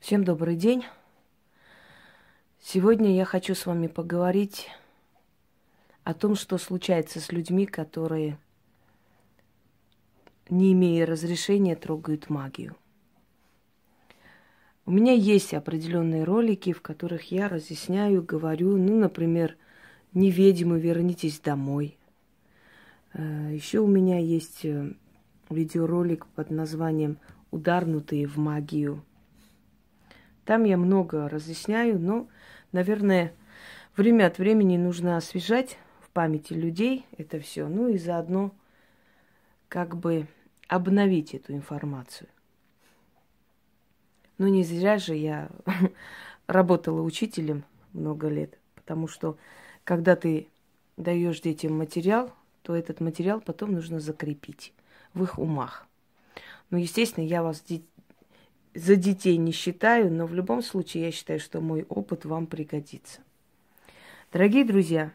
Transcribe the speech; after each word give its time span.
Всем 0.00 0.24
добрый 0.24 0.56
день. 0.56 0.82
Сегодня 2.58 3.14
я 3.14 3.26
хочу 3.26 3.54
с 3.54 3.66
вами 3.66 3.86
поговорить 3.86 4.70
о 6.04 6.14
том, 6.14 6.36
что 6.36 6.56
случается 6.56 7.20
с 7.20 7.30
людьми, 7.30 7.66
которые, 7.66 8.38
не 10.48 10.72
имея 10.72 11.04
разрешения, 11.04 11.76
трогают 11.76 12.30
магию. 12.30 12.76
У 14.86 14.90
меня 14.90 15.12
есть 15.12 15.52
определенные 15.52 16.24
ролики, 16.24 16.72
в 16.72 16.80
которых 16.80 17.30
я 17.30 17.50
разъясняю, 17.50 18.22
говорю, 18.22 18.78
ну, 18.78 18.98
например, 18.98 19.58
не 20.14 20.30
ведьмы, 20.30 20.80
вернитесь 20.80 21.40
домой. 21.40 21.98
Э, 23.12 23.50
Еще 23.52 23.80
у 23.80 23.86
меня 23.86 24.18
есть 24.18 24.64
э, 24.64 24.94
видеоролик 25.50 26.26
под 26.28 26.50
названием 26.50 27.18
«Ударнутые 27.50 28.26
в 28.26 28.38
магию». 28.38 29.04
Там 30.50 30.64
я 30.64 30.76
много 30.76 31.28
разъясняю, 31.28 32.00
но, 32.00 32.26
наверное, 32.72 33.32
время 33.96 34.26
от 34.26 34.38
времени 34.38 34.76
нужно 34.76 35.16
освежать 35.16 35.78
в 36.00 36.10
памяти 36.10 36.54
людей 36.54 37.06
это 37.16 37.38
все, 37.38 37.68
ну 37.68 37.86
и 37.86 37.96
заодно 37.96 38.50
как 39.68 39.96
бы 39.96 40.26
обновить 40.66 41.34
эту 41.34 41.52
информацию. 41.52 42.28
Но 44.38 44.48
не 44.48 44.64
зря 44.64 44.98
же 44.98 45.14
я 45.14 45.50
работала 46.48 47.00
учителем 47.00 47.62
много 47.92 48.26
лет, 48.26 48.58
потому 48.74 49.06
что 49.06 49.38
когда 49.84 50.16
ты 50.16 50.48
даешь 50.96 51.40
детям 51.40 51.78
материал, 51.78 52.34
то 52.62 52.74
этот 52.74 52.98
материал 52.98 53.40
потом 53.40 53.70
нужно 53.70 54.00
закрепить 54.00 54.72
в 55.14 55.22
их 55.22 55.38
умах. 55.38 55.86
Ну, 56.70 56.78
естественно, 56.78 57.24
я 57.24 57.44
вас 57.44 57.60
за 58.74 58.96
детей 58.96 59.36
не 59.36 59.52
считаю, 59.52 60.12
но 60.12 60.26
в 60.26 60.34
любом 60.34 60.62
случае 60.62 61.04
я 61.04 61.10
считаю, 61.10 61.40
что 61.40 61.60
мой 61.60 61.84
опыт 61.88 62.24
вам 62.24 62.46
пригодится. 62.46 63.20
Дорогие 64.32 64.64
друзья, 64.64 65.12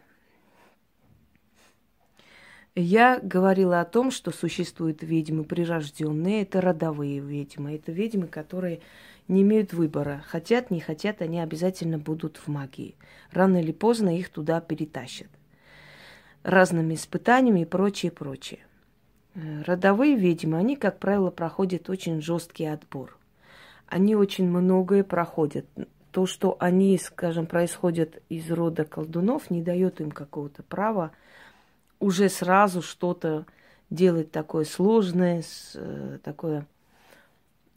я 2.75 3.19
говорила 3.23 3.79
о 3.79 3.85
том, 3.85 4.11
что 4.11 4.31
существуют 4.31 5.01
ведьмы 5.01 5.45
прирожденные, 5.45 6.41
это 6.41 6.59
родовые 6.59 7.21
ведьмы, 7.21 7.75
это 7.75 7.93
ведьмы, 7.93 8.27
которые 8.27 8.81
не 9.29 9.43
имеют 9.43 9.71
выбора. 9.71 10.23
Хотят, 10.27 10.69
не 10.69 10.81
хотят, 10.81 11.21
они 11.21 11.39
обязательно 11.39 11.97
будут 11.97 12.35
в 12.35 12.49
магии. 12.49 12.95
Рано 13.31 13.61
или 13.61 13.71
поздно 13.71 14.15
их 14.17 14.29
туда 14.29 14.59
перетащат. 14.59 15.29
Разными 16.43 16.95
испытаниями 16.95 17.61
и 17.61 17.65
прочее, 17.65 18.11
прочее. 18.11 18.59
Э, 19.33 19.61
родовые 19.63 20.17
ведьмы, 20.17 20.57
они, 20.57 20.75
как 20.75 20.99
правило, 20.99 21.31
проходят 21.31 21.89
очень 21.89 22.21
жесткий 22.21 22.65
отбор– 22.65 23.17
они 23.87 24.15
очень 24.15 24.47
многое 24.47 25.03
проходят. 25.03 25.65
То, 26.11 26.25
что 26.25 26.55
они, 26.59 26.97
скажем, 26.97 27.45
происходят 27.45 28.21
из 28.29 28.49
рода 28.49 28.85
колдунов, 28.85 29.49
не 29.49 29.61
дает 29.61 29.99
им 30.01 30.11
какого-то 30.11 30.63
права 30.63 31.11
уже 31.99 32.29
сразу 32.29 32.81
что-то 32.81 33.45
делать 33.89 34.31
такое 34.31 34.65
сложное, 34.65 35.43
э, 35.75 36.19
такое 36.23 36.67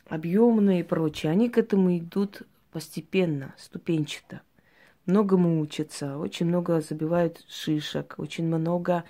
объемное 0.08 0.80
и 0.80 0.82
прочее. 0.82 1.32
Они 1.32 1.48
к 1.48 1.58
этому 1.58 1.96
идут 1.98 2.42
постепенно, 2.72 3.54
ступенчато. 3.56 4.40
Многому 5.06 5.60
учатся, 5.60 6.18
очень 6.18 6.46
много 6.46 6.80
забивают 6.80 7.44
шишек, 7.48 8.14
очень 8.18 8.46
много 8.46 9.04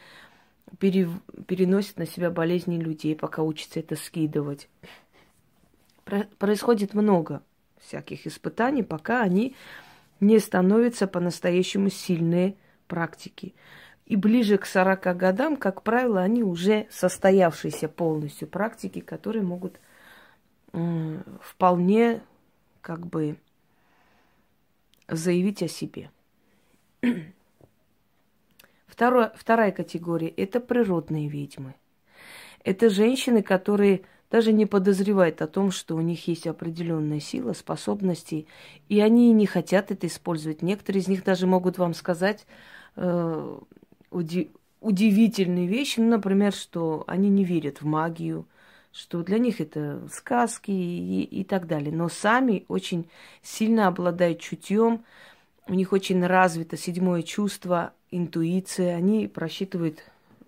пере, 0.79 1.09
переносят 1.47 1.99
на 1.99 2.07
себя 2.07 2.31
болезни 2.31 2.79
людей, 2.79 3.17
пока 3.17 3.43
учатся 3.43 3.81
это 3.81 3.97
скидывать 3.97 4.69
происходит 6.39 6.95
много 6.95 7.43
всяких 7.81 8.27
испытаний, 8.27 8.83
пока 8.83 9.23
они 9.23 9.55
не 10.21 10.39
становятся 10.39 11.07
по-настоящему 11.07 11.91
сильные 11.91 12.57
практики. 12.87 13.55
И 14.07 14.17
ближе 14.17 14.57
к 14.59 14.67
40 14.67 15.17
годам, 15.17 15.57
как 15.57 15.83
правило, 15.83 16.23
они 16.23 16.43
уже 16.43 16.87
состоявшиеся 16.91 17.89
полностью 17.89 18.49
практики, 18.49 19.01
которые 19.01 19.43
могут 19.43 19.79
э, 20.73 21.23
вполне 21.41 22.23
как 22.81 23.07
бы 23.07 23.37
заявить 25.09 25.63
о 25.63 25.69
себе. 25.69 26.11
Второе, 28.87 29.33
вторая 29.37 29.71
категория– 29.71 30.29
это 30.37 30.59
природные 30.59 31.29
ведьмы. 31.29 31.75
Это 32.65 32.91
женщины, 32.91 33.43
которые 33.45 34.03
даже 34.31 34.53
не 34.53 34.67
подозревает 34.67 35.41
о 35.41 35.47
том, 35.47 35.71
что 35.71 35.97
у 35.97 36.01
них 36.01 36.29
есть 36.29 36.47
определенная 36.47 37.21
сила, 37.21 37.55
способности, 37.55 38.47
и 38.89 39.01
они 39.01 39.33
не 39.33 39.47
хотят 39.47 39.91
это 39.91 40.07
использовать. 40.07 40.63
Некоторые 40.63 41.03
из 41.03 41.09
них 41.09 41.25
даже 41.25 41.47
могут 41.47 41.79
вам 41.79 41.95
сказать 41.95 42.47
э, 42.97 43.59
уди- 44.11 44.51
удивительные 44.81 45.67
вещи, 45.67 46.01
ну, 46.01 46.11
например, 46.11 46.53
что 46.53 47.05
они 47.07 47.31
не 47.31 47.45
верят 47.45 47.81
в 47.81 47.87
магию, 47.87 48.47
что 48.93 49.23
для 49.23 49.39
них 49.39 49.61
это 49.61 50.07
сказки 50.13 50.71
и, 50.71 51.23
и 51.23 51.45
так 51.45 51.67
далее. 51.67 51.95
Но 51.95 52.09
сами 52.09 52.65
очень 52.69 53.09
сильно 53.43 53.87
обладают 53.87 54.41
чутьем, 54.41 55.05
у 55.67 55.75
них 55.75 55.93
очень 55.93 56.25
развито 56.25 56.77
седьмое 56.77 57.23
чувство, 57.23 57.93
интуиция, 58.11 58.97
они 58.97 59.27
просчитывают 59.27 60.03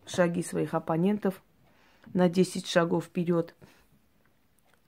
шаги 0.06 0.42
своих 0.42 0.74
оппонентов– 0.74 1.42
на 2.12 2.28
10 2.28 2.66
шагов 2.66 3.04
вперед. 3.06 3.54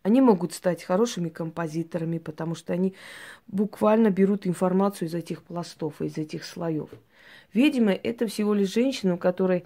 Они 0.03 0.21
могут 0.21 0.53
стать 0.53 0.83
хорошими 0.83 1.29
композиторами, 1.29 2.19
потому 2.19 2.55
что 2.55 2.73
они 2.73 2.95
буквально 3.47 4.11
берут 4.11 4.47
информацию 4.47 5.09
из 5.09 5.15
этих 5.15 5.43
пластов, 5.43 6.03
из 6.03 6.19
этих 6.19 6.45
слоев. 6.45 6.91
Видимо, 7.53 7.93
это 7.93 8.27
всего 8.27 8.53
лишь 8.55 8.73
женщина, 8.73 9.15
у 9.15 9.19
которой 9.19 9.65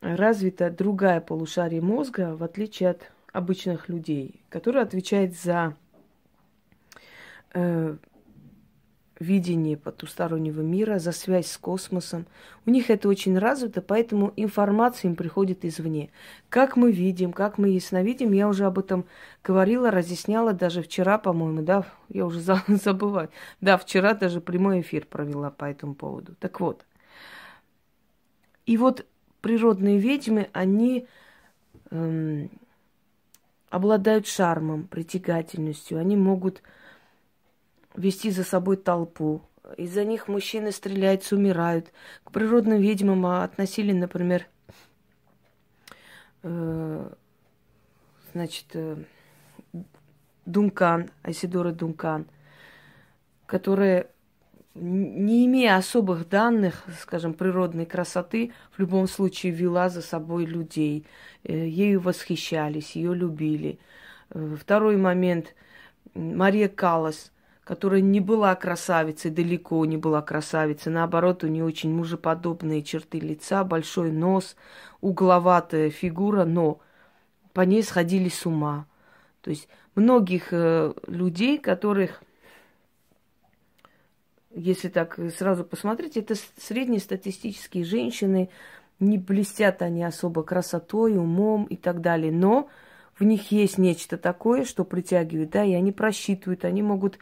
развита 0.00 0.70
другая 0.70 1.20
полушария 1.20 1.82
мозга, 1.82 2.34
в 2.36 2.42
отличие 2.42 2.90
от 2.90 3.10
обычных 3.32 3.88
людей, 3.88 4.42
которая 4.48 4.84
отвечает 4.84 5.38
за 5.38 5.76
э, 7.52 7.96
видение 9.20 9.76
потустороннего 9.76 10.60
мира, 10.60 10.98
за 10.98 11.12
связь 11.12 11.50
с 11.50 11.58
космосом. 11.58 12.26
У 12.66 12.70
них 12.70 12.90
это 12.90 13.08
очень 13.08 13.38
развито, 13.38 13.82
поэтому 13.82 14.32
информация 14.36 15.08
им 15.08 15.16
приходит 15.16 15.64
извне. 15.64 16.10
Как 16.48 16.76
мы 16.76 16.92
видим, 16.92 17.32
как 17.32 17.58
мы 17.58 17.70
ясновидим, 17.70 18.32
я 18.32 18.48
уже 18.48 18.64
об 18.64 18.78
этом 18.78 19.06
говорила, 19.42 19.90
разъясняла 19.90 20.52
даже 20.52 20.82
вчера, 20.82 21.18
по-моему, 21.18 21.62
да, 21.62 21.84
я 22.08 22.26
уже 22.26 22.40
забываю. 22.68 23.30
Да, 23.60 23.76
вчера 23.76 24.14
даже 24.14 24.40
прямой 24.40 24.80
эфир 24.80 25.06
провела 25.06 25.50
по 25.50 25.64
этому 25.64 25.94
поводу. 25.94 26.34
Так 26.38 26.60
вот. 26.60 26.84
И 28.66 28.76
вот 28.76 29.06
природные 29.40 29.98
ведьмы, 29.98 30.48
они 30.52 31.06
эм, 31.90 32.50
обладают 33.70 34.26
шармом, 34.26 34.86
притягательностью, 34.86 35.98
они 35.98 36.16
могут 36.16 36.62
вести 37.98 38.30
за 38.30 38.44
собой 38.44 38.76
толпу. 38.76 39.42
Из-за 39.76 40.04
них 40.04 40.28
мужчины 40.28 40.72
стреляются, 40.72 41.36
умирают. 41.36 41.92
К 42.24 42.30
природным 42.30 42.80
ведьмам 42.80 43.26
относили, 43.26 43.92
например, 43.92 44.46
э, 46.42 47.10
значит, 48.32 48.66
э, 48.72 48.96
Дункан, 50.46 51.10
Айсидора 51.22 51.72
Дункан, 51.72 52.26
которая, 53.44 54.06
не 54.74 55.44
имея 55.44 55.76
особых 55.76 56.28
данных, 56.28 56.84
скажем, 57.00 57.34
природной 57.34 57.84
красоты, 57.84 58.52
в 58.70 58.78
любом 58.78 59.06
случае 59.06 59.52
вела 59.52 59.90
за 59.90 60.00
собой 60.00 60.46
людей. 60.46 61.04
Э, 61.44 61.52
ею 61.52 62.00
восхищались, 62.00 62.92
ее 62.92 63.14
любили. 63.14 63.78
Э, 64.30 64.56
второй 64.58 64.96
момент. 64.96 65.54
Мария 66.14 66.68
Калас– 66.68 67.32
которая 67.68 68.00
не 68.00 68.20
была 68.20 68.54
красавицей, 68.54 69.30
далеко 69.30 69.84
не 69.84 69.98
была 69.98 70.22
красавицей. 70.22 70.90
Наоборот, 70.90 71.44
у 71.44 71.48
нее 71.48 71.66
очень 71.66 71.92
мужеподобные 71.92 72.82
черты 72.82 73.20
лица, 73.20 73.62
большой 73.62 74.10
нос, 74.10 74.56
угловатая 75.02 75.90
фигура, 75.90 76.46
но 76.46 76.80
по 77.52 77.60
ней 77.60 77.82
сходили 77.82 78.30
с 78.30 78.46
ума. 78.46 78.86
То 79.42 79.50
есть 79.50 79.68
многих 79.94 80.48
э, 80.50 80.94
людей, 81.08 81.58
которых, 81.58 82.22
если 84.54 84.88
так 84.88 85.18
сразу 85.36 85.62
посмотреть, 85.62 86.16
это 86.16 86.36
среднестатистические 86.56 87.84
женщины, 87.84 88.48
не 88.98 89.18
блестят 89.18 89.82
они 89.82 90.04
особо 90.04 90.42
красотой, 90.42 91.18
умом 91.18 91.64
и 91.64 91.76
так 91.76 92.00
далее, 92.00 92.32
но 92.32 92.70
в 93.18 93.24
них 93.24 93.50
есть 93.50 93.78
нечто 93.78 94.16
такое, 94.16 94.64
что 94.64 94.84
притягивает, 94.84 95.50
да, 95.50 95.64
и 95.64 95.72
они 95.74 95.92
просчитывают, 95.92 96.64
они 96.64 96.82
могут 96.82 97.18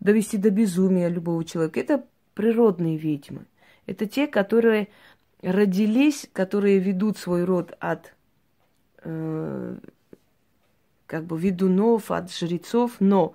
довести 0.00 0.38
до 0.38 0.50
безумия 0.50 1.08
любого 1.08 1.44
человека. 1.44 1.80
Это 1.80 2.04
природные 2.34 2.96
ведьмы. 2.96 3.46
Это 3.86 4.06
те, 4.06 4.26
которые 4.26 4.88
родились, 5.42 6.28
которые 6.32 6.78
ведут 6.78 7.18
свой 7.18 7.44
род 7.44 7.76
от 7.80 8.14
э, 9.04 9.76
как 11.06 11.24
бы 11.24 11.38
ведунов, 11.38 12.10
от 12.10 12.32
жрецов, 12.32 12.96
но 13.00 13.34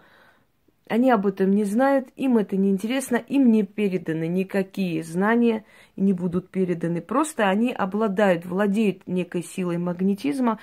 Они 0.90 1.10
об 1.10 1.26
этом 1.26 1.52
не 1.52 1.64
знают, 1.64 2.10
им 2.18 2.38
это 2.38 2.58
не 2.58 2.70
интересно, 2.70 3.16
им 3.16 3.50
не 3.50 3.64
переданы 3.64 4.28
никакие 4.28 5.04
знания, 5.04 5.64
не 5.96 6.12
будут 6.12 6.50
переданы. 6.50 7.02
Просто 7.02 7.48
они 7.48 7.72
обладают, 7.72 8.46
владеют 8.46 9.08
некой 9.08 9.42
силой 9.42 9.78
магнетизма, 9.78 10.60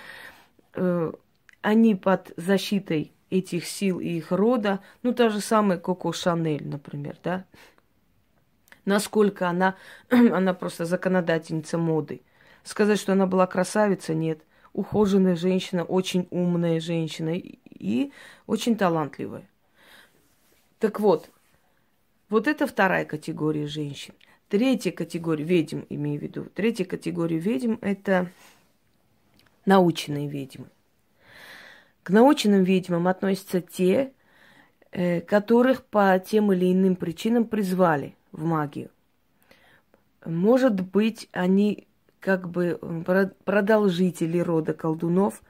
э, 0.75 1.13
они 1.63 1.95
под 1.95 2.33
защитой 2.37 3.13
этих 3.31 3.67
сил 3.67 4.01
и 4.01 4.09
их 4.09 4.33
рода, 4.33 4.81
ну, 5.03 5.13
та 5.13 5.29
же 5.29 5.41
самая 5.41 5.79
Коко 5.79 6.13
Шанель, 6.13 6.67
например, 6.67 7.17
да, 7.23 7.45
насколько 8.85 9.49
она, 9.49 9.77
она 10.11 10.55
просто 10.55 10.85
законодательница 10.85 11.79
моды. 11.79 12.23
Сказать, 12.65 12.99
что 12.99 13.13
она 13.13 13.27
была 13.27 13.47
красавица, 13.47 14.15
нет. 14.15 14.43
Ухоженная 14.73 15.37
женщина, 15.37 15.85
очень 15.85 16.29
умная 16.31 16.81
женщина 16.81 17.35
и 17.35 18.13
очень 18.47 18.77
талантливая. 18.77 19.49
Так 20.79 21.01
вот, 21.01 21.31
вот 22.29 22.47
это 22.47 22.67
вторая 22.67 23.05
категория 23.05 23.67
женщин. 23.67 24.15
Третья 24.49 24.93
категория 24.93 25.45
ведьм, 25.45 25.81
имею 25.89 26.21
в 26.21 26.23
виду. 26.23 26.45
Третья 26.55 26.85
категория 26.85 27.39
ведьм– 27.39 27.77
это 27.81 28.31
наученные 29.67 30.29
ведьмы. 30.29 30.69
К 32.09 32.11
наученным 32.11 32.65
ведьмам 32.65 33.07
относятся 33.07 33.61
те, 33.61 34.15
э, 34.93 35.21
которых 35.21 35.85
по 35.85 36.19
тем 36.19 36.51
или 36.55 36.73
иным 36.73 36.97
причинам 36.97 37.45
призвали 37.45 38.17
в 38.33 38.45
магию. 38.45 38.89
Может 40.25 40.81
быть, 40.81 41.29
они 41.33 41.87
как 42.21 42.49
бы 42.49 42.81
продолжители 43.45 44.39
рода 44.39 44.73
колдунов, 44.73 45.43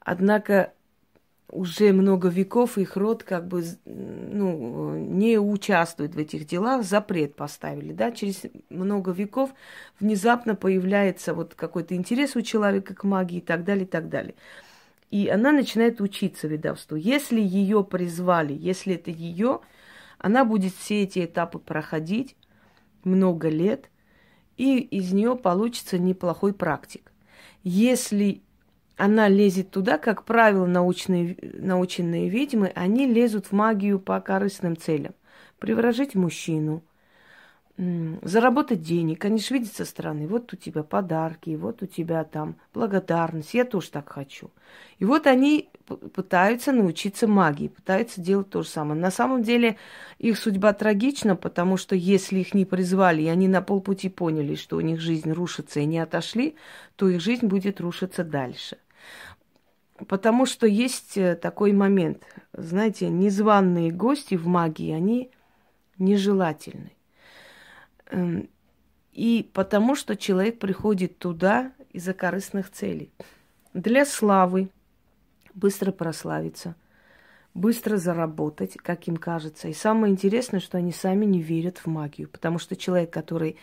однако 0.00 0.72
уже 1.48 1.92
много 1.92 2.26
веков 2.26 2.76
их 2.76 2.96
род 2.96 3.22
как 3.22 3.46
бы 3.46 3.62
ну, 3.84 4.96
не 4.96 5.38
участвует 5.38 6.16
в 6.16 6.18
этих 6.18 6.44
делах, 6.44 6.82
запрет 6.82 7.36
поставили, 7.36 7.92
да, 7.92 8.10
через 8.10 8.42
много 8.68 9.12
веков 9.12 9.50
внезапно 10.00 10.56
появляется 10.56 11.34
вот 11.34 11.54
какой-то 11.54 11.94
интерес 11.94 12.34
у 12.34 12.42
человека 12.42 12.96
к 12.96 13.04
магии 13.04 13.38
и 13.38 13.40
так 13.40 13.62
далее, 13.62 13.84
и 13.84 13.88
так 13.88 14.08
далее. 14.08 14.34
И 15.10 15.28
она 15.28 15.50
начинает 15.52 16.00
учиться 16.00 16.46
ведовству. 16.46 16.96
Если 16.96 17.40
ее 17.40 17.82
призвали, 17.82 18.52
если 18.52 18.94
это 18.94 19.10
ее, 19.10 19.60
она 20.18 20.44
будет 20.44 20.74
все 20.74 21.02
эти 21.02 21.24
этапы 21.24 21.58
проходить 21.58 22.36
много 23.02 23.48
лет, 23.48 23.90
и 24.56 24.78
из 24.78 25.12
нее 25.12 25.36
получится 25.36 25.98
неплохой 25.98 26.52
практик. 26.52 27.12
Если 27.64 28.42
она 28.96 29.28
лезет 29.28 29.70
туда, 29.70 29.98
как 29.98 30.24
правило, 30.24 30.66
научные, 30.66 31.36
наученные 31.54 32.28
ведьмы, 32.28 32.70
они 32.74 33.06
лезут 33.06 33.46
в 33.46 33.52
магию 33.52 33.98
по 33.98 34.20
корыстным 34.20 34.76
целям. 34.76 35.14
Приворожить 35.58 36.14
мужчину, 36.14 36.84
заработать 38.22 38.82
денег. 38.82 39.24
Они 39.24 39.38
же 39.38 39.54
видят 39.54 39.72
со 39.72 39.86
стороны, 39.86 40.26
вот 40.26 40.52
у 40.52 40.56
тебя 40.56 40.82
подарки, 40.82 41.56
вот 41.56 41.82
у 41.82 41.86
тебя 41.86 42.24
там 42.24 42.56
благодарность, 42.74 43.54
я 43.54 43.64
тоже 43.64 43.90
так 43.90 44.10
хочу. 44.10 44.50
И 44.98 45.06
вот 45.06 45.26
они 45.26 45.70
пытаются 46.14 46.72
научиться 46.72 47.26
магии, 47.26 47.68
пытаются 47.68 48.20
делать 48.20 48.50
то 48.50 48.62
же 48.62 48.68
самое. 48.68 49.00
На 49.00 49.10
самом 49.10 49.42
деле 49.42 49.78
их 50.18 50.38
судьба 50.38 50.74
трагична, 50.74 51.36
потому 51.36 51.78
что 51.78 51.96
если 51.96 52.40
их 52.40 52.52
не 52.52 52.66
призвали, 52.66 53.22
и 53.22 53.28
они 53.28 53.48
на 53.48 53.62
полпути 53.62 54.10
поняли, 54.10 54.56
что 54.56 54.76
у 54.76 54.80
них 54.80 55.00
жизнь 55.00 55.32
рушится 55.32 55.80
и 55.80 55.86
не 55.86 56.00
отошли, 56.00 56.56
то 56.96 57.08
их 57.08 57.22
жизнь 57.22 57.46
будет 57.46 57.80
рушиться 57.80 58.24
дальше. 58.24 58.76
Потому 60.06 60.44
что 60.44 60.66
есть 60.66 61.16
э, 61.16 61.34
такой 61.34 61.72
момент. 61.72 62.24
Знаете, 62.52 63.08
незваные 63.08 63.90
гости 63.90 64.34
в 64.34 64.46
магии, 64.46 64.92
они 64.92 65.30
нежелательны. 65.98 66.92
Эм, 68.10 68.48
и 69.12 69.48
потому 69.52 69.94
что 69.94 70.16
человек 70.16 70.58
приходит 70.58 71.18
туда 71.18 71.72
из-за 71.92 72.14
корыстных 72.14 72.70
целей. 72.70 73.10
Для 73.74 74.04
славы, 74.04 74.68
быстро 75.54 75.92
прославиться, 75.92 76.74
быстро 77.54 77.96
заработать, 77.96 78.76
как 78.76 79.08
им 79.08 79.16
кажется. 79.16 79.68
И 79.68 79.72
самое 79.72 80.12
интересное, 80.12 80.60
что 80.60 80.78
они 80.78 80.92
сами 80.92 81.24
не 81.24 81.40
верят 81.40 81.78
в 81.78 81.86
магию, 81.86 82.28
потому 82.28 82.58
что 82.58 82.76
человек, 82.76 83.12
который 83.12 83.56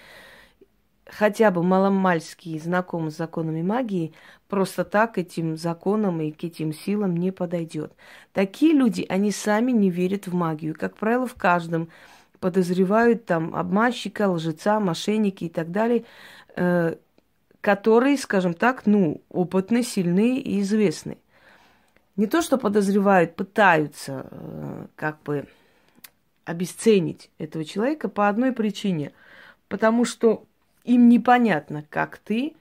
хотя 1.05 1.51
бы 1.51 1.63
маломальски 1.63 2.57
знаком 2.59 3.09
с 3.09 3.15
законами 3.15 3.61
магии, 3.61 4.13
просто 4.49 4.83
так 4.83 5.17
этим 5.17 5.55
законам 5.55 6.19
и 6.21 6.31
к 6.31 6.43
этим 6.43 6.73
силам 6.73 7.15
не 7.15 7.31
подойдет. 7.31 7.93
Такие 8.33 8.73
люди, 8.73 9.05
они 9.07 9.31
сами 9.31 9.71
не 9.71 9.89
верят 9.89 10.27
в 10.27 10.33
магию. 10.33 10.75
Как 10.77 10.97
правило, 10.97 11.25
в 11.25 11.35
каждом 11.35 11.89
подозревают 12.39 13.25
там 13.25 13.55
обманщика, 13.55 14.29
лжеца, 14.29 14.79
мошенники 14.79 15.45
и 15.45 15.49
так 15.49 15.71
далее, 15.71 16.05
э, 16.55 16.95
которые, 17.61 18.17
скажем 18.17 18.53
так, 18.53 18.85
ну, 18.85 19.21
опытны, 19.29 19.83
сильны 19.83 20.39
и 20.39 20.61
известны. 20.61 21.17
Не 22.15 22.27
то, 22.27 22.41
что 22.41 22.57
подозревают, 22.57 23.35
пытаются 23.35 24.27
э, 24.31 24.85
как 24.95 25.21
бы 25.23 25.47
обесценить 26.45 27.29
этого 27.37 27.65
человека 27.65 28.09
по 28.09 28.27
одной 28.27 28.53
причине. 28.53 29.11
Потому 29.67 30.05
что 30.05 30.45
им 30.83 31.09
непонятно, 31.09 31.83
как 31.89 32.17
ты 32.17 32.53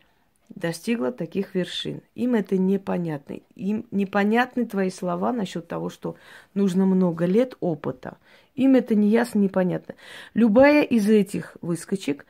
достигла 0.49 1.13
таких 1.13 1.55
вершин. 1.55 2.03
Им 2.15 2.35
это 2.35 2.59
непонятно. 2.59 3.39
Им 3.55 3.87
непонятны 3.91 4.67
твои 4.67 4.91
слова 4.91 5.33
насчет 5.33 5.69
того, 5.69 5.89
что 5.89 6.17
нужно 6.55 6.85
много 6.85 7.27
лет 7.27 7.57
опыта. 7.61 8.17
Им 8.57 8.75
это 8.75 8.95
не 8.95 9.09
ясно, 9.09 9.39
непонятно. 9.39 9.95
Любая 10.35 10.83
из 10.83 11.09
этих 11.09 11.57
выскочек, 11.61 12.27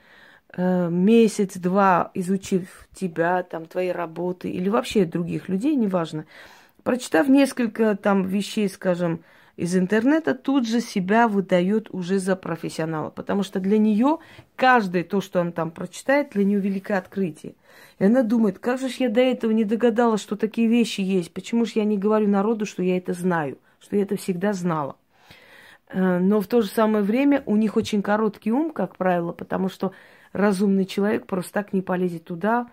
э, 0.56 0.90
месяц-два 0.90 2.10
изучив 2.14 2.88
тебя, 2.94 3.42
там, 3.44 3.66
твои 3.66 3.88
работы 3.88 4.50
или 4.50 4.68
вообще 4.68 5.04
других 5.04 5.48
людей, 5.48 5.76
неважно, 5.76 6.26
прочитав 6.82 7.28
несколько 7.28 7.96
там 7.96 8.24
вещей, 8.24 8.68
скажем, 8.68 9.20
из 9.56 9.74
интернета, 9.74 10.34
тут 10.34 10.68
же 10.68 10.80
себя 10.80 11.28
выдает 11.28 11.88
уже 11.90 12.18
за 12.18 12.36
профессионала. 12.36 13.08
Потому 13.10 13.42
что 13.42 13.58
для 13.58 13.78
нее 13.78 14.18
каждое 14.54 15.02
то, 15.02 15.20
что 15.20 15.40
она 15.40 15.52
там 15.52 15.70
прочитает, 15.70 16.30
для 16.32 16.44
нее 16.44 16.60
великое 16.60 16.98
открытие. 16.98 17.54
И 17.98 18.04
она 18.04 18.22
думает, 18.22 18.58
как 18.58 18.78
же 18.78 18.88
я 18.98 19.08
до 19.08 19.20
этого 19.20 19.52
не 19.52 19.64
догадалась, 19.64 20.20
что 20.20 20.36
такие 20.36 20.68
вещи 20.68 21.00
есть. 21.00 21.32
Почему 21.32 21.64
же 21.64 21.72
я 21.76 21.84
не 21.84 21.96
говорю 21.96 22.28
народу, 22.28 22.66
что 22.66 22.82
я 22.82 22.98
это 22.98 23.14
знаю, 23.14 23.58
что 23.80 23.96
я 23.96 24.02
это 24.02 24.16
всегда 24.16 24.52
знала. 24.52 24.96
Э, 25.88 26.18
но 26.18 26.40
в 26.40 26.46
то 26.46 26.62
же 26.62 26.68
самое 26.68 27.04
время 27.04 27.42
у 27.46 27.56
них 27.56 27.76
очень 27.76 28.02
короткий 28.02 28.52
ум, 28.52 28.70
как 28.72 28.96
правило, 28.96 29.32
потому 29.32 29.68
что 29.68 29.92
разумный 30.32 30.84
человек 30.84 31.26
просто 31.26 31.52
так 31.52 31.72
не 31.72 31.82
полезет 31.82 32.24
туда, 32.24 32.68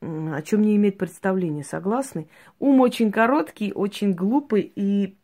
о 0.00 0.42
чем 0.42 0.62
не 0.62 0.76
имеет 0.76 0.98
представления, 0.98 1.64
согласны? 1.64 2.28
Ум 2.58 2.80
очень 2.80 3.10
короткий, 3.10 3.72
очень 3.72 4.12
глупый 4.12 4.70
и 4.74 5.16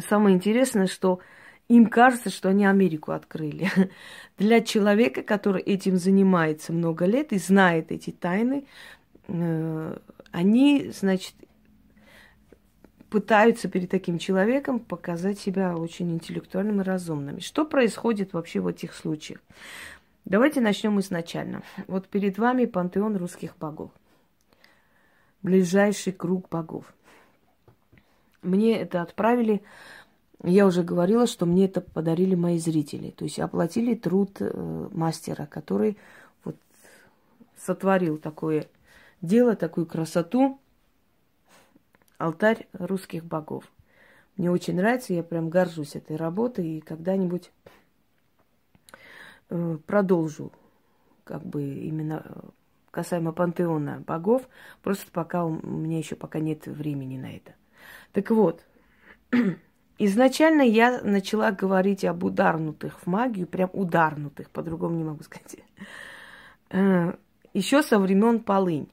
Самое 0.00 0.34
интересное, 0.34 0.86
что 0.86 1.20
им 1.68 1.86
кажется, 1.86 2.30
что 2.30 2.48
они 2.48 2.64
Америку 2.64 3.12
открыли. 3.12 3.70
Для 4.38 4.62
человека, 4.62 5.22
который 5.22 5.62
этим 5.62 5.96
занимается 5.96 6.72
много 6.72 7.04
лет 7.04 7.32
и 7.32 7.38
знает 7.38 7.92
эти 7.92 8.10
тайны, 8.10 8.66
э, 9.28 9.96
они, 10.30 10.90
значит, 10.98 11.34
пытаются 13.12 13.68
перед 13.68 13.90
таким 13.90 14.18
человеком 14.18 14.80
показать 14.80 15.38
себя 15.38 15.76
очень 15.76 16.10
интеллектуальными 16.10 16.80
и 16.80 16.84
разумными. 16.84 17.40
Что 17.40 17.66
происходит 17.66 18.32
вообще 18.32 18.60
в 18.60 18.66
этих 18.66 18.94
случаях? 18.94 19.40
Давайте 20.24 20.62
начнем 20.62 20.98
изначально. 20.98 21.62
Вот 21.88 22.08
перед 22.08 22.38
вами 22.38 22.64
пантеон 22.64 23.18
русских 23.18 23.54
богов. 23.58 23.90
Ближайший 25.42 26.14
круг 26.14 26.48
богов. 26.48 26.94
Мне 28.40 28.80
это 28.80 29.02
отправили, 29.02 29.60
я 30.42 30.66
уже 30.66 30.82
говорила, 30.82 31.26
что 31.26 31.44
мне 31.44 31.66
это 31.66 31.82
подарили 31.82 32.34
мои 32.34 32.58
зрители. 32.58 33.10
То 33.10 33.24
есть 33.24 33.38
оплатили 33.38 33.94
труд 33.94 34.38
э, 34.40 34.88
мастера, 34.90 35.44
который 35.44 35.98
вот 36.44 36.56
сотворил 37.58 38.16
такое 38.16 38.68
дело, 39.20 39.54
такую 39.54 39.84
красоту, 39.84 40.61
алтарь 42.22 42.68
русских 42.72 43.24
богов. 43.24 43.64
Мне 44.36 44.50
очень 44.50 44.76
нравится, 44.76 45.12
я 45.12 45.22
прям 45.22 45.50
горжусь 45.50 45.96
этой 45.96 46.16
работой 46.16 46.78
и 46.78 46.80
когда-нибудь 46.80 47.50
э, 49.50 49.78
продолжу, 49.86 50.52
как 51.24 51.44
бы 51.44 51.62
именно 51.62 52.22
э, 52.24 52.40
касаемо 52.90 53.32
пантеона 53.32 54.02
богов, 54.06 54.48
просто 54.82 55.10
пока 55.12 55.44
у 55.44 55.50
меня 55.50 55.98
еще 55.98 56.14
пока 56.16 56.38
нет 56.38 56.66
времени 56.66 57.18
на 57.18 57.36
это. 57.36 57.54
Так 58.12 58.30
вот, 58.30 58.64
изначально 59.98 60.62
я 60.62 61.00
начала 61.02 61.50
говорить 61.50 62.04
об 62.04 62.24
ударнутых 62.24 63.00
в 63.00 63.06
магию, 63.06 63.46
прям 63.46 63.70
ударнутых, 63.72 64.50
по-другому 64.50 64.96
не 64.96 65.04
могу 65.04 65.22
сказать. 65.24 65.56
Э, 66.70 67.14
Еще 67.52 67.82
со 67.82 67.98
времен 67.98 68.40
полынь. 68.40 68.88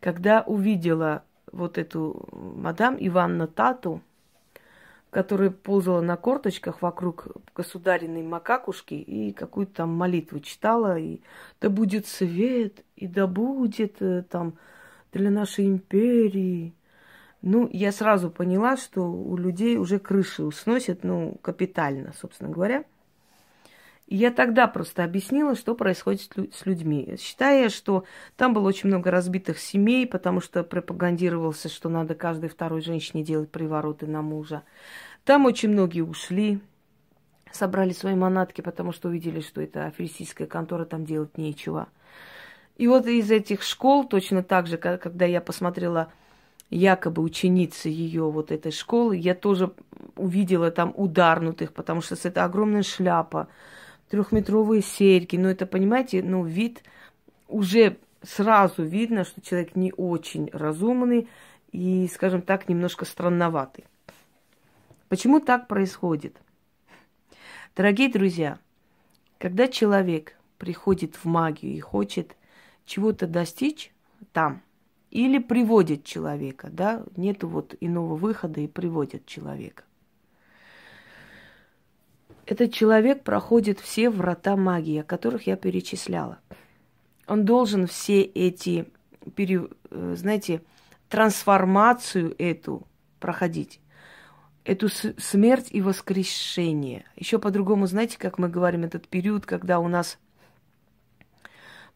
Когда 0.00 0.42
увидела 0.42 1.24
вот 1.52 1.78
эту 1.78 2.28
мадам 2.32 2.96
Иванна 2.98 3.46
Тату 3.46 4.02
которая 5.10 5.50
ползала 5.50 6.00
на 6.00 6.16
корточках 6.16 6.82
вокруг 6.82 7.28
государиной 7.54 8.22
макакушки 8.22 8.94
и 8.94 9.32
какую-то 9.32 9.74
там 9.76 9.90
молитву 9.90 10.40
читала, 10.40 10.98
и 10.98 11.20
да 11.60 11.70
будет 11.70 12.06
свет, 12.06 12.84
и 12.96 13.06
да 13.06 13.26
будет 13.26 14.02
э, 14.02 14.22
там 14.28 14.54
для 15.12 15.30
нашей 15.30 15.66
империи. 15.66 16.74
Ну, 17.40 17.68
я 17.72 17.92
сразу 17.92 18.30
поняла, 18.30 18.76
что 18.76 19.10
у 19.10 19.36
людей 19.36 19.78
уже 19.78 19.98
крыши 19.98 20.42
усносят, 20.42 21.04
ну, 21.04 21.38
капитально, 21.40 22.12
собственно 22.20 22.50
говоря. 22.50 22.84
И 24.08 24.16
я 24.16 24.30
тогда 24.30 24.66
просто 24.68 25.04
объяснила, 25.04 25.54
что 25.54 25.74
происходит 25.74 26.32
с 26.54 26.64
людьми, 26.64 27.16
считая, 27.20 27.68
что 27.68 28.04
там 28.38 28.54
было 28.54 28.66
очень 28.66 28.88
много 28.88 29.10
разбитых 29.10 29.58
семей, 29.58 30.06
потому 30.06 30.40
что 30.40 30.64
пропагандировался, 30.64 31.68
что 31.68 31.90
надо 31.90 32.14
каждой 32.14 32.48
второй 32.48 32.80
женщине 32.80 33.22
делать 33.22 33.50
привороты 33.50 34.06
на 34.06 34.22
мужа. 34.22 34.62
Там 35.24 35.44
очень 35.44 35.68
многие 35.68 36.00
ушли, 36.00 36.58
собрали 37.52 37.92
свои 37.92 38.14
манатки, 38.14 38.62
потому 38.62 38.92
что 38.92 39.08
увидели, 39.08 39.42
что 39.42 39.60
это 39.60 39.84
аферистическая 39.84 40.46
контора, 40.46 40.86
там 40.86 41.04
делать 41.04 41.36
нечего. 41.36 41.88
И 42.78 42.88
вот 42.88 43.06
из 43.06 43.30
этих 43.30 43.62
школ, 43.62 44.04
точно 44.04 44.42
так 44.42 44.68
же, 44.68 44.78
когда 44.78 45.26
я 45.26 45.42
посмотрела 45.42 46.10
якобы 46.70 47.20
ученицы 47.20 47.90
ее 47.90 48.30
вот 48.30 48.52
этой 48.52 48.72
школы, 48.72 49.18
я 49.18 49.34
тоже 49.34 49.70
увидела 50.16 50.70
там 50.70 50.94
ударнутых, 50.96 51.74
потому 51.74 52.00
что 52.00 52.16
это 52.22 52.44
огромная 52.44 52.82
шляпа, 52.82 53.48
трехметровые 54.08 54.82
серьги. 54.82 55.36
Ну, 55.36 55.48
это, 55.48 55.66
понимаете, 55.66 56.22
ну, 56.22 56.44
вид 56.44 56.82
уже 57.46 57.98
сразу 58.22 58.82
видно, 58.82 59.24
что 59.24 59.40
человек 59.40 59.76
не 59.76 59.92
очень 59.96 60.50
разумный 60.52 61.28
и, 61.72 62.08
скажем 62.12 62.42
так, 62.42 62.68
немножко 62.68 63.04
странноватый. 63.04 63.84
Почему 65.08 65.40
так 65.40 65.68
происходит? 65.68 66.36
Дорогие 67.76 68.10
друзья, 68.10 68.58
когда 69.38 69.68
человек 69.68 70.34
приходит 70.58 71.14
в 71.16 71.24
магию 71.24 71.72
и 71.72 71.80
хочет 71.80 72.36
чего-то 72.84 73.26
достичь 73.26 73.92
там, 74.32 74.62
или 75.10 75.38
приводит 75.38 76.04
человека, 76.04 76.68
да, 76.70 77.04
нету 77.16 77.48
вот 77.48 77.74
иного 77.80 78.16
выхода 78.16 78.60
и 78.60 78.66
приводит 78.66 79.26
человека. 79.26 79.84
Этот 82.48 82.72
человек 82.72 83.24
проходит 83.24 83.78
все 83.78 84.08
врата 84.08 84.56
магии, 84.56 85.00
о 85.00 85.04
которых 85.04 85.46
я 85.46 85.54
перечисляла. 85.56 86.38
Он 87.26 87.44
должен 87.44 87.86
все 87.86 88.22
эти, 88.22 88.88
э, 89.36 90.14
знаете, 90.16 90.62
трансформацию 91.10 92.34
эту 92.38 92.86
проходить. 93.20 93.80
Эту 94.64 94.88
смерть 94.88 95.68
и 95.72 95.82
воскрешение. 95.82 97.04
Еще 97.16 97.38
по-другому, 97.38 97.86
знаете, 97.86 98.16
как 98.18 98.38
мы 98.38 98.48
говорим, 98.48 98.84
этот 98.84 99.08
период, 99.08 99.44
когда 99.44 99.78
у 99.78 99.88
нас 99.88 100.18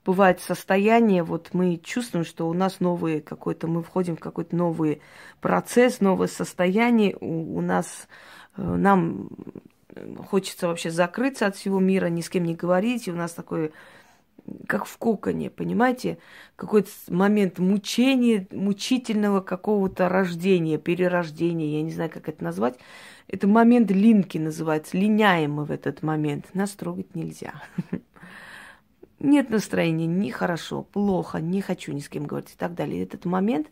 бывает 0.05 0.41
состояние, 0.41 1.23
вот 1.23 1.55
мы 1.55 1.79
чувствуем, 1.83 2.27
что 2.27 2.47
у 2.47 2.53
нас 2.53 2.79
новые 2.79 3.23
какой-то, 3.23 3.69
мы 3.69 3.83
входим 3.83 4.17
в 4.19 4.21
какой-то 4.21 4.55
новый 4.55 5.01
процесс, 5.41 6.01
новое 6.01 6.29
состояние, 6.29 7.17
у, 7.21 7.57
у 7.57 7.63
нас, 7.63 8.07
э, 8.59 8.63
нам 8.63 9.31
хочется 10.29 10.69
вообще 10.69 10.91
закрыться 10.91 11.47
от 11.47 11.57
всего 11.57 11.81
мира, 11.81 12.07
ни 12.07 12.21
с 12.21 12.29
кем 12.29 12.45
не 12.45 12.55
говорить. 12.55 13.09
И 13.09 13.13
у 13.13 13.17
нас 13.17 13.33
такой, 13.33 13.73
как 14.67 14.87
в 14.87 14.97
коконе, 14.99 15.51
понимаете, 15.51 16.19
какой-то 16.57 16.91
момент 17.09 17.59
мучения, 17.59 18.47
мучительного 18.51 19.41
какого-то 19.41 20.09
рождения, 20.09 20.79
перерождения, 20.79 21.79
я 21.79 21.83
не 21.83 21.93
знаю, 21.93 22.11
как 22.11 22.29
это 22.29 22.43
назвать. 22.43 22.79
Это 23.29 23.47
момент 23.47 23.91
линки 23.91 24.39
называется, 24.39 24.97
линяем 24.97 25.53
мы 25.53 25.65
в 25.65 25.71
этот 25.71 26.03
момент. 26.03 26.47
Нас 26.55 26.71
трогать 26.71 27.15
нельзя. 27.15 27.55
Нет 29.19 29.51
настроения, 29.51 30.07
ни 30.07 30.31
хорошо, 30.31 30.83
плохо, 30.83 31.39
не 31.39 31.61
хочу 31.61 31.93
ни 31.93 32.01
с 32.01 32.09
кем 32.09 32.27
говорить 32.27 32.55
и 32.55 32.57
так 32.57 32.75
далее. 32.75 33.05
Этот 33.05 33.25
момент 33.25 33.69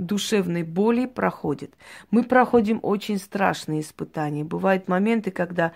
душевной 0.00 0.62
боли 0.62 1.06
проходит. 1.06 1.74
Мы 2.10 2.24
проходим 2.24 2.80
очень 2.82 3.18
страшные 3.18 3.80
испытания. 3.82 4.44
Бывают 4.44 4.88
моменты, 4.88 5.30
когда 5.30 5.72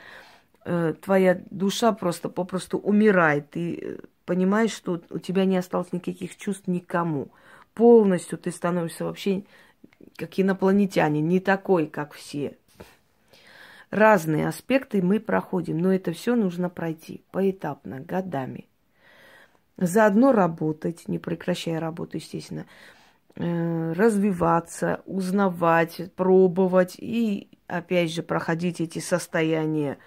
э, 0.64 0.94
твоя 1.00 1.40
душа 1.50 1.92
просто 1.92 2.28
попросту 2.28 2.78
умирает. 2.78 3.50
Ты 3.50 3.76
э, 3.76 3.98
понимаешь, 4.24 4.72
что 4.72 5.00
у 5.10 5.18
тебя 5.18 5.44
не 5.44 5.56
осталось 5.56 5.92
никаких 5.92 6.36
чувств 6.36 6.66
никому. 6.66 7.28
Полностью 7.74 8.38
ты 8.38 8.50
становишься 8.50 9.04
вообще 9.04 9.44
как 10.16 10.38
инопланетянин, 10.38 11.26
не 11.26 11.40
такой, 11.40 11.86
как 11.86 12.12
все. 12.12 12.56
Разные 13.90 14.48
аспекты 14.48 15.02
мы 15.02 15.20
проходим, 15.20 15.78
но 15.78 15.92
это 15.92 16.12
все 16.12 16.34
нужно 16.34 16.68
пройти 16.68 17.22
поэтапно, 17.30 18.00
годами. 18.00 18.66
Заодно 19.76 20.32
работать, 20.32 21.08
не 21.08 21.18
прекращая 21.18 21.80
работу, 21.80 22.16
естественно 22.16 22.66
развиваться, 23.36 25.02
узнавать, 25.06 26.12
пробовать 26.14 26.96
и, 26.98 27.48
опять 27.66 28.12
же, 28.12 28.22
проходить 28.22 28.80
эти 28.80 29.00
состояния 29.00 29.98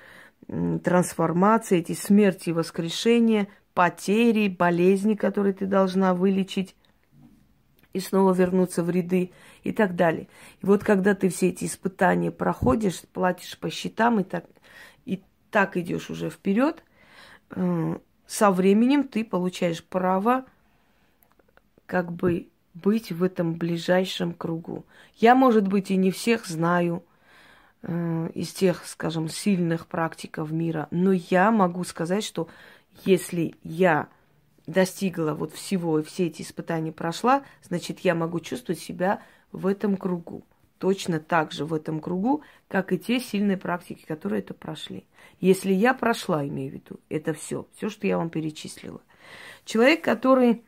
трансформации, 0.47 1.79
эти 1.79 1.93
смерти 1.93 2.49
и 2.49 2.53
воскрешения, 2.53 3.47
потери, 3.73 4.47
болезни, 4.47 5.15
которые 5.15 5.53
ты 5.53 5.65
должна 5.65 6.13
вылечить 6.13 6.75
и 7.93 7.99
снова 7.99 8.33
вернуться 8.33 8.83
в 8.83 8.89
ряды 8.89 9.31
и 9.63 9.71
так 9.71 9.95
далее. 9.95 10.27
И 10.61 10.65
вот 10.65 10.83
когда 10.83 11.15
ты 11.15 11.29
все 11.29 11.49
эти 11.49 11.65
испытания 11.65 12.31
проходишь, 12.31 13.01
платишь 13.11 13.57
по 13.57 13.69
счетам 13.69 14.19
и 14.19 14.23
так, 14.23 14.45
и 15.05 15.21
так 15.51 15.75
идешь 15.75 16.09
уже 16.09 16.29
вперед, 16.29 16.83
э, 17.51 17.97
со 18.25 18.51
временем 18.51 19.07
ты 19.07 19.25
получаешь 19.25 19.83
право 19.83 20.45
как 21.85 22.11
бы 22.11 22.49
быть 22.81 23.11
в 23.11 23.23
этом 23.23 23.55
ближайшем 23.55 24.33
кругу. 24.33 24.85
Я, 25.15 25.35
может 25.35 25.67
быть, 25.67 25.91
и 25.91 25.95
не 25.95 26.11
всех 26.11 26.45
знаю 26.45 27.03
э, 27.81 28.29
из 28.33 28.51
тех, 28.53 28.85
скажем, 28.85 29.29
сильных 29.29 29.87
практиков 29.87 30.51
мира, 30.51 30.87
но 30.91 31.11
я 31.11 31.51
могу 31.51 31.83
сказать, 31.83 32.23
что 32.23 32.47
если 33.05 33.55
я 33.63 34.07
достигла 34.65 35.33
вот 35.33 35.53
всего 35.53 35.99
и 35.99 36.03
все 36.03 36.27
эти 36.27 36.41
испытания 36.41 36.91
прошла, 36.91 37.43
значит, 37.63 37.99
я 37.99 38.15
могу 38.15 38.39
чувствовать 38.39 38.79
себя 38.79 39.21
в 39.51 39.65
этом 39.65 39.97
кругу. 39.97 40.43
Точно 40.77 41.19
так 41.19 41.51
же 41.51 41.65
в 41.65 41.73
этом 41.73 41.99
кругу, 41.99 42.43
как 42.67 42.93
и 42.93 42.99
те 42.99 43.19
сильные 43.19 43.57
практики, 43.57 44.05
которые 44.05 44.41
это 44.41 44.53
прошли. 44.53 45.05
Если 45.39 45.73
я 45.73 45.95
прошла, 45.95 46.45
имею 46.47 46.71
в 46.71 46.73
виду, 46.75 46.99
это 47.09 47.33
все, 47.33 47.65
все, 47.75 47.89
что 47.89 48.05
я 48.05 48.17
вам 48.17 48.29
перечислила. 48.29 49.01
Человек, 49.65 50.03
который 50.03 50.63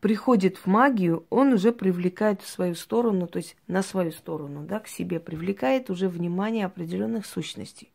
приходит 0.00 0.56
в 0.56 0.66
магию, 0.66 1.26
он 1.30 1.52
уже 1.52 1.72
привлекает 1.72 2.42
в 2.42 2.48
свою 2.48 2.74
сторону, 2.74 3.26
то 3.26 3.38
есть 3.38 3.56
на 3.66 3.82
свою 3.82 4.12
сторону, 4.12 4.64
да, 4.64 4.80
к 4.80 4.88
себе 4.88 5.20
привлекает 5.20 5.90
уже 5.90 6.08
внимание 6.08 6.66
определенных 6.66 7.26
сущностей. 7.26 7.90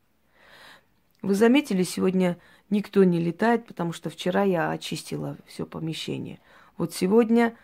Вы 1.21 1.35
заметили, 1.35 1.83
сегодня 1.83 2.37
никто 2.69 3.03
не 3.03 3.19
летает, 3.19 3.65
потому 3.65 3.93
что 3.93 4.09
вчера 4.09 4.43
я 4.43 4.71
очистила 4.71 5.37
все 5.45 5.65
помещение. 5.65 6.39
Вот 6.77 6.93
сегодня 6.93 7.55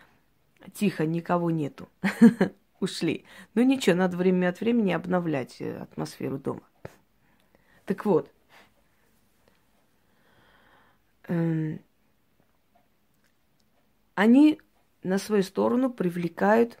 тихо, 0.72 1.04
никого 1.04 1.50
нету. 1.50 1.88
Ушли. 2.80 3.24
Ну 3.54 3.62
ничего, 3.62 3.96
надо 3.96 4.16
время 4.16 4.48
от 4.48 4.60
времени 4.60 4.92
обновлять 4.92 5.56
э, 5.60 5.82
атмосферу 5.82 6.38
дома. 6.38 6.62
Так 7.84 8.06
вот. 8.06 8.30
Они 14.20 14.60
на 15.02 15.16
свою 15.16 15.42
сторону 15.42 15.88
привлекают 15.88 16.78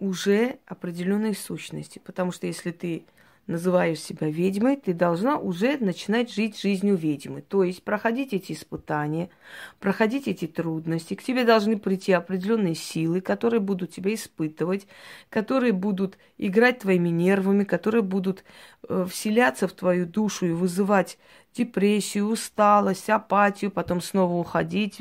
уже 0.00 0.58
определенные 0.66 1.34
сущности. 1.34 2.00
Потому 2.04 2.32
что 2.32 2.48
если 2.48 2.72
ты 2.72 3.04
называешь 3.46 4.00
себя 4.00 4.28
ведьмой, 4.28 4.74
ты 4.74 4.92
должна 4.92 5.38
уже 5.38 5.76
начинать 5.78 6.34
жить 6.34 6.60
жизнью 6.60 6.96
ведьмы. 6.96 7.42
То 7.42 7.62
есть 7.62 7.84
проходить 7.84 8.32
эти 8.32 8.50
испытания, 8.54 9.30
проходить 9.78 10.26
эти 10.26 10.48
трудности. 10.48 11.14
К 11.14 11.22
тебе 11.22 11.44
должны 11.44 11.78
прийти 11.78 12.10
определенные 12.10 12.74
силы, 12.74 13.20
которые 13.20 13.60
будут 13.60 13.92
тебя 13.92 14.12
испытывать, 14.12 14.88
которые 15.30 15.72
будут 15.72 16.18
играть 16.38 16.80
твоими 16.80 17.10
нервами, 17.10 17.62
которые 17.62 18.02
будут 18.02 18.42
э, 18.88 19.06
вселяться 19.08 19.68
в 19.68 19.72
твою 19.74 20.06
душу 20.06 20.46
и 20.46 20.50
вызывать 20.50 21.18
депрессию, 21.54 22.26
усталость, 22.26 23.10
апатию, 23.10 23.70
потом 23.70 24.00
снова 24.00 24.34
уходить 24.40 25.00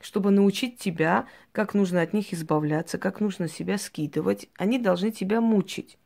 чтобы 0.00 0.30
научить 0.30 0.78
тебя, 0.78 1.26
как 1.52 1.74
нужно 1.74 2.02
от 2.02 2.12
них 2.12 2.32
избавляться, 2.32 2.98
как 2.98 3.20
нужно 3.20 3.48
себя 3.48 3.78
скидывать. 3.78 4.48
Они 4.56 4.78
должны 4.78 5.10
тебя 5.10 5.40
мучить. 5.40 5.98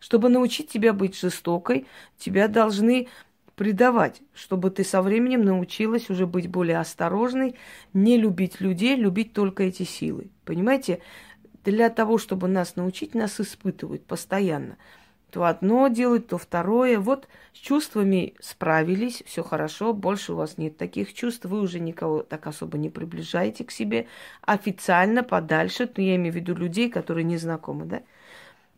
Чтобы 0.00 0.28
научить 0.28 0.68
тебя 0.68 0.92
быть 0.92 1.18
жестокой, 1.18 1.86
тебя 2.18 2.48
должны 2.48 3.08
предавать, 3.54 4.22
чтобы 4.32 4.70
ты 4.70 4.84
со 4.84 5.02
временем 5.02 5.44
научилась 5.44 6.08
уже 6.10 6.26
быть 6.26 6.48
более 6.48 6.78
осторожной, 6.78 7.56
не 7.92 8.16
любить 8.16 8.60
людей, 8.60 8.96
любить 8.96 9.32
только 9.32 9.64
эти 9.64 9.82
силы. 9.82 10.30
Понимаете? 10.44 11.00
для 11.64 11.90
того, 11.90 12.18
чтобы 12.18 12.48
нас 12.48 12.76
научить, 12.76 13.14
нас 13.14 13.40
испытывают 13.40 14.04
постоянно. 14.04 14.76
То 15.30 15.44
одно 15.44 15.88
делают, 15.88 16.28
то 16.28 16.38
второе. 16.38 16.98
Вот 16.98 17.28
с 17.52 17.58
чувствами 17.58 18.34
справились, 18.40 19.22
все 19.26 19.42
хорошо, 19.42 19.92
больше 19.92 20.32
у 20.32 20.36
вас 20.36 20.58
нет 20.58 20.76
таких 20.76 21.14
чувств, 21.14 21.44
вы 21.44 21.60
уже 21.60 21.78
никого 21.78 22.22
так 22.22 22.46
особо 22.46 22.78
не 22.78 22.90
приближаете 22.90 23.64
к 23.64 23.70
себе. 23.70 24.06
Официально, 24.42 25.22
подальше, 25.22 25.86
то 25.86 26.02
я 26.02 26.16
имею 26.16 26.32
в 26.32 26.36
виду 26.36 26.54
людей, 26.54 26.90
которые 26.90 27.24
не 27.24 27.36
знакомы, 27.36 27.86
да? 27.86 28.02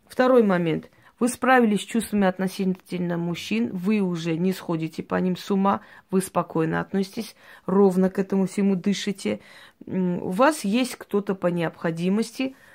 Второй 0.06 0.42
момент. 0.42 0.90
Вы 1.18 1.28
справились 1.28 1.82
с 1.82 1.84
чувствами 1.84 2.26
относительно 2.26 3.16
мужчин, 3.16 3.70
вы 3.72 4.00
уже 4.00 4.36
не 4.36 4.52
сходите 4.52 5.02
по 5.04 5.14
ним 5.14 5.36
с 5.36 5.50
ума, 5.52 5.80
вы 6.10 6.20
спокойно 6.20 6.80
относитесь, 6.80 7.36
ровно 7.64 8.10
к 8.10 8.18
этому 8.18 8.46
всему 8.46 8.74
дышите. 8.74 9.40
У 9.86 10.30
вас 10.30 10.64
есть 10.64 10.96
кто-то 10.96 11.34
по 11.34 11.46
необходимости– 11.46 12.56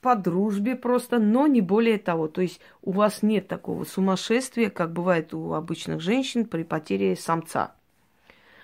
по 0.00 0.14
дружбе 0.14 0.76
просто, 0.76 1.18
но 1.18 1.46
не 1.46 1.60
более 1.60 1.98
того. 1.98 2.28
То 2.28 2.40
есть 2.40 2.60
у 2.82 2.92
вас 2.92 3.22
нет 3.22 3.48
такого 3.48 3.84
сумасшествия, 3.84 4.70
как 4.70 4.92
бывает 4.92 5.34
у 5.34 5.54
обычных 5.54 6.00
женщин 6.00 6.44
при 6.44 6.62
потере 6.62 7.16
самца. 7.16 7.74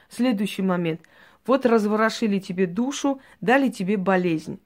Следующий 0.09 0.63
момент. 0.63 1.01
Вот 1.47 1.67
разворошили 1.67 2.39
тебе 2.39 2.67
душу, 2.67 3.21
дали 3.41 3.69
тебе 3.69 3.97
болезнь. 3.97 4.61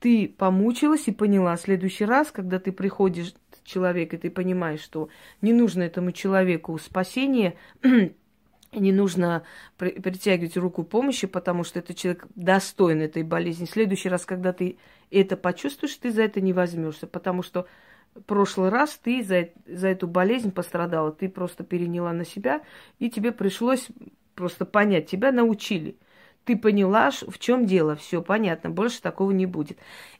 Ты 0.00 0.28
помучилась 0.28 1.08
и 1.08 1.12
поняла. 1.12 1.56
В 1.56 1.60
следующий 1.60 2.04
раз, 2.04 2.30
когда 2.30 2.60
ты 2.60 2.70
приходишь 2.70 3.34
человек, 3.64 4.14
и 4.14 4.16
ты 4.16 4.30
понимаешь, 4.30 4.80
что 4.80 5.08
не 5.42 5.52
нужно 5.52 5.82
этому 5.82 6.12
человеку 6.12 6.78
спасение, 6.78 7.56
не 8.72 8.92
нужно 8.92 9.44
притягивать 9.76 10.56
руку 10.56 10.84
помощи, 10.84 11.26
потому 11.26 11.64
что 11.64 11.78
этот 11.78 11.96
человек 11.96 12.26
достоин 12.34 13.00
этой 13.00 13.22
болезни. 13.22 13.66
В 13.66 13.70
следующий 13.70 14.08
раз, 14.08 14.24
когда 14.24 14.52
ты 14.52 14.78
это 15.10 15.36
почувствуешь, 15.36 15.94
ты 15.96 16.10
за 16.10 16.22
это 16.22 16.40
не 16.40 16.52
возьмешься, 16.52 17.06
потому 17.06 17.42
что 17.42 17.66
в 18.14 18.22
прошлый 18.22 18.70
раз 18.70 18.98
ты 19.02 19.22
за, 19.22 19.48
за 19.66 19.88
эту 19.88 20.06
болезнь 20.06 20.50
пострадала, 20.50 21.12
ты 21.12 21.28
просто 21.28 21.64
переняла 21.64 22.12
на 22.12 22.24
себя, 22.24 22.62
и 22.98 23.10
тебе 23.10 23.32
пришлось 23.32 23.88
просто 24.34 24.64
понять, 24.64 25.08
тебя 25.08 25.32
научили. 25.32 25.96
Ты 26.44 26.56
поняла, 26.56 27.10
в 27.10 27.38
чем 27.38 27.66
дело, 27.66 27.96
все 27.96 28.22
понятно, 28.22 28.70
больше 28.70 29.02
такого 29.02 29.30
не 29.30 29.46
будет. 29.46 29.78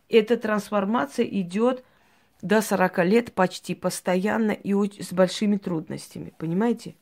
Эта 0.08 0.36
трансформация 0.36 1.26
идет 1.26 1.84
до 2.42 2.60
40 2.62 2.98
лет 3.04 3.32
почти 3.32 3.74
постоянно 3.74 4.52
и 4.52 4.72
с 5.02 5.12
большими 5.12 5.56
трудностями, 5.56 6.32
понимаете? 6.38 6.94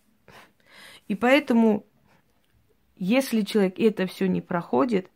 И 1.09 1.15
поэтому, 1.15 1.85
если 2.97 3.43
человек 3.43 3.79
это 3.79 4.07
все 4.07 4.27
не 4.29 4.41
проходит, 4.41 5.11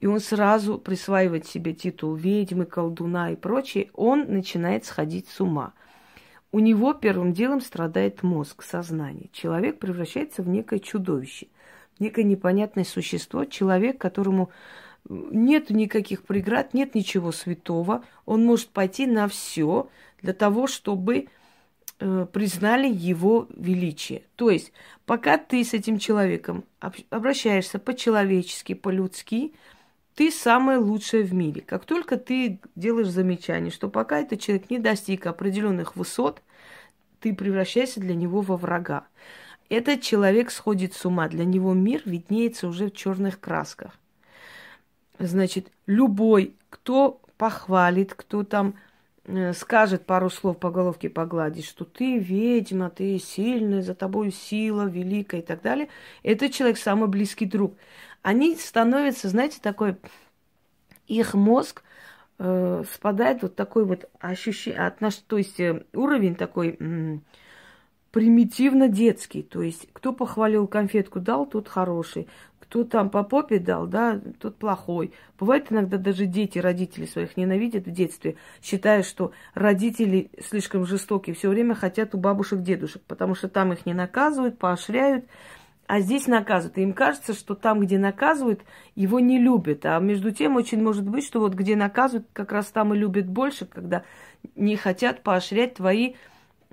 и 0.00 0.06
он 0.06 0.20
сразу 0.20 0.78
присваивает 0.78 1.46
себе 1.46 1.72
титул 1.72 2.14
ведьмы, 2.14 2.66
колдуна 2.66 3.30
и 3.30 3.36
прочее, 3.36 3.90
он 3.94 4.26
начинает 4.32 4.84
сходить 4.84 5.28
с 5.28 5.40
ума. 5.40 5.72
У 6.52 6.60
него 6.60 6.92
первым 6.92 7.32
делом 7.32 7.60
страдает 7.60 8.22
мозг, 8.22 8.62
сознание. 8.62 9.28
Человек 9.32 9.78
превращается 9.78 10.42
в 10.42 10.48
некое 10.48 10.78
чудовище, 10.78 11.48
некое 11.98 12.22
непонятное 12.22 12.84
существо, 12.84 13.44
человек, 13.44 13.98
которому 13.98 14.50
нет 15.08 15.70
никаких 15.70 16.22
преград, 16.22 16.72
нет 16.72 16.94
ничего 16.94 17.32
святого. 17.32 18.04
Он 18.24 18.44
может 18.44 18.68
пойти 18.68 19.06
на 19.06 19.28
все 19.28 19.88
для 20.22 20.32
того, 20.32 20.66
чтобы 20.66 21.28
признали 21.98 22.88
его 22.92 23.48
величие. 23.56 24.22
То 24.36 24.50
есть, 24.50 24.72
пока 25.06 25.38
ты 25.38 25.64
с 25.64 25.74
этим 25.74 25.98
человеком 25.98 26.64
обращаешься 27.10 27.78
по-человечески, 27.78 28.74
по-людски, 28.74 29.54
ты 30.14 30.30
самое 30.30 30.78
лучшее 30.78 31.24
в 31.24 31.34
мире. 31.34 31.60
Как 31.60 31.84
только 31.84 32.16
ты 32.16 32.60
делаешь 32.76 33.08
замечание, 33.08 33.70
что 33.70 33.88
пока 33.88 34.20
этот 34.20 34.40
человек 34.40 34.70
не 34.70 34.78
достиг 34.78 35.26
определенных 35.26 35.96
высот, 35.96 36.42
ты 37.20 37.34
превращаешься 37.34 38.00
для 38.00 38.14
него 38.14 38.40
во 38.40 38.56
врага. 38.56 39.06
Этот 39.68 40.02
человек 40.02 40.50
сходит 40.50 40.94
с 40.94 41.04
ума, 41.04 41.28
для 41.28 41.44
него 41.44 41.72
мир 41.72 42.02
виднеется 42.04 42.68
уже 42.68 42.86
в 42.86 42.92
черных 42.94 43.40
красках. 43.40 43.98
Значит, 45.18 45.72
любой, 45.86 46.54
кто 46.70 47.20
похвалит, 47.38 48.14
кто 48.14 48.44
там 48.44 48.68
э, 48.68 48.93
скажет 49.54 50.04
пару 50.06 50.28
слов 50.30 50.58
по 50.58 50.70
головке 50.70 51.08
погладить, 51.08 51.64
что 51.64 51.84
ты 51.84 52.18
ведьма, 52.18 52.90
ты 52.90 53.18
сильная, 53.18 53.82
за 53.82 53.94
тобой 53.94 54.30
сила 54.30 54.86
великая 54.86 55.40
и 55.40 55.44
так 55.44 55.62
далее, 55.62 55.88
этот 56.22 56.52
человек 56.52 56.76
самый 56.78 57.08
близкий 57.08 57.46
друг 57.46 57.74
они 58.24 58.56
становятся, 58.56 59.28
знаете, 59.28 59.58
такой, 59.60 59.96
их 61.06 61.34
мозг 61.34 61.82
э, 62.38 62.82
спадает 62.90 63.42
вот 63.42 63.54
такой 63.54 63.84
вот 63.84 64.08
ощущение, 64.18 64.80
отнош, 64.80 65.16
то 65.16 65.36
есть 65.36 65.60
э, 65.60 65.84
уровень 65.92 66.34
такой 66.34 66.76
м, 66.80 67.22
примитивно 68.10 68.88
детский. 68.88 69.42
То 69.42 69.60
есть 69.60 69.88
кто 69.92 70.14
похвалил 70.14 70.66
конфетку 70.66 71.20
дал, 71.20 71.44
тот 71.44 71.68
хороший. 71.68 72.28
Кто 72.74 72.82
там 72.82 73.08
по 73.08 73.22
попе 73.22 73.60
дал, 73.60 73.86
да, 73.86 74.20
тот 74.40 74.56
плохой. 74.56 75.12
Бывает 75.38 75.70
иногда 75.70 75.96
даже 75.96 76.26
дети, 76.26 76.58
родители 76.58 77.06
своих 77.06 77.36
ненавидят 77.36 77.86
в 77.86 77.92
детстве, 77.92 78.34
считая, 78.60 79.04
что 79.04 79.30
родители 79.54 80.32
слишком 80.44 80.84
жестокие, 80.84 81.36
все 81.36 81.50
время 81.50 81.76
хотят 81.76 82.16
у 82.16 82.18
бабушек, 82.18 82.62
дедушек, 82.62 83.00
потому 83.06 83.36
что 83.36 83.48
там 83.48 83.72
их 83.72 83.86
не 83.86 83.94
наказывают, 83.94 84.58
поощряют. 84.58 85.26
А 85.86 86.00
здесь 86.00 86.26
наказывают. 86.26 86.76
И 86.76 86.82
им 86.82 86.94
кажется, 86.94 87.32
что 87.32 87.54
там, 87.54 87.78
где 87.78 87.96
наказывают, 87.96 88.62
его 88.96 89.20
не 89.20 89.38
любят. 89.38 89.86
А 89.86 90.00
между 90.00 90.32
тем 90.32 90.56
очень 90.56 90.82
может 90.82 91.08
быть, 91.08 91.24
что 91.24 91.38
вот 91.38 91.54
где 91.54 91.76
наказывают, 91.76 92.26
как 92.32 92.50
раз 92.50 92.66
там 92.72 92.92
и 92.92 92.98
любят 92.98 93.28
больше, 93.28 93.66
когда 93.66 94.02
не 94.56 94.74
хотят 94.74 95.22
поощрять 95.22 95.74
твои 95.74 96.14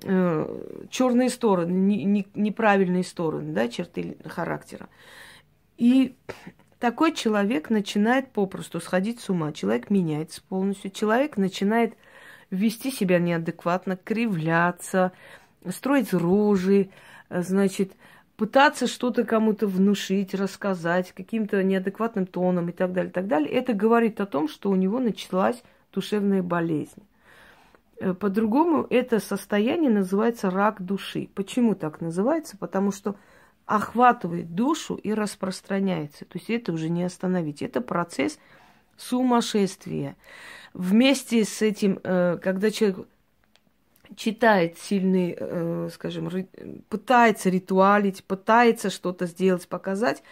э, 0.02 0.86
черные 0.90 1.28
стороны, 1.28 1.70
не, 1.70 2.02
не, 2.02 2.26
неправильные 2.34 3.04
стороны, 3.04 3.52
да, 3.52 3.68
черты 3.68 4.16
характера. 4.26 4.88
И 5.82 6.14
такой 6.78 7.12
человек 7.12 7.68
начинает 7.68 8.30
попросту 8.30 8.78
сходить 8.78 9.18
с 9.18 9.28
ума. 9.30 9.50
Человек 9.50 9.90
меняется 9.90 10.40
полностью. 10.40 10.92
Человек 10.92 11.36
начинает 11.36 11.96
вести 12.50 12.92
себя 12.92 13.18
неадекватно, 13.18 13.96
кривляться, 13.96 15.10
строить 15.68 16.14
рожи, 16.14 16.90
значит, 17.28 17.94
пытаться 18.36 18.86
что-то 18.86 19.24
кому-то 19.24 19.66
внушить, 19.66 20.34
рассказать 20.34 21.10
каким-то 21.10 21.64
неадекватным 21.64 22.26
тоном 22.26 22.68
и 22.68 22.72
так 22.72 22.92
далее, 22.92 23.10
и 23.10 23.12
так 23.12 23.26
далее, 23.26 23.50
это 23.50 23.72
говорит 23.72 24.20
о 24.20 24.26
том, 24.26 24.48
что 24.48 24.70
у 24.70 24.76
него 24.76 25.00
началась 25.00 25.64
душевная 25.92 26.44
болезнь. 26.44 27.02
Э, 27.96 28.14
по-другому 28.14 28.86
это 28.88 29.18
состояние 29.18 29.90
называется 29.90 30.48
рак 30.48 30.80
души. 30.80 31.28
Почему 31.34 31.74
так 31.74 32.00
называется? 32.00 32.56
Потому 32.56 32.92
что 32.92 33.16
охватывает 33.72 34.54
душу 34.54 34.96
и 34.96 35.14
распространяется. 35.14 36.26
То 36.26 36.36
есть 36.36 36.50
это 36.50 36.72
уже 36.74 36.90
не 36.90 37.04
остановить. 37.04 37.62
Это 37.62 37.80
процесс 37.80 38.38
сумасшествия. 38.98 40.14
Вместе 40.74 41.42
с 41.46 41.62
этим, 41.62 41.98
э, 42.04 42.38
когда 42.42 42.70
человек 42.70 43.06
читает 44.14 44.78
сильный, 44.78 45.34
э, 45.38 45.88
скажем, 45.90 46.28
пытается 46.90 47.48
ритуалить, 47.48 48.22
пытается 48.24 48.90
что-то 48.90 49.24
сделать, 49.24 49.66
показать, 49.66 50.22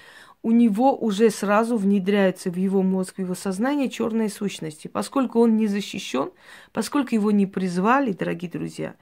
у 0.43 0.51
него 0.51 0.95
уже 0.95 1.31
сразу 1.31 1.79
внедряются 1.79 2.51
в 2.51 2.57
его 2.57 2.83
мозг, 2.83 3.17
в 3.17 3.21
его 3.21 3.35
сознание 3.35 3.89
черные 3.89 4.29
сущности. 4.29 4.87
Поскольку 4.87 5.41
он 5.41 5.57
не 5.57 5.67
защищен, 5.67 6.31
поскольку 6.73 7.15
его 7.15 7.31
не 7.31 7.47
призвали, 7.47 8.13
дорогие 8.13 8.51
друзья, 8.51 8.97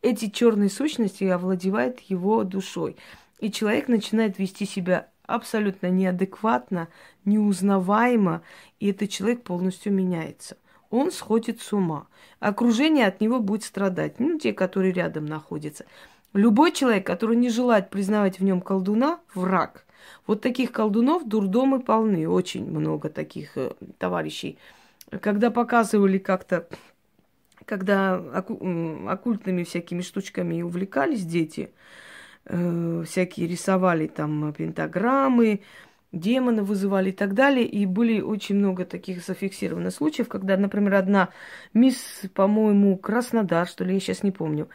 эти 0.00 0.30
черные 0.30 0.70
сущности 0.70 1.24
овладевают 1.24 2.00
его 2.00 2.44
душой. 2.44 2.96
И 3.38 3.50
человек 3.50 3.88
начинает 3.88 4.38
вести 4.38 4.66
себя 4.66 5.08
абсолютно 5.26 5.88
неадекватно, 5.88 6.88
неузнаваемо, 7.24 8.42
и 8.80 8.90
этот 8.90 9.10
человек 9.10 9.42
полностью 9.42 9.92
меняется– 9.92 10.56
он 10.90 11.10
сходит 11.10 11.60
с 11.60 11.72
ума. 11.72 12.06
Окружение 12.40 13.06
от 13.06 13.20
него 13.20 13.40
будет 13.40 13.64
страдать. 13.64 14.18
Ну, 14.18 14.38
те, 14.38 14.52
которые 14.52 14.92
рядом 14.92 15.26
находятся. 15.26 15.84
Любой 16.32 16.72
человек, 16.72 17.06
который 17.06 17.36
не 17.36 17.50
желает 17.50 17.90
признавать 17.90 18.38
в 18.38 18.44
нем 18.44 18.60
колдуна, 18.60 19.20
враг. 19.34 19.84
Вот 20.26 20.40
таких 20.40 20.72
колдунов 20.72 21.26
дурдомы 21.26 21.80
полны, 21.80 22.28
очень 22.28 22.64
много 22.64 23.08
таких 23.10 23.56
э, 23.56 23.72
товарищей. 23.98 24.58
Когда 25.20 25.50
показывали 25.50 26.18
как-то, 26.18 26.68
когда 27.64 28.14
оку- 28.14 29.08
оккультными 29.08 29.64
всякими 29.64 30.00
штучками 30.00 30.62
увлекались 30.62 31.24
дети, 31.24 31.70
э, 31.70 32.07
всякие 32.48 33.46
рисовали 33.46 34.06
там 34.06 34.52
пентаграммы, 34.52 35.60
демона 36.12 36.62
вызывали 36.62 37.10
и 37.10 37.12
так 37.12 37.34
далее. 37.34 37.66
И 37.66 37.86
были 37.86 38.20
очень 38.20 38.56
много 38.56 38.84
таких 38.84 39.24
зафиксированных 39.24 39.92
случаев, 39.92 40.28
когда, 40.28 40.56
например, 40.56 40.94
одна 40.94 41.28
мисс, 41.74 42.22
по-моему, 42.34 42.96
Краснодар, 42.96 43.68
что 43.68 43.84
ли, 43.84 43.94
я 43.94 44.00
сейчас 44.00 44.22
не 44.22 44.30
помню, 44.30 44.68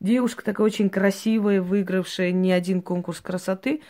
девушка 0.00 0.44
такая 0.44 0.66
очень 0.66 0.90
красивая, 0.90 1.62
выигравшая 1.62 2.32
не 2.32 2.52
один 2.52 2.82
конкурс 2.82 3.20
красоты, 3.20 3.82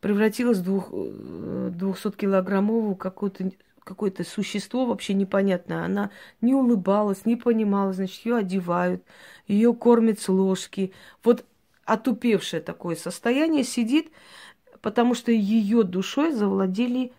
превратилась 0.00 0.58
в 0.58 0.64
двух, 0.64 0.90
200-килограммовую 0.90 2.96
какую-то 2.96 3.50
какое-то 3.82 4.24
существо 4.24 4.86
вообще 4.86 5.14
непонятное. 5.14 5.84
Она 5.84 6.10
не 6.40 6.54
улыбалась, 6.54 7.26
не 7.26 7.36
понимала, 7.36 7.92
значит, 7.92 8.24
ее 8.24 8.36
одевают, 8.36 9.02
ее 9.48 9.74
кормят 9.74 10.20
с 10.20 10.28
ложки. 10.28 10.92
Вот 11.24 11.44
отупевшее 11.90 12.60
такое 12.60 12.94
состояние 12.94 13.64
сидит, 13.64 14.12
потому 14.80 15.14
что 15.14 15.32
ее 15.32 15.82
душой 15.82 16.30
завладели 16.30 17.12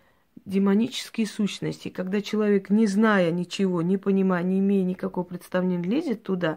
демонические 0.46 1.26
сущности. 1.26 1.90
Когда 1.90 2.22
человек, 2.22 2.70
не 2.70 2.86
зная 2.86 3.30
ничего, 3.30 3.82
не 3.82 3.98
понимая, 3.98 4.42
не 4.42 4.60
имея 4.60 4.82
никакого 4.84 5.24
представления, 5.24 5.82
лезет 5.82 6.22
туда, 6.22 6.56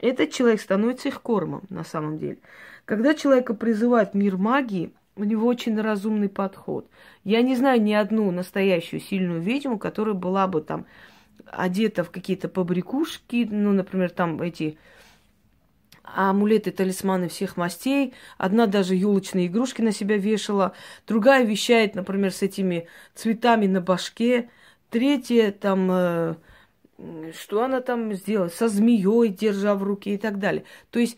этот 0.00 0.30
человек 0.30 0.62
становится 0.62 1.08
их 1.08 1.20
кормом 1.20 1.64
на 1.68 1.84
самом 1.84 2.16
деле. 2.16 2.38
Когда 2.86 3.12
человека 3.12 3.52
призывает 3.52 4.14
мир 4.14 4.38
магии, 4.38 4.94
у 5.16 5.24
него 5.24 5.46
очень 5.46 5.78
разумный 5.78 6.30
подход. 6.30 6.88
Я 7.24 7.42
не 7.42 7.56
знаю 7.56 7.82
ни 7.82 7.92
одну 7.92 8.30
настоящую 8.30 9.00
сильную 9.00 9.42
ведьму, 9.42 9.78
которая 9.78 10.14
была 10.14 10.46
бы 10.46 10.62
там 10.62 10.86
одета 11.44 12.04
в 12.04 12.10
какие-то 12.10 12.48
побрякушки, 12.48 13.46
ну, 13.50 13.72
например, 13.72 14.08
там 14.10 14.40
эти 14.40 14.78
амулеты, 16.14 16.70
талисманы 16.70 17.28
всех 17.28 17.56
мастей. 17.56 18.14
Одна 18.38 18.66
даже 18.66 18.94
елочные 18.94 19.46
игрушки 19.46 19.82
на 19.82 19.92
себя 19.92 20.16
вешала. 20.16 20.72
Другая 21.06 21.44
вещает, 21.44 21.94
например, 21.94 22.32
с 22.32 22.42
этими 22.42 22.88
цветами 23.14 23.66
на 23.66 23.80
башке. 23.80 24.50
Третья 24.90 25.52
там... 25.52 25.88
Э, 25.90 26.34
что 27.38 27.64
она 27.64 27.80
там 27.80 28.12
сделала? 28.12 28.48
Со 28.48 28.68
змеей, 28.68 29.28
держа 29.28 29.74
в 29.74 29.82
руке 29.82 30.14
и 30.14 30.18
так 30.18 30.38
далее. 30.38 30.64
То 30.90 30.98
есть 30.98 31.16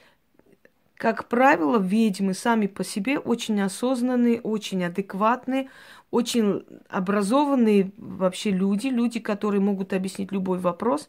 как 1.02 1.26
правило, 1.26 1.80
ведьмы 1.80 2.32
сами 2.32 2.68
по 2.68 2.84
себе 2.84 3.18
очень 3.18 3.60
осознанные, 3.60 4.40
очень 4.40 4.84
адекватные, 4.84 5.68
очень 6.12 6.64
образованные 6.88 7.90
вообще 7.96 8.52
люди, 8.52 8.86
люди, 8.86 9.18
которые 9.18 9.60
могут 9.60 9.92
объяснить 9.94 10.30
любой 10.30 10.58
вопрос 10.58 11.08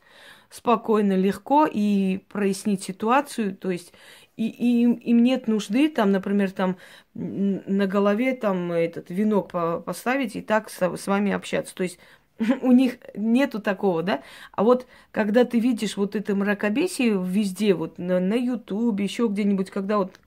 спокойно, 0.54 1.13
легко 1.13 1.66
и 1.66 2.20
прояснить 2.30 2.84
ситуацию. 2.84 3.56
То 3.56 3.72
есть 3.72 3.92
и, 4.38 4.48
и 4.48 4.84
им, 4.84 4.94
им 4.94 5.24
нет 5.24 5.48
нужды, 5.48 5.89
там, 5.89 6.12
например, 6.12 6.52
там 6.52 6.78
на 7.16 7.88
голове 7.88 8.36
там 8.36 8.72
этот 8.72 9.10
венок 9.10 9.52
поставить 9.84 10.36
и 10.36 10.42
так 10.42 10.70
с, 10.70 10.80
с 10.80 11.08
вами 11.08 11.32
общаться. 11.32 11.74
То 11.74 11.84
есть 11.84 11.98
у 12.62 12.72
них 12.72 12.98
нету 13.16 13.60
такого, 13.60 14.04
да? 14.04 14.22
А 14.52 14.63
вот 14.63 14.86
когда 15.12 15.44
ты 15.44 15.60
видишь 15.60 15.98
вот 15.98 16.16
это 16.16 16.36
мракобесие 16.36 17.20
везде, 17.20 17.74
вот 17.74 17.98
на, 17.98 18.20
на 18.20 18.36
Ютубе, 18.36 19.06
еще 19.06 19.28
где-нибудь, 19.28 19.72
когда 19.72 19.98
вот 19.98 20.20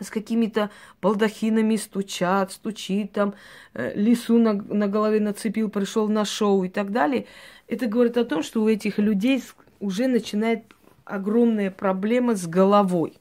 с 0.00 0.10
какими-то 0.10 0.70
балдахинами 1.00 1.76
стучат, 1.76 2.52
стучит, 2.52 3.12
там 3.12 3.34
э, 3.74 3.92
лису 3.94 4.38
на, 4.38 4.54
на 4.54 4.88
голове 4.88 5.20
нацепил, 5.20 5.68
пришел 5.70 6.08
на 6.08 6.24
шоу 6.24 6.64
и 6.64 6.68
так 6.68 6.90
далее, 6.90 7.26
это 7.70 7.86
говорит 7.86 8.16
о 8.16 8.24
том, 8.24 8.42
что 8.42 8.62
у 8.62 8.68
этих 8.68 8.98
людей 8.98 9.42
уже 9.78 10.06
начинает 10.06 10.64
огромная 11.04 11.70
проблема 11.70 12.34
с 12.34 12.46
головой 12.46 13.20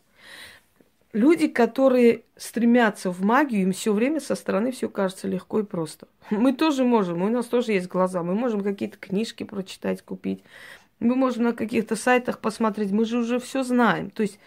люди, 1.13 1.47
которые 1.47 2.23
стремятся 2.35 3.11
в 3.11 3.23
магию, 3.23 3.63
им 3.63 3.71
все 3.71 3.93
время 3.93 4.19
со 4.19 4.35
стороны 4.35 4.71
все 4.71 4.89
кажется 4.89 5.27
легко 5.27 5.59
и 5.59 5.63
просто. 5.63 6.07
Мы 6.29 6.53
тоже 6.53 6.83
можем, 6.83 7.21
у 7.21 7.29
нас 7.29 7.45
тоже 7.45 7.73
есть 7.73 7.87
глаза, 7.87 8.23
мы 8.23 8.35
можем 8.35 8.61
какие-то 8.61 8.97
книжки 8.97 9.43
прочитать, 9.43 10.01
купить, 10.01 10.43
мы 10.99 11.15
можем 11.15 11.43
на 11.43 11.53
каких-то 11.53 11.95
сайтах 11.95 12.39
посмотреть, 12.39 12.91
мы 12.91 13.05
же 13.05 13.19
уже 13.19 13.39
все 13.39 13.63
знаем. 13.63 14.09
То 14.09 14.23
есть 14.23 14.39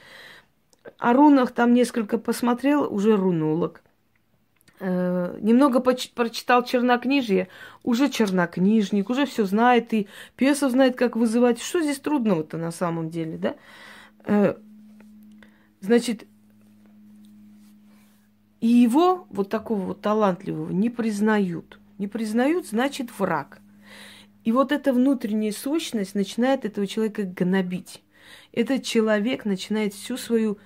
о 0.99 1.13
рунах 1.13 1.53
там 1.53 1.73
несколько 1.75 2.19
посмотрел, 2.19 2.93
уже 2.93 3.17
рунолог. 3.17 3.83
Э, 4.85 5.39
немного 5.41 5.79
прочитал 5.79 6.65
чернокнижие, 6.65 7.47
уже 7.85 8.09
чернокнижник, 8.09 9.11
уже 9.11 9.27
все 9.27 9.45
знает, 9.45 9.95
и 9.95 10.09
Песов 10.35 10.73
знает, 10.73 10.97
как 10.97 11.15
вызывать. 11.15 11.63
Что 11.63 11.81
здесь 11.81 12.01
трудного-то 12.01 12.57
на 12.59 12.73
самом 12.73 13.09
деле, 13.09 13.39
да? 13.39 13.55
Э, 14.25 14.57
значит, 15.81 16.27
и 18.61 18.67
его, 18.67 19.29
вот 19.31 19.51
такого 19.51 19.83
вот 19.83 20.01
талантливого, 20.01 20.73
не 20.73 20.91
признают. 20.91 21.79
Не 21.99 22.09
признают, 22.09 22.67
значит, 22.67 23.17
враг. 23.17 23.61
И 24.43 24.51
вот 24.51 24.73
эта 24.73 24.93
внутренняя 24.93 25.53
сущность 25.53 26.17
начинает 26.17 26.65
этого 26.65 26.89
человека 26.89 27.23
гнобить. 27.23 28.03
Этот 28.51 28.83
человек 28.83 29.45
начинает 29.45 29.95
всю 29.95 30.17
свою 30.17 30.59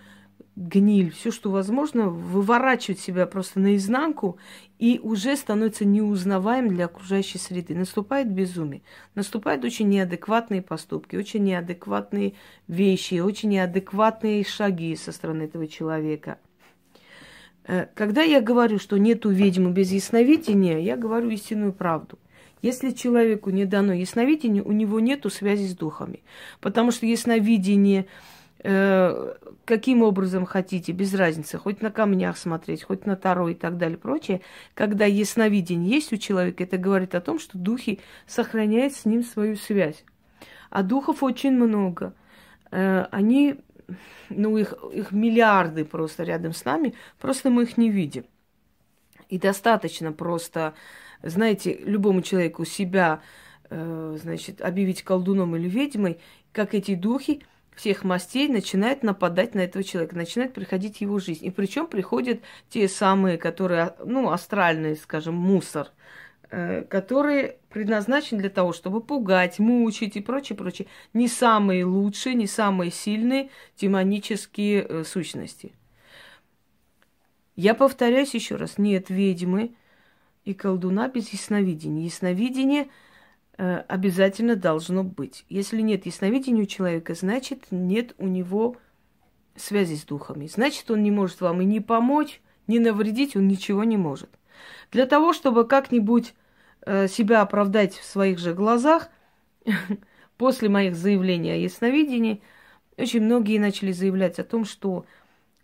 гниль, 0.57 1.12
все, 1.12 1.31
что 1.31 1.51
возможно, 1.51 2.09
выворачивать 2.09 2.99
себя 2.99 3.27
просто 3.27 3.61
наизнанку 3.61 4.38
и 4.79 4.99
уже 5.03 5.37
становится 5.37 5.85
неузнаваем 5.85 6.69
для 6.69 6.87
окружающей 6.87 7.38
среды. 7.38 7.75
Наступает 7.75 8.31
безумие, 8.31 8.83
наступают 9.14 9.64
очень 9.64 9.88
неадекватные 9.88 10.62
поступки, 10.62 11.14
очень 11.16 11.45
неадекватные 11.45 12.35
вещи, 12.66 13.21
очень 13.21 13.51
неадекватные 13.51 14.45
шаги 14.45 14.97
со 14.97 15.12
стороны 15.12 15.45
этого 15.45 15.69
человека– 15.69 16.38
Э, 17.66 17.87
когда 17.95 18.23
я 18.23 18.40
говорю, 18.40 18.79
что 18.79 18.97
нету 18.97 19.31
ведьмы 19.31 19.73
без 19.73 19.90
ясновидения, 19.90 20.79
я 20.79 20.97
говорю 20.97 21.31
истинную 21.31 21.73
правду. 21.73 22.19
Если 22.62 22.90
человеку 22.90 23.51
не 23.51 23.64
дано 23.64 23.92
ясновидение, 23.92 24.62
у 24.62 24.73
него 24.73 24.99
нету 25.01 25.31
связи 25.31 25.66
с 25.66 25.77
духами. 25.77 26.23
Потому 26.61 26.90
что 26.90 27.07
ясновидение, 27.07 28.07
э, 28.66 29.35
каким 29.64 30.02
образом 30.02 30.44
хотите, 30.44 30.90
без 30.90 31.14
разницы, 31.14 31.57
хоть 31.57 31.81
на 31.83 31.92
камнях 31.92 32.37
смотреть, 32.37 32.83
хоть 32.83 33.07
на 33.07 33.14
Таро 33.14 33.48
и 33.48 33.55
так 33.55 33.79
далее, 33.79 33.96
прочее, 33.96 34.40
когда 34.74 35.05
ясновидение 35.05 35.90
есть 35.90 36.12
у 36.12 36.16
человека, 36.16 36.64
это 36.64 36.76
говорит 36.76 37.14
о 37.14 37.20
том, 37.20 37.38
что 37.38 37.57
духи 37.57 38.00
сохраняют 38.26 38.94
с 38.94 39.05
ним 39.05 39.22
свою 39.22 39.57
связь. 39.57 40.05
А 40.70 40.83
духов 40.83 41.22
очень 41.22 41.52
много. 41.52 42.14
Э, 42.72 43.07
они 43.12 43.61
ну, 44.29 44.57
их, 44.57 44.74
их 44.92 45.12
миллиарды 45.12 45.85
просто 45.85 46.24
рядом 46.24 46.52
с 46.52 46.64
нами, 46.64 46.94
просто 47.20 47.50
мы 47.50 47.62
их 47.62 47.76
не 47.76 47.88
видим. 47.88 48.24
И 49.29 49.38
достаточно 49.38 50.12
просто, 50.12 50.74
знаете, 51.22 51.79
любому 51.85 52.22
человеку 52.22 52.64
себя, 52.64 53.20
э, 53.70 54.16
значит, 54.20 54.61
объявить 54.61 55.05
колдуном 55.05 55.55
или 55.55 55.68
ведьмой, 55.68 56.18
как 56.52 56.74
эти 56.74 56.96
духи 56.96 57.42
всех 57.76 58.02
мастей 58.02 58.48
начинают 58.48 59.04
нападать 59.04 59.54
на 59.54 59.60
этого 59.60 59.84
человека, 59.84 60.16
начинает 60.16 60.52
приходить 60.52 61.00
его 61.00 61.20
жизнь. 61.20 61.46
И 61.46 61.50
причем 61.50 61.86
приходят 61.86 62.40
те 62.68 62.88
самые, 62.88 63.38
которые, 63.38 63.94
ну, 64.04 64.30
астральные, 64.30 64.96
скажем, 64.96 65.34
мусор– 65.34 65.92
Э, 66.48 66.82
которые 66.82 67.56
предназначены 67.70 68.40
для 68.40 68.50
того, 68.50 68.72
чтобы 68.72 69.00
пугать, 69.00 69.58
мучить 69.58 70.16
и 70.16 70.20
прочее, 70.20 70.56
прочее. 70.56 70.86
Не 71.12 71.26
самые 71.26 71.84
лучшие, 71.84 72.36
не 72.36 72.46
самые 72.46 72.92
сильные 72.92 73.50
демонические 73.80 74.86
э, 74.88 75.04
сущности. 75.04 75.72
Я 77.56 77.74
повторяюсь 77.74 78.34
еще 78.34 78.54
раз, 78.54 78.78
нет 78.78 79.10
ведьмы 79.10 79.74
и 80.44 80.54
колдуна 80.54 81.08
без 81.08 81.30
ясновидения. 81.30 82.04
Ясновидение 82.04 82.88
обязательно 83.57 84.57
должно 84.57 85.03
быть. 85.03 85.45
Если 85.49 85.81
нет 85.81 86.07
ясновидения 86.07 86.62
у 86.62 86.66
человека, 86.66 87.14
значит 87.14 87.64
нет 87.71 88.14
у 88.19 88.27
него 88.27 88.77
связи 89.57 89.95
с 89.95 90.05
духами. 90.05 90.47
Значит, 90.47 90.90
он 90.90 91.03
не 91.03 91.11
может 91.11 91.40
вам 91.40 91.62
и 91.62 91.64
не 91.64 91.81
помочь, 91.81 92.40
не 92.66 92.79
навредить, 92.79 93.37
он 93.37 93.49
ничего 93.49 93.85
не 93.85 93.97
может. 93.97 94.31
Для 94.92 95.07
того, 95.07 95.33
чтобы 95.33 95.66
как-нибудь 95.66 96.35
э, 96.85 97.09
себя 97.09 97.42
оправдать 97.42 97.95
в 97.95 98.05
своих 98.05 98.38
же 98.38 98.55
глазах, 98.55 99.09
после 100.37 100.69
моих 100.69 100.95
заявлений 100.95 101.51
о 101.53 101.57
ясновидении, 101.57 102.42
очень 102.97 103.23
многие 103.23 103.59
начали 103.59 103.92
заявлять 103.92 104.38
о 104.38 104.45
том, 104.45 104.64
что 104.64 105.05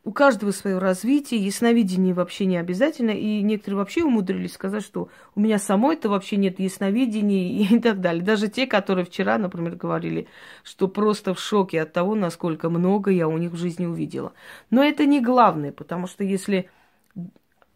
у 0.04 0.12
каждого 0.12 0.50
свое 0.50 0.78
развитие, 0.78 1.44
ясновидение 1.44 2.12
вообще 2.12 2.44
не 2.44 2.56
обязательно, 2.56 3.10
и 3.12 3.40
некоторые 3.40 3.78
вообще 3.78 4.02
умудрились 4.02 4.54
сказать, 4.54 4.82
что 4.82 5.08
у 5.36 5.40
меня 5.40 5.58
самой 5.58 5.94
это 5.94 6.08
вообще 6.08 6.36
нет 6.36 6.58
ясновидения 6.58 7.68
и 7.70 7.78
так 7.78 8.00
далее. 8.00 8.24
Даже 8.24 8.48
те, 8.48 8.66
которые 8.66 9.04
вчера, 9.04 9.38
например, 9.38 9.76
говорили, 9.76 10.26
что 10.64 10.88
просто 10.88 11.34
в 11.34 11.40
шоке 11.40 11.82
от 11.82 11.92
того, 11.92 12.16
насколько 12.16 12.68
много 12.68 13.12
я 13.12 13.28
у 13.28 13.38
них 13.38 13.52
в 13.52 13.56
жизни 13.56 13.86
увидела. 13.86 14.32
Но 14.70 14.82
это 14.82 15.06
не 15.06 15.20
главное, 15.20 15.70
потому 15.70 16.06
что 16.06 16.24
если 16.24 16.68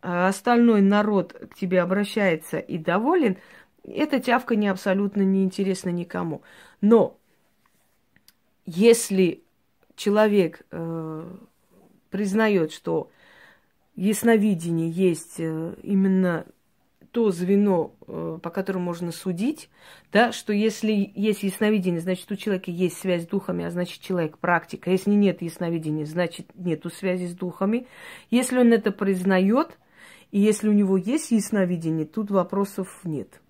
а 0.03 0.29
остальной 0.29 0.83
народ 0.83 1.33
к 1.33 1.55
тебе 1.55 1.81
обращается 1.81 2.59
и 2.59 2.79
доволен, 2.79 3.39
эта 3.83 4.21
тявка 4.21 4.55
не 4.55 4.69
абсолютно 4.69 5.23
не 5.23 5.43
интересна 5.43 5.91
никому. 5.91 6.43
Но 6.81 7.19
если 8.67 9.43
человек 9.97 10.63
э, 10.71 11.37
признает, 12.17 12.73
что 12.73 13.11
ясновидение 13.95 14.89
есть 14.89 15.35
э, 15.37 15.75
именно 15.83 16.47
то 17.11 17.31
звено, 17.31 17.95
э, 18.07 18.39
по 18.43 18.49
которому 18.49 18.87
можно 18.87 19.13
судить, 19.13 19.69
да, 20.15 20.33
что 20.33 20.55
если 20.55 21.13
есть 21.15 21.43
ясновидение, 21.43 22.01
значит, 22.01 22.33
у 22.33 22.37
человека 22.37 22.71
есть 22.71 22.97
связь 22.97 23.25
с 23.25 23.27
духами, 23.27 23.67
а 23.67 23.71
значит, 23.71 24.01
человек 24.01 24.39
практика. 24.39 24.91
Если 24.91 25.11
нет 25.11 25.43
ясновидения, 25.43 26.07
значит, 26.07 26.47
нету 26.55 26.89
связи 26.89 27.27
с 27.27 27.35
духами. 27.35 27.87
Если 28.31 28.57
он 28.57 28.73
это 28.73 28.93
признает, 28.93 29.79
и 30.31 30.41
если 30.41 30.71
у 30.71 30.73
него 30.73 30.97
есть 30.97 31.33
ясновидение, 31.33 32.07
тут 32.07 32.31
вопросов 32.31 33.01
нет. 33.05 33.43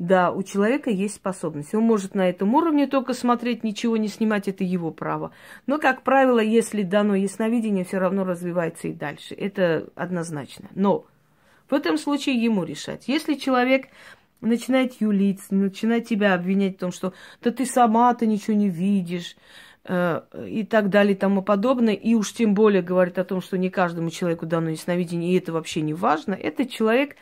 Да, 0.00 0.32
у 0.32 0.42
человека 0.42 0.88
есть 0.88 1.16
способность. 1.16 1.74
Он 1.74 1.82
может 1.82 2.14
на 2.14 2.26
этом 2.30 2.54
уровне 2.54 2.86
только 2.86 3.12
смотреть, 3.12 3.62
ничего 3.62 3.98
не 3.98 4.08
снимать, 4.08 4.48
это 4.48 4.64
его 4.64 4.90
право. 4.92 5.30
Но, 5.66 5.78
как 5.78 6.04
правило, 6.04 6.40
если 6.40 6.82
дано 6.82 7.14
ясновидение, 7.14 7.84
все 7.84 7.98
равно 7.98 8.24
развивается 8.24 8.88
и 8.88 8.94
дальше. 8.94 9.34
Это 9.34 9.90
однозначно. 9.94 10.70
Но 10.74 11.04
в 11.68 11.74
этом 11.74 11.98
случае 11.98 12.42
ему 12.42 12.64
решать. 12.64 13.08
Если 13.08 13.34
человек 13.34 13.88
начинает 14.40 15.02
юлить, 15.02 15.42
начинает 15.50 16.08
тебя 16.08 16.32
обвинять 16.32 16.76
в 16.76 16.80
том, 16.80 16.92
что 16.92 17.12
да 17.42 17.50
ты 17.50 17.66
сама-то 17.66 18.24
ничего 18.24 18.56
не 18.56 18.70
видишь, 18.70 19.36
э, 19.84 20.22
и 20.48 20.64
так 20.64 20.88
далее 20.88 21.12
и 21.12 21.18
тому 21.18 21.42
подобное, 21.42 21.92
и 21.92 22.14
уж 22.14 22.32
тем 22.32 22.54
более 22.54 22.80
говорит 22.80 23.18
о 23.18 23.24
том, 23.24 23.42
что 23.42 23.58
не 23.58 23.68
каждому 23.68 24.08
человеку 24.08 24.46
дано 24.46 24.70
ясновидение, 24.70 25.34
и 25.34 25.38
это 25.38 25.52
вообще 25.52 25.82
не 25.82 25.92
важно, 25.92 26.32
этот 26.32 26.70
человек, 26.70 27.16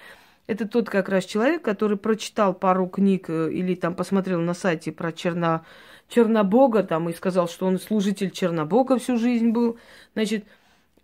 это 0.49 0.67
тот 0.67 0.89
как 0.89 1.11
раз 1.11 1.27
человек, 1.27 1.63
который 1.63 1.99
прочитал 1.99 2.55
пару 2.55 2.89
книг 2.89 3.27
э, 3.29 3.53
или 3.53 3.75
там 3.75 3.95
посмотрел 3.95 4.41
на 4.41 4.55
сайте 4.55 4.91
про 4.91 5.13
Черно, 5.13 5.65
Чернобога 6.09 6.83
там 6.83 7.09
и 7.11 7.13
сказал, 7.13 7.49
что 7.49 7.67
он 7.67 7.79
служитель 7.79 8.31
Чернобога 8.31 8.99
всю 8.99 9.19
жизнь 9.19 9.51
был, 9.51 9.79
значит, 10.15 10.47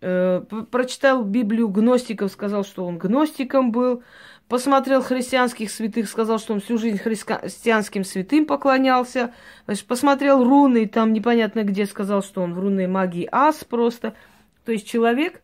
э, 0.01 0.41
прочитал 0.71 1.23
Библию 1.23 1.69
гностиков, 1.69 2.31
сказал, 2.31 2.65
что 2.65 2.87
он 2.87 2.97
гностиком 2.97 3.71
был, 3.71 4.01
посмотрел 4.47 5.03
христианских 5.03 5.69
святых, 5.69 6.09
сказал, 6.09 6.39
что 6.39 6.53
он 6.53 6.59
всю 6.59 6.79
жизнь 6.79 6.97
христианским 6.97 8.03
святым 8.03 8.47
поклонялся, 8.47 9.31
значит, 9.65 9.85
посмотрел 9.85 10.43
руны, 10.43 10.87
там 10.87 11.13
непонятно 11.13 11.63
где 11.63 11.85
сказал, 11.85 12.23
что 12.23 12.41
он 12.41 12.55
в 12.55 12.59
рунной 12.59 12.87
магии 12.87 13.29
ас 13.31 13.63
просто. 13.63 14.15
То 14.65 14.71
есть 14.71 14.87
человек 14.87 15.43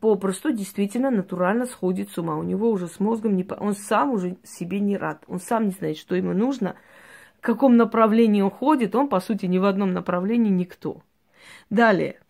попросту 0.00 0.52
действительно 0.52 1.10
натурально 1.10 1.66
сходит 1.66 2.10
с 2.10 2.18
ума. 2.18 2.36
У 2.36 2.42
него 2.42 2.70
уже 2.70 2.88
с 2.88 3.00
мозгом 3.00 3.36
не... 3.36 3.46
Он 3.58 3.74
сам 3.74 4.12
уже 4.12 4.36
себе 4.44 4.80
не 4.80 4.96
рад. 4.96 5.24
Он 5.26 5.40
сам 5.40 5.66
не 5.66 5.72
знает, 5.72 5.96
что 5.96 6.14
ему 6.14 6.32
нужно, 6.32 6.76
в 7.38 7.40
каком 7.40 7.76
направлении 7.76 8.42
он 8.42 8.50
ходит. 8.50 8.94
Он, 8.94 9.08
по 9.08 9.20
сути, 9.20 9.46
ни 9.46 9.58
в 9.58 9.64
одном 9.64 9.92
направлении 9.92 10.50
никто. 10.50 11.02
Далее. 11.70 12.20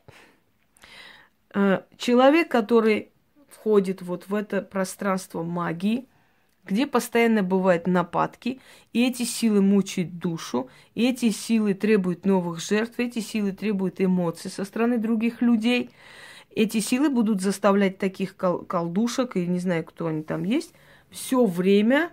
Э, 1.54 1.82
человек, 1.96 2.50
который 2.50 3.10
входит 3.48 4.02
вот 4.02 4.28
в 4.28 4.34
это 4.34 4.62
пространство 4.62 5.42
магии, 5.42 6.08
где 6.64 6.86
постоянно 6.86 7.42
бывают 7.42 7.86
нападки, 7.86 8.60
и 8.92 9.06
эти 9.06 9.24
силы 9.24 9.60
мучают 9.62 10.18
душу, 10.18 10.70
и 10.94 11.08
эти 11.08 11.30
силы 11.30 11.74
требуют 11.74 12.24
новых 12.24 12.60
жертв, 12.60 12.98
эти 12.98 13.18
силы 13.18 13.52
требуют 13.52 14.00
эмоций 14.00 14.50
со 14.50 14.64
стороны 14.64 14.98
других 14.98 15.42
людей. 15.42 15.90
Эти 16.54 16.80
силы 16.80 17.08
будут 17.08 17.40
заставлять 17.40 17.98
таких 17.98 18.36
кол- 18.36 18.64
колдушек, 18.64 19.36
и 19.36 19.46
не 19.46 19.58
знаю, 19.58 19.84
кто 19.84 20.06
они 20.06 20.22
там 20.22 20.44
есть, 20.44 20.74
все 21.10 21.44
время, 21.44 22.10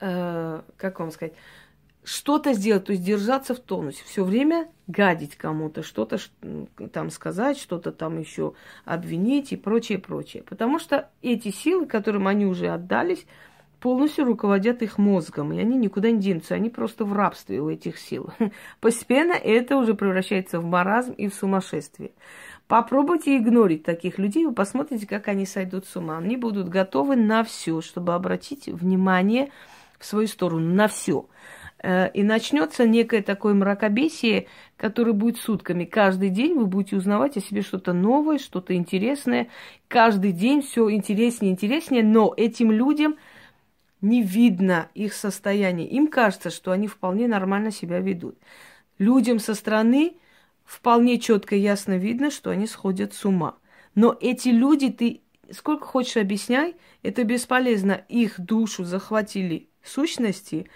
э, 0.00 0.62
как 0.76 1.00
вам 1.00 1.10
сказать, 1.10 1.34
что-то 2.02 2.54
сделать, 2.54 2.86
то 2.86 2.92
есть 2.92 3.04
держаться 3.04 3.54
в 3.54 3.60
тонусе, 3.60 4.02
все 4.04 4.24
время 4.24 4.68
гадить 4.86 5.36
кому-то, 5.36 5.82
что-то 5.82 6.18
там 6.92 7.10
сказать, 7.10 7.58
что-то 7.58 7.92
там 7.92 8.18
еще 8.18 8.54
обвинить 8.84 9.52
и 9.52 9.56
прочее, 9.56 9.98
прочее. 9.98 10.42
Потому 10.42 10.78
что 10.78 11.10
эти 11.22 11.50
силы, 11.50 11.86
которым 11.86 12.26
они 12.26 12.46
уже 12.46 12.68
отдались, 12.68 13.26
полностью 13.80 14.24
руководят 14.24 14.82
их 14.82 14.98
мозгом, 14.98 15.52
и 15.52 15.58
они 15.58 15.76
никуда 15.76 16.10
не 16.10 16.20
денутся, 16.20 16.54
они 16.54 16.70
просто 16.70 17.04
в 17.04 17.12
рабстве 17.12 17.60
у 17.60 17.70
этих 17.70 17.98
сил. 17.98 18.30
Постепенно 18.80 19.32
это 19.32 19.76
уже 19.76 19.94
превращается 19.94 20.60
в 20.60 20.64
маразм 20.64 21.12
и 21.12 21.28
в 21.28 21.34
сумасшествие. 21.34 22.12
Попробуйте 22.70 23.36
игнорить 23.36 23.82
таких 23.82 24.18
людей, 24.18 24.46
вы 24.46 24.54
посмотрите, 24.54 25.04
как 25.04 25.26
они 25.26 25.44
сойдут 25.44 25.86
с 25.86 25.96
ума. 25.96 26.18
Они 26.18 26.36
будут 26.36 26.68
готовы 26.68 27.16
на 27.16 27.42
все, 27.42 27.80
чтобы 27.80 28.14
обратить 28.14 28.68
внимание 28.68 29.50
в 29.98 30.06
свою 30.06 30.28
сторону, 30.28 30.72
на 30.72 30.86
все. 30.86 31.26
Э, 31.82 32.12
и 32.12 32.22
начнется 32.22 32.86
некое 32.86 33.22
такое 33.22 33.54
мракобесие, 33.54 34.46
которое 34.76 35.14
будет 35.14 35.38
сутками. 35.38 35.84
Каждый 35.84 36.28
день 36.28 36.54
вы 36.54 36.66
будете 36.66 36.94
узнавать 36.94 37.36
о 37.36 37.40
себе 37.40 37.62
что-то 37.62 37.92
новое, 37.92 38.38
что-то 38.38 38.72
интересное. 38.76 39.48
Каждый 39.88 40.30
день 40.30 40.62
все 40.62 40.88
интереснее 40.92 41.50
и 41.50 41.54
интереснее, 41.54 42.04
но 42.04 42.32
этим 42.36 42.70
людям 42.70 43.16
не 44.00 44.22
видно 44.22 44.90
их 44.94 45.14
состояние. 45.14 45.88
Им 45.88 46.06
кажется, 46.06 46.50
что 46.50 46.70
они 46.70 46.86
вполне 46.86 47.26
нормально 47.26 47.72
себя 47.72 47.98
ведут. 47.98 48.36
Людям 48.96 49.40
со 49.40 49.56
стороны 49.56 50.19
вполне 50.70 51.18
четко 51.18 51.56
и 51.56 51.60
ясно 51.60 51.96
видно, 51.98 52.30
что 52.30 52.50
они 52.50 52.68
сходят 52.68 53.12
с 53.12 53.24
ума. 53.24 53.56
Но 53.96 54.16
эти 54.20 54.50
люди, 54.50 54.88
ты 54.88 55.20
сколько 55.50 55.84
хочешь 55.84 56.16
объясняй, 56.16 56.76
это 57.02 57.24
бесполезно. 57.24 58.04
Их 58.08 58.38
душу 58.38 58.84
захватили 58.84 59.68
сущности, 59.82 60.70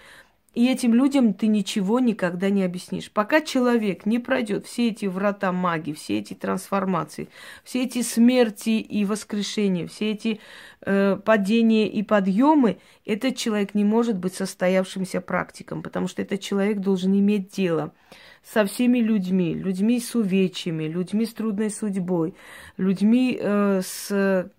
и 0.55 0.71
этим 0.71 0.93
людям 0.93 1.33
ты 1.33 1.47
ничего 1.47 1.99
никогда 1.99 2.49
не 2.49 2.63
объяснишь. 2.63 3.11
Пока 3.11 3.41
человек 3.41 4.05
не 4.05 4.19
пройдет 4.19 4.65
все 4.65 4.87
эти 4.87 5.05
врата 5.05 5.51
магии, 5.51 5.91
все 5.91 6.19
эти 6.19 6.33
трансформации, 6.33 7.27
все 7.65 7.83
эти 7.83 8.01
смерти 8.01 8.69
и 8.69 9.03
воскрешения, 9.03 9.85
все 9.85 10.11
эти 10.11 10.39
э, 10.81 11.19
падения 11.23 11.89
и 11.89 12.01
подъемы, 12.03 12.77
этот 13.05 13.35
человек 13.35 13.75
не 13.75 13.83
может 13.83 14.17
быть 14.17 14.33
состоявшимся 14.33 15.19
практиком, 15.19 15.83
потому 15.83 16.07
что 16.07 16.21
этот 16.21 16.39
человек 16.39 16.79
должен 16.79 17.13
иметь 17.19 17.49
дело 17.49 17.93
со 18.41 18.65
всеми 18.65 18.99
людьми, 18.99 19.53
людьми 19.53 19.99
с 19.99 20.15
увечьями, 20.15 20.85
людьми 20.85 21.25
с 21.25 21.33
трудной 21.33 21.69
судьбой, 21.69 22.33
людьми 22.77 23.37
э, 23.39 23.81
с 23.83 24.49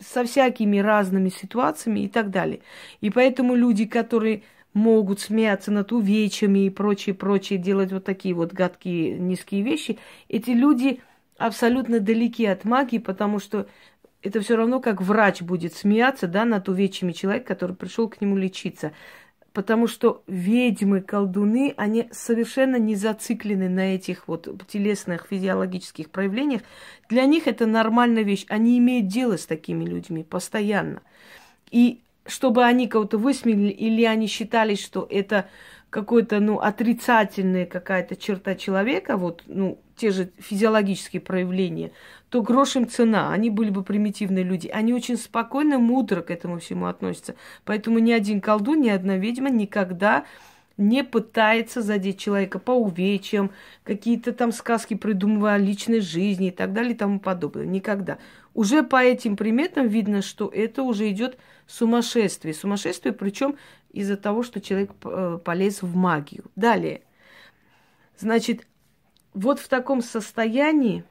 со 0.00 0.24
всякими 0.24 0.78
разными 0.78 1.28
ситуациями 1.28 2.00
и 2.00 2.08
так 2.08 2.30
далее. 2.30 2.60
И 3.02 3.10
поэтому 3.10 3.54
люди, 3.54 3.84
которые 3.84 4.42
могут 4.72 5.20
смеяться 5.20 5.70
над 5.70 5.92
увечьями 5.92 6.66
и 6.66 6.70
прочее, 6.70 7.14
прочее, 7.14 7.58
делать 7.58 7.92
вот 7.92 8.04
такие 8.04 8.34
вот 8.34 8.52
гадкие, 8.52 9.18
низкие 9.18 9.62
вещи, 9.62 9.98
эти 10.28 10.50
люди 10.50 11.00
абсолютно 11.38 12.00
далеки 12.00 12.46
от 12.46 12.64
магии, 12.64 12.98
потому 12.98 13.38
что 13.38 13.66
это 14.22 14.40
все 14.40 14.56
равно 14.56 14.80
как 14.80 15.00
врач 15.00 15.40
будет 15.42 15.74
смеяться, 15.74 16.26
да, 16.26 16.44
над 16.44 16.68
увечьями 16.68 17.12
человека, 17.12 17.46
который 17.46 17.74
пришел 17.74 18.08
к 18.08 18.20
нему 18.20 18.36
лечиться. 18.36 18.92
Потому 19.52 19.88
что 19.88 20.22
ведьмы, 20.28 21.00
колдуны, 21.00 21.74
они 21.76 22.08
совершенно 22.12 22.76
не 22.76 22.94
зациклены 22.94 23.68
на 23.68 23.96
этих 23.96 24.28
вот 24.28 24.48
телесных 24.68 25.26
физиологических 25.28 26.10
проявлениях. 26.10 26.62
Для 27.08 27.24
них 27.24 27.48
это 27.48 27.66
нормальная 27.66 28.22
вещь. 28.22 28.44
Они 28.48 28.78
имеют 28.78 29.08
дело 29.08 29.36
с 29.36 29.46
такими 29.46 29.84
людьми 29.84 30.22
постоянно. 30.22 31.02
И 31.72 32.00
чтобы 32.26 32.64
они 32.64 32.88
кого-то 32.88 33.18
высмеяли, 33.18 33.70
или 33.70 34.04
они 34.04 34.26
считали, 34.26 34.74
что 34.74 35.06
это 35.10 35.48
какой-то, 35.90 36.38
ну, 36.40 36.60
отрицательная 36.60 37.66
какая-то 37.66 38.14
черта 38.16 38.54
человека, 38.54 39.16
вот, 39.16 39.42
ну, 39.46 39.80
те 39.96 40.12
же 40.12 40.30
физиологические 40.38 41.20
проявления, 41.20 41.92
то 42.30 42.42
грош 42.42 42.76
им 42.76 42.88
цена. 42.88 43.32
Они 43.32 43.50
были 43.50 43.70
бы 43.70 43.82
примитивные 43.82 44.44
люди. 44.44 44.68
Они 44.68 44.94
очень 44.94 45.16
спокойно, 45.16 45.78
мудро 45.78 46.22
к 46.22 46.30
этому 46.30 46.58
всему 46.58 46.86
относятся. 46.86 47.34
Поэтому 47.64 47.98
ни 47.98 48.12
один 48.12 48.40
колдун, 48.40 48.80
ни 48.80 48.88
одна 48.88 49.16
ведьма 49.16 49.50
никогда 49.50 50.24
не 50.76 51.04
пытается 51.04 51.82
задеть 51.82 52.18
человека 52.18 52.58
по 52.58 52.70
увечьям, 52.70 53.50
какие-то 53.84 54.32
там 54.32 54.50
сказки 54.50 54.94
придумывая 54.94 55.54
о 55.54 55.58
личной 55.58 56.00
жизни 56.00 56.48
и 56.48 56.50
так 56.50 56.72
далее 56.72 56.94
и 56.94 56.96
тому 56.96 57.20
подобное. 57.20 57.66
Никогда. 57.66 58.16
Уже 58.54 58.82
по 58.82 59.02
этим 59.02 59.36
приметам 59.36 59.88
видно, 59.88 60.22
что 60.22 60.48
это 60.48 60.82
уже 60.82 61.08
идет 61.10 61.38
сумасшествие. 61.66 62.52
Сумасшествие, 62.52 63.12
причем 63.12 63.56
из-за 63.92 64.16
того, 64.16 64.42
что 64.42 64.60
человек 64.60 64.92
э, 65.04 65.38
полез 65.44 65.82
в 65.82 65.94
магию. 65.94 66.44
Далее. 66.56 67.02
Значит, 68.18 68.66
вот 69.34 69.60
в 69.60 69.68
таком 69.68 70.02
состоянии, 70.02 71.04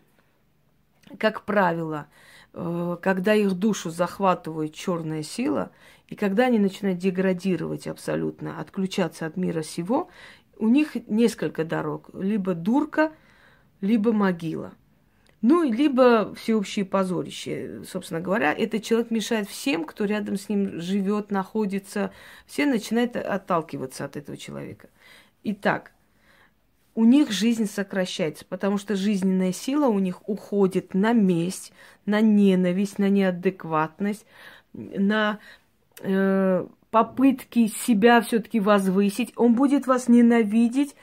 как 1.18 1.44
правило, 1.46 2.08
э, 2.54 2.98
когда 3.02 3.34
их 3.34 3.54
душу 3.54 3.90
захватывает 3.90 4.74
черная 4.74 5.24
сила, 5.24 5.72
и 6.08 6.16
когда 6.16 6.48
они 6.48 6.60
начинают 6.60 7.00
деградировать 7.00 7.88
абсолютно, 7.88 8.60
отключаться 8.60 9.26
от 9.26 9.38
мира 9.38 9.62
сего, 9.62 10.10
у 10.58 10.68
них 10.68 10.96
несколько 11.08 11.64
дорог. 11.64 12.10
Либо 12.14 12.54
дурка, 12.54 13.14
либо 13.80 14.12
могила. 14.12 14.74
Ну, 15.42 15.64
либо 15.64 16.34
всеобщее 16.36 16.84
позорище, 16.84 17.84
собственно 17.90 18.20
говоря. 18.20 18.54
Этот 18.54 18.84
человек 18.84 19.10
мешает 19.10 19.48
всем, 19.48 19.86
кто 19.86 20.04
рядом 20.04 20.36
с 20.36 20.50
ним 20.50 20.82
живет, 20.82 21.32
находится. 21.32 22.12
Все 22.46 22.66
начинают 22.66 23.16
отталкиваться 23.16 24.04
от 24.04 24.18
этого 24.18 24.38
человека. 24.38 24.90
Итак, 25.44 25.94
у 26.94 27.06
них 27.06 27.32
жизнь 27.32 27.68
сокращается, 27.68 28.44
потому 28.44 28.78
что 28.78 28.98
жизненная 28.98 29.54
сила 29.54 29.88
у 29.88 30.00
них 30.00 30.28
уходит 30.28 30.94
на 30.94 31.14
месть, 31.14 31.72
на 32.06 32.20
ненависть, 32.20 33.00
на 33.00 33.08
неадекватность, 33.08 34.26
на 34.74 35.40
э, 36.02 36.68
попытки 36.92 37.68
себя 37.68 38.20
все-таки 38.20 38.60
возвысить. 38.60 39.32
Он 39.38 39.56
будет 39.56 39.88
вас 39.88 40.10
ненавидеть 40.10 40.96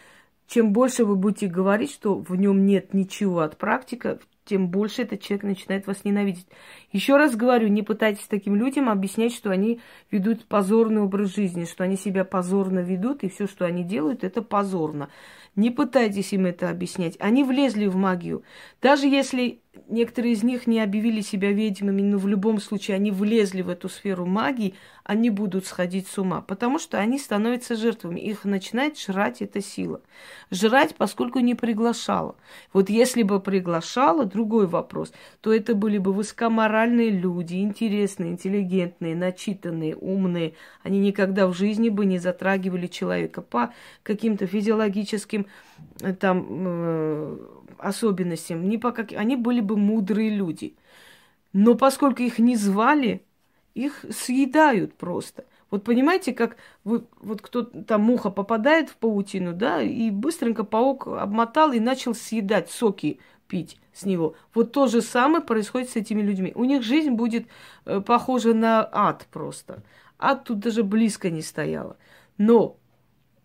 чем 0.47 0.73
больше 0.73 1.05
вы 1.05 1.17
будете 1.17 1.47
говорить, 1.47 1.91
что 1.91 2.15
в 2.15 2.35
нем 2.37 2.67
нет 2.67 2.95
ничего 2.95 3.41
от 3.41 3.57
практика, 3.57 4.19
тем 4.47 4.69
больше 4.69 5.03
этот 5.03 5.21
человек 5.21 5.43
начинает 5.43 5.87
вас 5.87 6.05
ненавидеть. 6.05 6.47
Еще 6.93 7.17
раз 7.17 7.35
говорю, 7.35 7.69
не 7.69 7.83
пытайтесь 7.83 8.27
таким 8.29 8.55
людям 8.55 8.89
объяснять, 8.89 9.35
что 9.35 9.51
они 9.51 9.81
ведут 10.11 10.47
позорный 10.47 11.03
образ 11.03 11.35
жизни, 11.35 11.65
что 11.65 11.85
они 11.85 11.97
себя 11.97 12.25
позорно 12.25 12.79
ведут, 12.79 13.25
и 13.25 13.29
все, 13.29 13.47
что 13.47 13.67
они 13.67 13.83
делают, 13.83 14.23
это 14.23 14.43
позорно. 14.43 15.09
Не 15.57 15.71
пытайтесь 15.71 16.33
им 16.33 16.47
это 16.47 16.71
объяснять. 16.71 17.17
Они 17.19 17.43
влезли 17.43 17.87
в 17.87 17.97
магию. 17.97 18.45
Даже 18.81 19.07
если 19.07 19.61
некоторые 19.89 20.33
из 20.33 20.43
них 20.43 20.67
не 20.67 20.81
объявили 20.81 21.21
себя 21.21 21.53
ведьмами, 21.53 22.03
но 22.03 22.19
в 22.19 22.27
любом 22.27 22.61
случае 22.61 22.97
они 22.97 23.11
влезли 23.11 23.63
в 23.63 23.69
эту 23.69 23.89
сферу 23.89 24.27
магии, 24.27 24.75
они 25.05 25.31
будут 25.31 25.67
сходить 25.67 26.09
с 26.09 26.19
ума, 26.19 26.41
потому 26.41 26.79
что 26.79 26.99
они 26.99 27.19
становятся 27.19 27.77
жертвами. 27.77 28.19
Их 28.19 28.45
начинает 28.45 28.99
жрать 28.99 29.41
эта 29.41 29.61
сила. 29.61 30.01
Жрать, 30.51 30.97
поскольку 30.97 31.39
не 31.39 31.55
приглашала. 31.55 32.35
Вот 32.73 32.91
если 32.91 33.23
бы 33.23 33.41
приглашала, 33.41 34.25
другой 34.25 34.67
вопрос, 34.67 35.13
то 35.41 35.55
это 35.55 35.75
были 35.75 35.99
бы 35.99 36.13
высокоморальные 36.13 37.11
люди, 37.11 37.57
интересные, 37.57 38.33
интеллигентные, 38.33 39.15
начитанные, 39.15 39.95
умные. 39.95 40.55
Они 40.83 40.99
никогда 40.99 41.47
в 41.47 41.55
жизни 41.55 41.89
бы 41.89 42.05
не 42.05 42.19
затрагивали 42.19 42.89
человека 42.89 43.43
по 43.43 43.73
каким-то 44.03 44.47
физиологическим 44.47 45.47
э, 46.01 46.15
там 46.15 46.47
э, 46.51 47.39
особенностям, 47.79 48.69
не 48.69 48.79
по 48.79 48.93
как... 48.93 49.13
они 49.13 49.37
были 49.37 49.61
бы 49.67 49.77
мудрые 49.77 50.31
люди. 50.31 50.77
Но 51.53 51.75
поскольку 51.75 52.23
их 52.23 52.39
не 52.39 52.57
звали, 52.57 53.25
их 53.75 54.05
съедают 54.11 54.95
просто. 54.95 55.45
Вот 55.71 55.85
понимаете, 55.85 56.33
как 56.33 56.57
вы, 56.85 57.05
вот 57.21 57.43
кто 57.43 57.63
там 57.63 58.03
муха 58.03 58.31
попадает 58.31 58.89
в 58.89 58.97
паутину, 58.97 59.53
да, 59.53 59.83
и 59.83 60.11
быстренько 60.11 60.65
паук 60.65 61.09
обмотал 61.09 61.73
и 61.73 61.81
начал 61.81 62.15
съедать 62.15 62.71
соки 62.71 63.21
пить 63.49 63.79
с 63.93 64.05
него. 64.05 64.35
Вот 64.55 64.73
то 64.73 64.87
же 64.87 65.03
самое 65.03 65.43
происходит 65.43 65.91
с 65.91 65.97
этими 65.97 66.23
людьми. 66.23 66.53
У 66.55 66.65
них 66.65 66.83
жизнь 66.83 67.11
будет 67.11 67.47
э, 67.85 68.01
похожа 68.01 68.55
на 68.55 68.89
ад 68.93 69.27
просто. 69.33 69.83
Ад 70.19 70.45
тут 70.45 70.61
даже 70.61 70.83
близко 70.83 71.31
не 71.31 71.43
стояло. 71.43 71.97
Но 72.39 72.77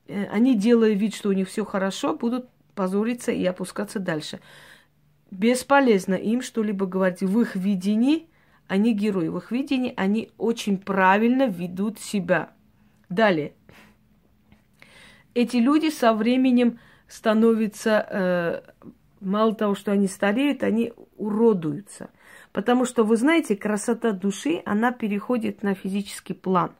э, 0.07 0.25
они, 0.25 0.55
делая 0.55 0.93
вид, 0.93 1.15
что 1.15 1.29
у 1.29 1.33
них 1.33 1.47
все 1.47 1.65
хорошо, 1.65 2.15
будут 2.15 2.49
позориться 2.75 3.31
и 3.31 3.45
опускаться 3.45 3.99
дальше. 3.99 4.39
Бесполезно 5.31 6.15
им 6.15 6.41
что-либо 6.41 6.85
говорить. 6.85 7.21
В 7.21 7.39
их 7.39 7.55
видении 7.55 8.27
они 8.67 8.93
герои. 8.93 9.29
В 9.29 9.37
их 9.37 9.51
видении 9.51 9.93
они 9.95 10.29
очень 10.37 10.77
правильно 10.77 11.47
ведут 11.47 11.99
себя. 11.99 12.51
Далее. 13.09 13.53
Эти 15.33 15.57
люди 15.57 15.89
со 15.89 16.13
временем 16.13 16.79
становятся, 17.07 18.05
э, 18.09 18.61
мало 19.21 19.55
того, 19.55 19.75
что 19.75 19.93
они 19.93 20.07
стареют, 20.07 20.63
они 20.63 20.93
уродуются. 21.15 22.09
Потому 22.51 22.85
что, 22.85 23.05
вы 23.05 23.15
знаете, 23.15 23.55
красота 23.55 24.11
души, 24.11 24.61
она 24.65 24.91
переходит 24.91 25.63
на 25.63 25.73
физический 25.73 26.33
план. 26.33 26.71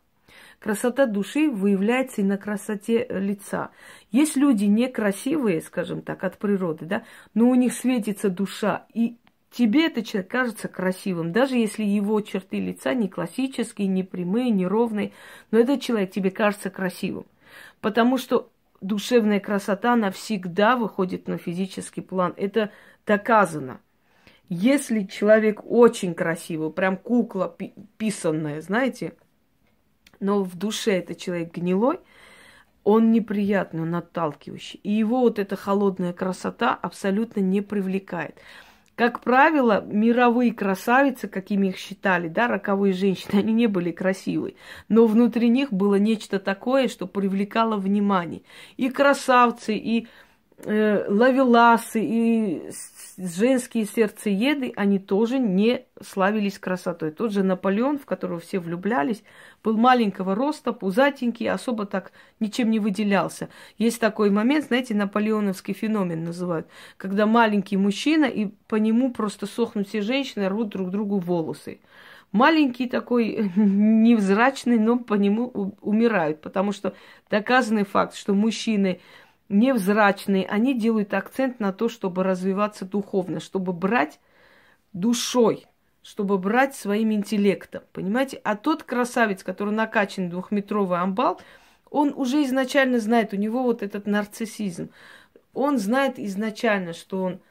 Красота 0.62 1.08
души 1.08 1.50
выявляется 1.50 2.22
и 2.22 2.24
на 2.24 2.38
красоте 2.38 3.08
лица. 3.10 3.72
Есть 4.12 4.36
люди 4.36 4.66
некрасивые, 4.66 5.60
скажем 5.60 6.04
так, 6.04 6.24
от 6.24 6.38
природы, 6.38 6.86
да, 6.86 7.04
но 7.34 7.50
у 7.50 7.56
них 7.56 7.74
светится 7.74 8.30
душа, 8.30 8.86
и 8.94 9.18
тебе 9.50 9.88
этот 9.88 10.06
человек 10.06 10.30
кажется 10.30 10.68
красивым, 10.68 11.32
даже 11.32 11.58
если 11.58 11.84
его 11.84 12.22
черты 12.22 12.60
лица 12.60 12.94
не 12.94 13.10
классические, 13.10 13.88
не 13.88 14.04
прямые, 14.04 14.52
не 14.52 14.68
ровные, 14.68 15.14
но 15.50 15.58
этот 15.58 15.82
человек 15.82 16.12
тебе 16.12 16.30
кажется 16.30 16.70
красивым. 16.70 17.26
Потому 17.82 18.20
что 18.20 18.52
душевная 18.82 19.40
красота, 19.40 19.94
она 19.94 20.12
всегда 20.12 20.76
выходит 20.76 21.28
на 21.28 21.40
физический 21.40 22.02
план. 22.02 22.36
Это 22.38 22.70
доказано. 23.08 23.82
Если 24.48 25.06
человек 25.06 25.62
очень 25.66 26.14
красивый, 26.14 26.70
прям 26.70 26.98
кукла 26.98 27.58
писанная, 27.98 28.62
знаете, 28.62 29.14
но 30.22 30.44
в 30.44 30.56
душе 30.56 30.94
этот 30.94 31.18
человек 31.18 31.54
гнилой, 31.54 32.00
он 32.84 33.12
неприятный, 33.12 33.82
он 33.82 33.94
отталкивающий. 33.96 34.80
И 34.84 34.92
его 34.92 35.20
вот 35.22 35.40
эта 35.40 35.56
холодная 35.56 36.14
красота 36.14 36.74
абсолютно 36.74 37.42
не 37.42 37.62
привлекает. 37.62 38.40
Как 38.96 39.22
правило, 39.22 39.84
мировые 39.86 40.54
красавицы, 40.54 41.28
какими 41.28 41.68
их 41.68 41.78
считали, 41.78 42.28
да, 42.28 42.48
роковые 42.48 42.94
женщины, 42.94 43.32
они 43.40 43.54
не 43.54 43.68
были 43.68 43.92
красивые. 43.92 44.56
Но 44.90 45.08
внутри 45.08 45.50
них 45.50 45.72
было 45.74 45.96
нечто 45.96 46.40
такое, 46.40 46.88
что 46.88 47.08
привлекало 47.08 47.78
внимание. 47.78 48.42
И 48.78 48.90
красавцы, 48.90 49.76
и 49.76 50.08
лавеласы, 50.66 52.02
и 52.04 52.72
женские 53.18 53.86
сердцееды, 53.86 54.74
они 54.76 55.00
тоже 55.00 55.40
не 55.40 55.86
славились 56.02 56.60
красотой. 56.60 57.12
Тот 57.12 57.32
же 57.32 57.44
Наполеон, 57.44 58.00
в 58.00 58.06
которого 58.06 58.40
все 58.40 58.60
влюблялись, 58.60 59.24
был 59.64 59.78
маленького 59.78 60.36
роста, 60.36 60.74
пузатенький, 60.74 61.50
особо 61.50 61.86
так 61.86 62.12
ничем 62.40 62.72
не 62.72 62.80
выделялся. 62.80 63.50
Есть 63.78 64.00
такой 64.00 64.30
момент, 64.30 64.66
знаете, 64.66 64.96
наполеоновский 64.96 65.74
феномен 65.74 66.24
называют, 66.24 66.68
когда 66.98 67.26
маленький 67.26 67.78
мужчина, 67.78 68.26
и 68.26 68.48
по 68.68 68.76
нему 68.76 69.12
просто 69.12 69.46
сохнут 69.46 69.88
все 69.88 70.02
женщины, 70.02 70.50
рвут 70.50 70.70
друг 70.70 70.90
другу 70.90 71.20
волосы. 71.20 71.80
Маленький 72.32 72.88
такой, 72.88 73.52
невзрачный, 73.56 74.80
но 74.80 74.98
по 74.98 75.16
нему 75.16 75.76
умирают, 75.82 76.42
потому 76.42 76.72
что 76.72 76.96
доказанный 77.30 77.84
факт, 77.84 78.16
что 78.16 78.34
мужчины 78.34 79.02
невзрачные, 79.52 80.46
они 80.46 80.74
делают 80.74 81.14
акцент 81.14 81.60
на 81.60 81.74
то, 81.74 81.90
чтобы 81.90 82.24
развиваться 82.24 82.86
духовно, 82.86 83.40
чтобы 83.40 83.74
брать 83.74 84.20
душой, 84.94 85.68
чтобы 86.04 86.38
брать 86.38 86.76
своим 86.76 87.12
интеллектом, 87.12 87.84
понимаете? 87.94 88.42
А 88.44 88.56
тот 88.56 88.84
красавец, 88.84 89.44
который 89.44 89.74
накачан 89.74 90.30
двухметровый 90.30 91.00
амбал, 91.00 91.40
он 91.90 92.14
уже 92.16 92.44
изначально 92.44 93.00
знает, 93.00 93.34
у 93.34 93.38
него 93.38 93.64
вот 93.64 93.84
этот 93.84 94.08
нарциссизм. 94.08 94.90
Он 95.54 95.78
знает 95.78 96.18
изначально, 96.18 96.94
что 96.94 97.24
он 97.24 97.42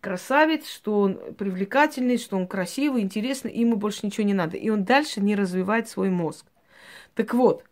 красавец, 0.00 0.68
что 0.68 1.00
он 1.00 1.34
привлекательный, 1.34 2.18
что 2.18 2.36
он 2.36 2.46
красивый, 2.46 3.02
интересный, 3.02 3.52
и 3.52 3.60
ему 3.60 3.76
больше 3.76 4.06
ничего 4.06 4.26
не 4.26 4.34
надо. 4.34 4.56
И 4.56 4.70
он 4.70 4.84
дальше 4.84 5.20
не 5.20 5.34
развивает 5.34 5.88
свой 5.88 6.10
мозг. 6.10 6.46
Так 7.14 7.34
вот, 7.34 7.64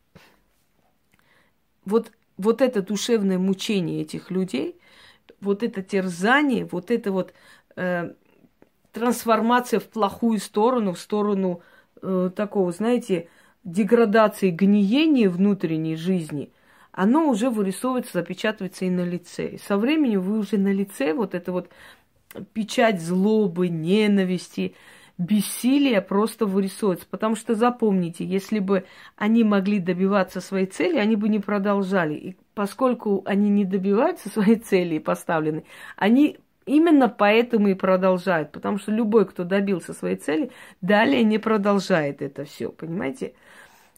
вот 1.85 2.13
вот 2.41 2.63
это 2.63 2.83
душевное 2.83 3.39
мучение 3.39 4.03
этих 4.03 4.31
людей, 4.31 4.77
вот 5.41 5.63
это 5.63 5.83
терзание, 5.83 6.65
вот 6.65 6.91
это 6.91 7.13
вот 7.13 7.33
э, 7.77 8.13
трансформация 8.93 9.81
в 9.81 9.85
плохую 9.85 10.39
сторону, 10.39 10.93
в 10.93 11.01
сторону 11.01 11.63
э, 12.03 12.31
такого, 12.35 12.73
знаете, 12.73 13.29
деградации, 13.65 14.51
гниения 14.51 15.29
внутренней 15.29 15.97
жизни, 15.97 16.51
оно 16.93 17.29
уже 17.29 17.51
вырисовывается, 17.51 18.15
запечатывается 18.15 18.85
и 18.85 18.91
на 18.91 19.05
лице. 19.05 19.51
И 19.51 19.59
со 19.59 19.77
временем 19.77 20.21
вы 20.21 20.39
уже 20.39 20.57
на 20.57 20.73
лице 20.73 21.15
вот 21.15 21.35
это 21.35 21.53
вот 21.53 21.69
печать 22.53 23.01
злобы, 23.01 23.69
ненависти, 23.69 24.75
бессилие 25.21 26.01
просто 26.01 26.47
вырисовывается. 26.47 27.07
Потому 27.09 27.37
что 27.37 27.55
запомните, 27.55 28.25
если 28.25 28.59
бы 28.59 28.85
они 29.17 29.45
могли 29.45 29.79
добиваться 29.79 30.41
своей 30.41 30.67
цели, 30.67 30.97
они 30.97 31.15
бы 31.17 31.29
не 31.29 31.39
продолжали. 31.39 32.15
И 32.15 32.37
поскольку 32.55 33.23
они 33.27 33.51
не 33.51 33.65
добиваются 33.65 34.29
своей 34.33 34.57
цели 34.57 34.99
поставленной, 34.99 35.65
они 35.97 36.39
именно 36.67 37.09
поэтому 37.09 37.69
и 37.69 37.75
продолжают. 37.75 38.51
Потому 38.53 38.79
что 38.79 38.93
любой, 38.93 39.27
кто 39.27 39.45
добился 39.45 39.93
своей 39.93 40.17
цели, 40.17 40.51
далее 40.81 41.23
не 41.23 41.39
продолжает 41.39 42.23
это 42.23 42.45
все, 42.45 42.71
понимаете? 42.71 43.35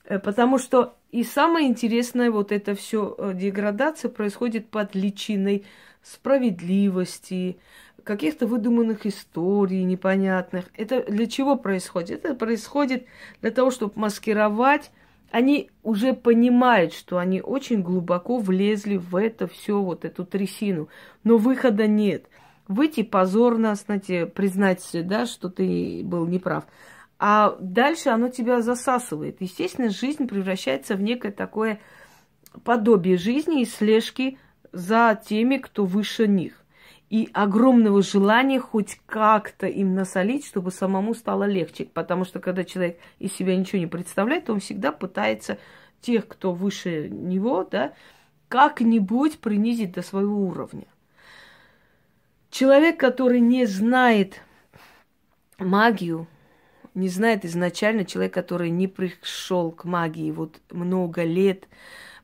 Э, 0.04 0.18
потому 0.18 0.58
что 0.58 0.96
и 1.12 1.22
самое 1.22 1.68
интересное, 1.68 2.30
вот 2.30 2.50
это 2.50 2.74
все 2.74 3.14
э, 3.16 3.32
деградация 3.34 4.10
происходит 4.10 4.68
под 4.68 4.96
личиной 4.96 5.64
справедливости, 6.02 7.58
каких-то 8.04 8.46
выдуманных 8.46 9.06
историй 9.06 9.82
непонятных. 9.84 10.66
Это 10.76 11.02
для 11.10 11.26
чего 11.26 11.56
происходит? 11.56 12.24
Это 12.24 12.34
происходит 12.34 13.06
для 13.40 13.50
того, 13.50 13.70
чтобы 13.70 13.92
маскировать. 13.96 14.90
Они 15.30 15.70
уже 15.82 16.12
понимают, 16.12 16.92
что 16.92 17.18
они 17.18 17.40
очень 17.40 17.82
глубоко 17.82 18.38
влезли 18.38 18.96
в 18.96 19.16
это 19.16 19.46
все, 19.46 19.80
вот 19.80 20.04
эту 20.04 20.26
трясину. 20.26 20.88
Но 21.24 21.38
выхода 21.38 21.86
нет. 21.86 22.26
Выйти 22.68 23.02
позорно, 23.02 23.74
знаете, 23.74 24.26
признать, 24.26 24.86
да, 24.92 25.26
что 25.26 25.48
ты 25.48 26.02
был 26.04 26.26
неправ. 26.26 26.64
А 27.18 27.56
дальше 27.60 28.10
оно 28.10 28.28
тебя 28.28 28.62
засасывает. 28.62 29.36
Естественно, 29.40 29.90
жизнь 29.90 30.26
превращается 30.26 30.96
в 30.96 31.02
некое 31.02 31.32
такое 31.32 31.80
подобие 32.64 33.16
жизни 33.16 33.62
и 33.62 33.66
слежки 33.66 34.38
за 34.72 35.20
теми, 35.24 35.56
кто 35.56 35.84
выше 35.84 36.26
них 36.26 36.61
и 37.12 37.28
огромного 37.34 38.00
желания 38.00 38.58
хоть 38.58 38.98
как-то 39.04 39.66
им 39.66 39.94
насолить, 39.94 40.46
чтобы 40.46 40.70
самому 40.70 41.12
стало 41.12 41.44
легче. 41.44 41.84
Потому 41.84 42.24
что 42.24 42.40
когда 42.40 42.64
человек 42.64 42.98
из 43.18 43.34
себя 43.34 43.54
ничего 43.54 43.80
не 43.80 43.86
представляет, 43.86 44.48
он 44.48 44.60
всегда 44.60 44.92
пытается 44.92 45.58
тех, 46.00 46.26
кто 46.26 46.54
выше 46.54 47.10
него, 47.10 47.68
да, 47.70 47.92
как-нибудь 48.48 49.40
принизить 49.40 49.92
до 49.92 50.00
своего 50.00 50.40
уровня. 50.40 50.86
Человек, 52.48 52.98
который 52.98 53.40
не 53.40 53.66
знает 53.66 54.40
магию, 55.58 56.26
не 56.94 57.08
знает 57.08 57.44
изначально, 57.44 58.06
человек, 58.06 58.32
который 58.32 58.70
не 58.70 58.88
пришел 58.88 59.70
к 59.70 59.84
магии 59.84 60.30
вот 60.30 60.62
много 60.70 61.24
лет 61.24 61.68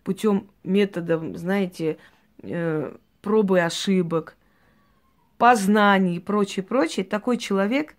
путем 0.03 0.49
методов, 0.65 1.37
знаете, 1.37 1.99
э, 2.43 2.97
пробы 3.21 3.61
ошибок, 3.61 4.38
познаний 5.39 6.17
и 6.17 6.21
прочее, 6.21 6.65
прочее, 6.65 7.07
такой 7.07 7.39
человек 7.39 7.95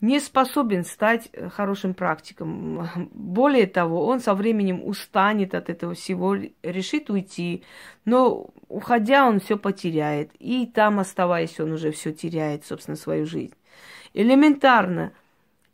не 0.00 0.20
способен 0.20 0.84
стать 0.84 1.28
э, 1.32 1.48
хорошим 1.48 1.94
практиком. 1.94 2.88
Более 3.12 3.66
того, 3.66 4.06
он 4.06 4.20
со 4.20 4.34
временем 4.34 4.86
устанет 4.86 5.54
от 5.54 5.70
этого 5.70 5.94
всего, 5.94 6.36
решит 6.62 7.10
уйти, 7.10 7.64
но 8.04 8.50
уходя, 8.68 9.26
он 9.26 9.40
все 9.40 9.56
потеряет. 9.56 10.30
И 10.38 10.66
там, 10.66 10.98
оставаясь, 10.98 11.58
он 11.60 11.72
уже 11.72 11.90
все 11.90 12.12
теряет, 12.12 12.64
собственно, 12.64 12.96
свою 12.96 13.26
жизнь. 13.26 13.54
Элементарно, 14.12 15.12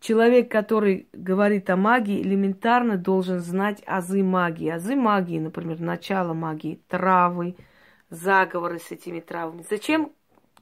человек, 0.01 0.51
который 0.51 1.09
говорит 1.13 1.69
о 1.71 1.77
магии, 1.77 2.23
элементарно 2.23 2.97
должен 2.97 3.41
знать 3.41 3.83
азы 3.87 4.23
магии. 4.23 4.69
Азы 4.69 4.97
магии, 4.97 5.39
например, 5.39 5.81
начало 5.81 6.33
магии, 6.33 6.81
травы, 6.89 7.57
заговоры 8.09 8.79
с 8.79 8.91
этими 8.91 9.21
травами. 9.21 9.65
Зачем 9.69 10.13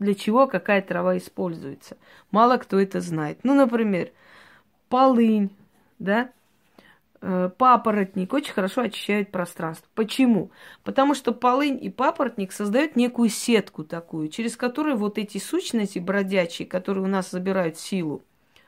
для 0.01 0.15
чего 0.15 0.49
какая 0.49 0.83
трава 0.83 1.17
используется. 1.17 1.97
Мало 2.33 2.57
кто 2.57 2.81
это 2.81 3.01
знает. 3.01 3.39
Ну, 3.45 3.55
например, 3.55 4.11
полынь, 4.89 5.51
да, 6.01 6.31
э, 7.21 7.51
папоротник 7.57 8.33
очень 8.33 8.53
хорошо 8.53 8.81
очищают 8.81 9.31
пространство. 9.31 9.87
Почему? 9.95 10.51
Потому 10.83 11.15
что 11.15 11.33
полынь 11.33 11.79
и 11.81 11.91
папоротник 11.91 12.51
создают 12.51 12.97
некую 12.97 13.29
сетку 13.29 13.85
такую, 13.85 14.29
через 14.29 14.57
которую 14.57 14.97
вот 14.97 15.19
эти 15.19 15.39
сущности 15.39 15.99
бродячие, 15.99 16.67
которые 16.67 17.05
у 17.05 17.09
нас 17.09 17.31
забирают 17.31 17.79
силу, 17.79 18.23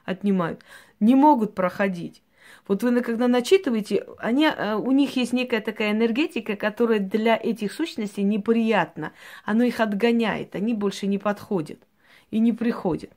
отнимают, 0.05 0.62
не 1.01 1.14
могут 1.14 1.55
проходить. 1.55 2.22
Вот 2.68 2.82
вы 2.82 3.00
когда 3.02 3.26
начитываете, 3.26 4.06
они, 4.18 4.46
э, 4.46 4.74
у 4.76 4.92
них 4.92 5.16
есть 5.16 5.32
некая 5.32 5.60
такая 5.60 5.90
энергетика, 5.90 6.54
которая 6.54 7.00
для 7.00 7.36
этих 7.36 7.72
сущностей 7.72 8.22
неприятна. 8.22 9.12
Оно 9.44 9.64
их 9.64 9.80
отгоняет, 9.80 10.54
они 10.54 10.72
больше 10.72 11.06
не 11.06 11.18
подходят 11.18 11.80
и 12.30 12.38
не 12.38 12.52
приходят. 12.52 13.10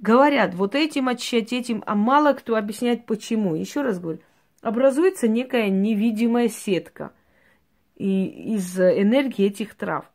Говорят, 0.00 0.54
вот 0.54 0.74
этим 0.74 1.08
очищать, 1.08 1.52
этим, 1.52 1.84
а 1.86 1.94
мало 1.94 2.32
кто 2.32 2.56
объясняет 2.56 3.06
почему. 3.06 3.54
Еще 3.54 3.82
раз 3.82 4.00
говорю, 4.00 4.18
образуется 4.60 5.28
некая 5.28 5.68
невидимая 5.70 6.48
сетка 6.48 7.12
и 7.96 8.54
из 8.56 8.78
энергии 8.78 9.46
этих 9.46 9.74
трав. 9.74 10.11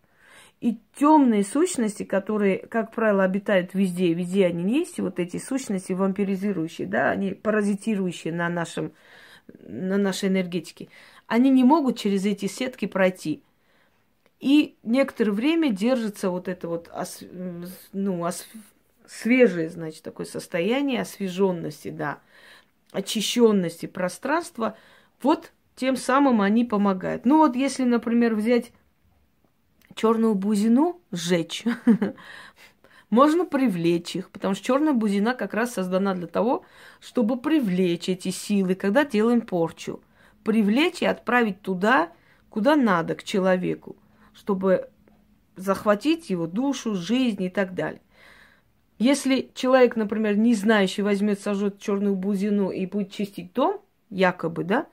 И 0.59 0.79
темные 0.95 1.43
сущности, 1.43 2.03
которые, 2.03 2.57
как 2.57 2.91
правило, 2.91 3.23
обитают 3.23 3.75
везде, 3.75 4.13
везде 4.13 4.47
они 4.47 4.79
есть, 4.79 4.99
вот 4.99 5.19
эти 5.19 5.37
сущности 5.37 5.93
вампиризирующие, 5.93 6.87
да, 6.87 7.11
они 7.11 7.31
паразитирующие 7.33 8.33
на, 8.33 8.49
нашем, 8.49 8.93
на 9.59 9.97
нашей 9.97 10.29
энергетике, 10.29 10.89
они 11.27 11.51
не 11.51 11.63
могут 11.63 11.99
через 11.99 12.25
эти 12.25 12.47
сетки 12.47 12.87
пройти. 12.87 13.43
И 14.39 14.77
некоторое 14.81 15.31
время 15.31 15.69
держится 15.71 16.29
вот 16.31 16.47
это 16.47 16.67
вот 16.67 16.89
ну, 17.93 18.27
свежее, 19.05 19.69
значит, 19.69 20.03
такое 20.03 20.25
состояние 20.25 21.01
освеженности, 21.01 21.89
да, 21.89 22.19
очищенности 22.91 23.85
пространства. 23.85 24.75
Вот 25.21 25.51
тем 25.75 25.95
самым 25.97 26.41
они 26.41 26.65
помогают. 26.65 27.25
Ну 27.25 27.37
вот 27.37 27.55
если, 27.55 27.83
например, 27.83 28.35
взять 28.35 28.71
черную 29.97 30.35
бузину 30.35 31.01
сжечь, 31.11 31.65
можно 33.09 33.45
привлечь 33.45 34.15
их, 34.15 34.29
потому 34.29 34.53
что 34.53 34.63
черная 34.63 34.93
бузина 34.93 35.33
как 35.33 35.53
раз 35.53 35.73
создана 35.73 36.13
для 36.13 36.27
того, 36.27 36.63
чтобы 37.01 37.39
привлечь 37.39 38.07
эти 38.07 38.29
силы, 38.29 38.75
когда 38.75 39.03
делаем 39.03 39.41
порчу. 39.41 40.01
Привлечь 40.43 41.01
и 41.01 41.05
отправить 41.05 41.61
туда, 41.61 42.11
куда 42.49 42.75
надо, 42.75 43.15
к 43.15 43.23
человеку, 43.23 43.97
чтобы 44.33 44.89
захватить 45.55 46.29
его 46.29 46.47
душу, 46.47 46.95
жизнь 46.95 47.43
и 47.43 47.49
так 47.49 47.73
далее. 47.73 48.01
Если 48.99 49.51
человек, 49.53 49.95
например, 49.95 50.37
не 50.37 50.53
знающий, 50.53 51.01
возьмет, 51.01 51.39
сожжет 51.39 51.79
черную 51.79 52.15
бузину 52.15 52.69
и 52.69 52.85
будет 52.85 53.11
чистить 53.11 53.53
дом, 53.53 53.81
якобы, 54.09 54.63
да, 54.63 54.87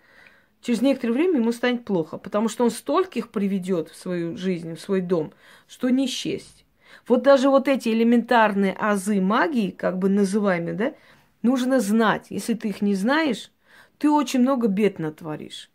через 0.64 0.80
некоторое 0.80 1.12
время 1.12 1.40
ему 1.40 1.52
станет 1.52 1.84
плохо, 1.84 2.16
потому 2.16 2.48
что 2.48 2.64
он 2.64 2.70
стольких 2.70 3.28
приведет 3.28 3.90
в 3.90 3.96
свою 3.96 4.36
жизнь, 4.36 4.74
в 4.74 4.80
свой 4.80 5.02
дом, 5.02 5.32
что 5.68 5.90
не 5.90 6.06
счесть. 6.06 6.64
Вот 7.06 7.22
даже 7.22 7.50
вот 7.50 7.68
эти 7.68 7.90
элементарные 7.90 8.72
азы 8.72 9.20
магии, 9.20 9.70
как 9.70 9.98
бы 9.98 10.08
называемые, 10.08 10.74
да, 10.74 10.94
нужно 11.42 11.80
знать. 11.80 12.28
Если 12.30 12.54
ты 12.54 12.68
их 12.68 12.80
не 12.80 12.94
знаешь, 12.94 13.50
ты 13.98 14.08
очень 14.08 14.40
много 14.40 14.68
бед 14.68 14.98
натворишь. 14.98 15.70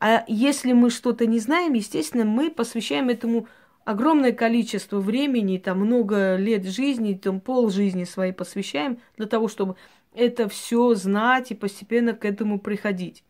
А 0.00 0.24
если 0.26 0.72
мы 0.72 0.90
что-то 0.90 1.26
не 1.26 1.38
знаем, 1.38 1.74
естественно, 1.74 2.24
мы 2.24 2.50
посвящаем 2.50 3.10
этому 3.10 3.46
огромное 3.84 4.32
количество 4.32 4.98
времени, 4.98 5.58
там 5.58 5.78
много 5.78 6.34
лет 6.34 6.66
жизни, 6.66 7.14
там 7.14 7.40
пол 7.40 7.70
жизни 7.70 8.02
своей 8.02 8.32
посвящаем 8.32 8.98
для 9.16 9.26
того, 9.26 9.46
чтобы 9.46 9.76
это 10.12 10.48
все 10.48 10.94
знать 10.94 11.52
и 11.52 11.54
постепенно 11.54 12.12
к 12.12 12.24
этому 12.24 12.58
приходить. 12.58 13.22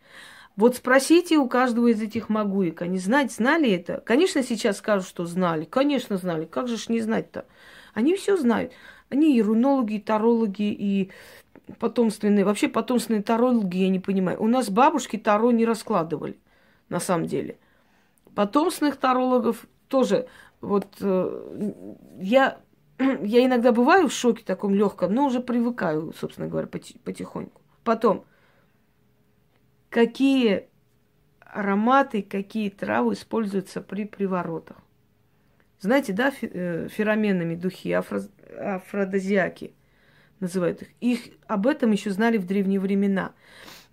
Вот 0.57 0.75
спросите 0.75 1.37
у 1.37 1.49
каждого 1.49 1.89
из 1.89 2.01
этих 2.01 2.31
магуек, 2.31 2.81
они 2.81 2.99
знать, 2.99 3.31
знали 3.31 3.71
это? 3.71 4.01
Конечно, 4.01 4.43
сейчас 4.43 4.79
скажут, 4.79 5.07
что 5.07 5.27
знали. 5.27 5.65
Конечно, 5.65 6.17
знали. 6.17 6.47
Как 6.47 6.67
же 6.67 6.79
ж 6.79 6.89
не 6.89 7.01
знать-то? 7.01 7.45
Они 7.93 8.15
все 8.17 8.39
знают. 8.39 8.73
Они 9.11 9.37
и 9.37 9.43
рунологи, 9.43 9.95
и 9.95 10.01
тарологи, 10.01 10.73
и 10.73 11.11
потомственные. 11.79 12.47
Вообще 12.47 12.69
потомственные 12.69 13.23
тарологи, 13.23 13.77
я 13.77 13.91
не 13.91 14.01
понимаю. 14.01 14.43
У 14.43 14.49
нас 14.49 14.71
бабушки 14.71 15.19
таро 15.19 15.51
не 15.51 15.67
раскладывали, 15.67 16.39
на 16.89 17.01
самом 17.01 17.27
деле. 17.27 17.59
Потомственных 18.35 18.97
тарологов 18.97 19.67
тоже. 19.89 20.27
Вот 20.63 20.87
э, 21.01 21.73
я, 22.19 22.61
я 22.99 23.45
иногда 23.45 23.73
бываю 23.73 24.09
в 24.09 24.13
шоке 24.13 24.43
таком 24.43 24.75
легком, 24.75 25.13
но 25.13 25.27
уже 25.27 25.41
привыкаю, 25.41 26.15
собственно 26.19 26.49
говоря, 26.49 26.67
потихоньку. 26.67 27.61
Потом– 27.85 28.25
какие 29.97 30.69
ароматы, 31.41 32.21
какие 32.21 32.69
травы 32.69 33.15
используются 33.15 33.81
при 33.81 34.05
приворотах. 34.05 34.77
Знаете, 35.81 36.13
да, 36.13 36.31
э, 36.43 36.89
фероменами 36.91 37.55
духи, 37.55 37.93
афро, 37.93 38.21
афродизиаки 38.61 39.73
называют 40.39 40.83
их. 40.83 40.89
Их 41.01 41.21
об 41.47 41.67
этом 41.67 41.93
еще 41.93 42.11
знали 42.11 42.37
в 42.37 42.45
древние 42.45 42.79
времена. 42.79 43.33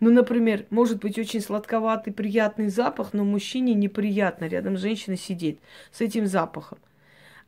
Ну, 0.02 0.12
например, 0.12 0.66
может 0.72 1.00
быть 1.00 1.18
очень 1.18 1.40
сладковатый, 1.40 2.12
приятный 2.12 2.68
запах, 2.68 3.14
но 3.14 3.24
мужчине 3.24 3.74
неприятно 3.74 4.44
рядом 4.44 4.76
женщина 4.76 5.16
сидеть 5.16 5.60
с 5.94 6.02
этим 6.02 6.28
запахом. 6.28 6.80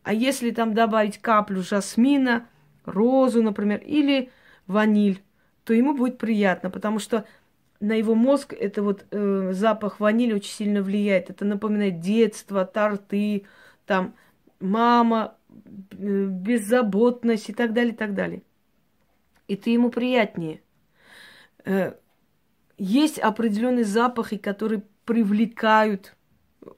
А 0.04 0.14
если 0.14 0.52
там 0.52 0.74
добавить 0.74 1.18
каплю 1.18 1.62
жасмина, 1.62 2.48
розу, 2.86 3.44
например, 3.44 3.82
или 3.82 4.30
ваниль, 4.66 5.22
то 5.66 5.74
ему 5.74 5.94
будет 5.94 6.20
приятно, 6.20 6.70
потому 6.70 7.00
что 7.00 7.26
на 7.80 7.94
его 7.94 8.16
мозг 8.16 8.54
это 8.54 8.82
вот 8.82 9.06
э, 9.12 9.50
запах 9.54 10.00
ванили 10.00 10.34
очень 10.34 10.52
сильно 10.52 10.82
влияет. 10.82 11.30
Это 11.30 11.46
напоминает 11.46 12.00
детство, 12.00 12.66
торты, 12.66 13.46
там 13.86 14.16
мама, 14.60 15.36
э, 15.92 16.26
беззаботность 16.26 17.50
и 17.50 17.54
так 17.54 17.74
далее, 17.74 17.94
и 17.94 17.96
так 17.98 18.14
далее. 18.14 18.44
И 19.48 19.56
ты 19.56 19.72
ему 19.72 19.90
приятнее. 19.90 20.62
Э, 21.66 21.94
есть 22.78 23.20
определенные 23.20 23.86
запахи, 23.86 24.38
которые 24.38 24.84
привлекают 25.06 26.16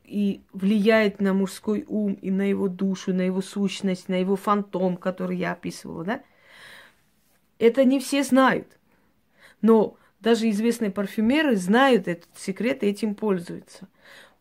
и 0.04 0.42
влияют 0.52 1.22
на 1.22 1.34
мужской 1.34 1.86
ум, 1.88 2.14
и 2.14 2.30
на 2.30 2.50
его 2.50 2.68
душу, 2.68 3.14
на 3.14 3.22
его 3.22 3.42
сущность, 3.42 4.10
на 4.10 4.16
его 4.16 4.36
фантом, 4.36 4.98
который 4.98 5.38
я 5.38 5.54
описывала, 5.54 6.04
да? 6.04 6.24
Это 7.60 7.86
не 7.86 8.00
все 8.00 8.24
знают. 8.24 8.78
Но 9.62 9.98
даже 10.20 10.50
известные 10.50 10.92
парфюмеры 10.92 11.56
знают 11.56 12.08
этот 12.08 12.30
секрет 12.36 12.84
и 12.84 12.88
этим 12.88 13.16
пользуются. 13.16 13.88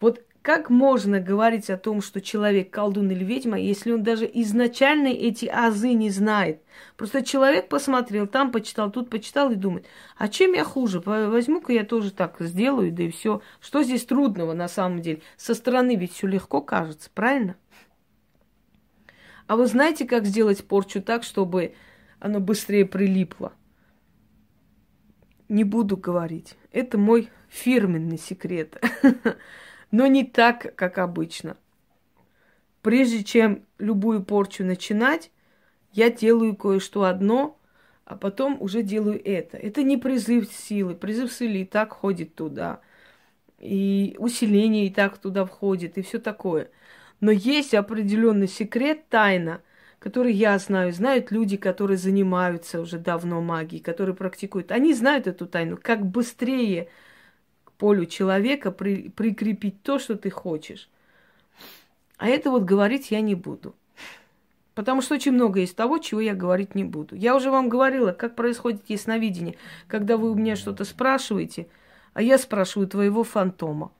Вот 0.01 0.23
как 0.47 0.71
можно 0.71 1.19
говорить 1.19 1.71
о 1.71 1.77
том, 1.77 2.01
что 2.01 2.21
человек 2.21 2.71
колдун 2.71 3.11
или 3.11 3.25
ведьма, 3.25 3.59
если 3.59 3.91
он 3.91 4.05
даже 4.05 4.31
изначально 4.33 5.09
эти 5.09 5.47
азы 5.47 5.93
не 5.93 6.09
знает? 6.09 6.63
Просто 6.97 7.25
человек 7.25 7.69
посмотрел, 7.69 8.29
там 8.29 8.53
почитал, 8.53 8.93
тут 8.93 9.11
почитал 9.11 9.51
и 9.51 9.57
думает, 9.57 9.87
а 10.17 10.29
чем 10.29 10.53
я 10.53 10.63
хуже? 10.63 11.01
Возьму-ка 11.01 11.73
я 11.73 11.83
тоже 11.83 12.13
так 12.13 12.37
сделаю, 12.39 12.93
да 12.93 13.03
и 13.03 13.11
все. 13.11 13.43
Что 13.61 13.83
здесь 13.83 14.05
трудного 14.05 14.53
на 14.53 14.69
самом 14.69 15.03
деле? 15.03 15.21
Со 15.37 15.53
стороны 15.53 15.97
ведь 15.97 16.13
все 16.13 16.29
легко 16.29 16.61
кажется, 16.61 17.11
правильно? 17.13 17.57
А 19.49 19.57
вы 19.57 19.67
знаете, 19.67 20.07
как 20.07 20.27
сделать 20.27 20.65
порчу 20.65 21.03
так, 21.03 21.25
чтобы 21.25 21.75
оно 22.21 22.39
быстрее 22.39 22.87
прилипло? 22.87 23.53
Не 25.49 25.65
буду 25.65 25.97
говорить. 25.97 26.57
Это 26.73 26.99
мой 26.99 27.31
фирменный 27.49 28.19
секрет. 28.19 28.83
Но 29.91 30.07
не 30.07 30.25
так, 30.25 30.75
как 30.75 30.99
обычно. 30.99 31.57
Прежде 32.83 33.25
чем 33.25 33.65
любую 33.79 34.23
порчу 34.23 34.65
начинать, 34.65 35.31
я 35.93 36.11
делаю 36.11 36.55
кое-что 36.55 37.05
одно, 37.05 37.59
а 38.05 38.17
потом 38.17 38.57
уже 38.61 38.83
делаю 38.83 39.21
это. 39.25 39.57
Это 39.57 39.83
не 39.83 39.97
призыв 39.97 40.53
силы. 40.53 40.95
Призыв 40.95 41.33
силы 41.33 41.63
и 41.63 41.65
так 41.65 41.93
ходит 41.93 42.35
туда. 42.35 42.81
И 43.59 44.15
усиление 44.19 44.87
и 44.87 44.91
так 44.91 45.19
туда 45.19 45.45
входит, 45.45 45.99
и 45.99 46.03
все 46.03 46.19
такое. 46.19 46.71
Но 47.21 47.31
есть 47.31 47.75
определенный 47.75 48.49
секрет, 48.49 49.09
тайна, 49.09 49.63
который 49.99 50.33
я 50.33 50.59
знаю, 50.59 50.93
знают 50.93 51.31
люди, 51.31 51.57
которые 51.57 51.97
занимаются 51.97 52.81
уже 52.81 52.99
давно 52.99 53.41
магией, 53.41 53.83
которые 53.83 54.15
практикуют. 54.15 54.71
Они 54.71 54.95
знают 54.95 55.27
эту 55.27 55.47
тайну, 55.47 55.79
как 55.81 56.05
быстрее 56.05 56.89
к 57.65 57.73
полю 57.73 58.07
человека 58.07 58.71
при, 58.71 59.09
прикрепить 59.09 59.83
то, 59.83 59.99
что 59.99 60.17
ты 60.17 60.31
хочешь. 60.31 60.89
А 62.19 62.29
это 62.29 62.51
вот 62.51 62.65
говорить 62.65 63.11
я 63.11 63.21
не 63.21 63.35
буду. 63.35 63.75
Потому 64.75 65.01
что 65.01 65.15
очень 65.15 65.33
много 65.33 65.61
есть 65.61 65.75
того, 65.75 65.99
чего 65.99 66.21
я 66.21 66.35
говорить 66.35 66.75
не 66.75 66.85
буду. 66.85 67.17
Я 67.17 67.35
уже 67.35 67.51
вам 67.51 67.71
говорила, 67.71 68.13
как 68.13 68.37
происходит 68.37 68.83
ясновидение. 68.89 69.57
Когда 69.89 70.19
вы 70.19 70.31
у 70.31 70.35
меня 70.35 70.55
что-то 70.55 70.85
спрашиваете, 70.85 71.67
а 72.13 72.21
я 72.21 72.37
спрашиваю 72.37 72.87
твоего 72.87 73.25
фантома. 73.25 73.91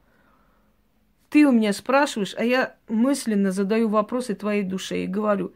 Ты 1.31 1.47
у 1.47 1.53
меня 1.53 1.73
спрашиваешь, 1.73 2.35
а 2.37 2.45
я 2.45 2.77
мысленно 2.89 3.53
задаю 3.53 3.89
вопросы 3.89 4.35
твоей 4.35 4.63
душе 4.63 5.05
и 5.05 5.07
говорю, 5.07 5.53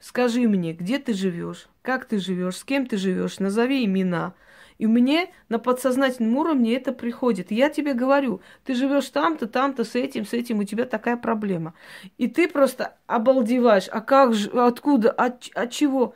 скажи 0.00 0.48
мне, 0.48 0.72
где 0.72 0.98
ты 0.98 1.14
живешь, 1.14 1.68
как 1.82 2.06
ты 2.06 2.18
живешь, 2.18 2.56
с 2.56 2.64
кем 2.64 2.86
ты 2.86 2.96
живешь, 2.96 3.38
назови 3.38 3.84
имена– 3.84 4.34
и 4.80 4.86
мне 4.86 5.30
на 5.50 5.58
подсознательном 5.58 6.38
уровне 6.38 6.74
это 6.74 6.92
приходит. 6.94 7.50
Я 7.50 7.68
тебе 7.68 7.92
говорю, 7.92 8.40
ты 8.64 8.74
живешь 8.74 9.10
там-то, 9.10 9.46
там-то, 9.46 9.84
с 9.84 9.94
этим, 9.94 10.24
с 10.24 10.32
этим, 10.32 10.60
у 10.60 10.64
тебя 10.64 10.86
такая 10.86 11.18
проблема. 11.18 11.74
И 12.16 12.28
ты 12.28 12.48
просто 12.48 12.96
обалдеваешь. 13.06 13.90
А 13.92 14.00
как 14.00 14.32
же, 14.32 14.48
откуда, 14.48 15.10
от, 15.10 15.50
от 15.54 15.70
чего? 15.70 16.14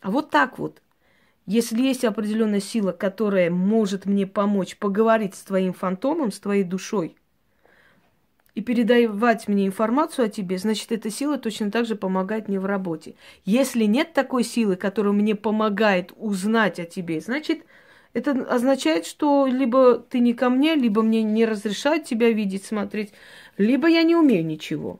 А 0.00 0.12
вот 0.12 0.30
так 0.30 0.60
вот. 0.60 0.80
Если 1.44 1.82
есть 1.82 2.04
определенная 2.04 2.60
сила, 2.60 2.92
которая 2.92 3.50
может 3.50 4.06
мне 4.06 4.28
помочь 4.28 4.76
поговорить 4.76 5.34
с 5.34 5.42
твоим 5.42 5.72
фантомом, 5.72 6.30
с 6.30 6.38
твоей 6.38 6.62
душой, 6.62 7.16
и 8.58 8.60
передавать 8.60 9.46
мне 9.46 9.68
информацию 9.68 10.26
о 10.26 10.28
тебе, 10.28 10.58
значит, 10.58 10.90
эта 10.90 11.10
сила 11.10 11.38
точно 11.38 11.70
так 11.70 11.86
же 11.86 11.94
помогает 11.94 12.48
мне 12.48 12.58
в 12.58 12.66
работе. 12.66 13.14
Если 13.44 13.84
нет 13.84 14.14
такой 14.14 14.42
силы, 14.42 14.74
которая 14.74 15.12
мне 15.12 15.36
помогает 15.36 16.12
узнать 16.16 16.80
о 16.80 16.84
тебе, 16.84 17.20
значит, 17.20 17.60
это 18.14 18.32
означает, 18.32 19.06
что 19.06 19.46
либо 19.46 20.00
ты 20.00 20.18
не 20.18 20.34
ко 20.34 20.50
мне, 20.50 20.74
либо 20.74 21.02
мне 21.02 21.22
не 21.22 21.46
разрешают 21.46 22.02
тебя 22.02 22.32
видеть, 22.32 22.64
смотреть, 22.64 23.12
либо 23.58 23.86
я 23.86 24.02
не 24.02 24.16
умею 24.16 24.44
ничего. 24.44 24.98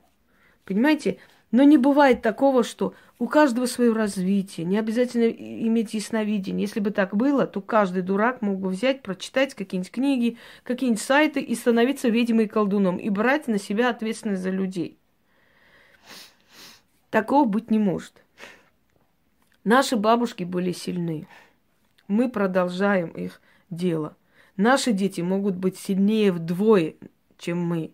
Понимаете? 0.63 1.17
Но 1.51 1.63
не 1.63 1.77
бывает 1.77 2.21
такого, 2.21 2.63
что 2.63 2.93
у 3.17 3.27
каждого 3.27 3.65
свое 3.65 3.91
развитие, 3.91 4.65
не 4.65 4.77
обязательно 4.77 5.25
иметь 5.25 5.93
ясновидение. 5.93 6.61
Если 6.61 6.79
бы 6.79 6.91
так 6.91 7.15
было, 7.15 7.47
то 7.47 7.59
каждый 7.59 8.03
дурак 8.03 8.41
мог 8.41 8.59
бы 8.59 8.69
взять, 8.69 9.01
прочитать 9.01 9.55
какие-нибудь 9.55 9.91
книги, 9.91 10.37
какие-нибудь 10.63 11.01
сайты 11.01 11.41
и 11.41 11.55
становиться 11.55 12.09
ведьмой 12.09 12.45
и 12.45 12.47
колдуном, 12.47 12.97
и 12.97 13.09
брать 13.09 13.47
на 13.47 13.57
себя 13.57 13.89
ответственность 13.89 14.43
за 14.43 14.51
людей. 14.51 14.97
Такого 17.09 17.45
быть 17.47 17.71
не 17.71 17.79
может. 17.79 18.23
Наши 19.63 19.95
бабушки 19.95 20.43
были 20.43 20.71
сильны 20.71 21.27
мы 22.09 22.27
продолжаем 22.27 23.09
их 23.09 23.39
дело. 23.69 24.17
Наши 24.57 24.91
дети 24.91 25.21
могут 25.21 25.55
быть 25.55 25.77
сильнее 25.77 26.33
вдвое, 26.33 26.95
чем 27.37 27.59
мы. 27.59 27.91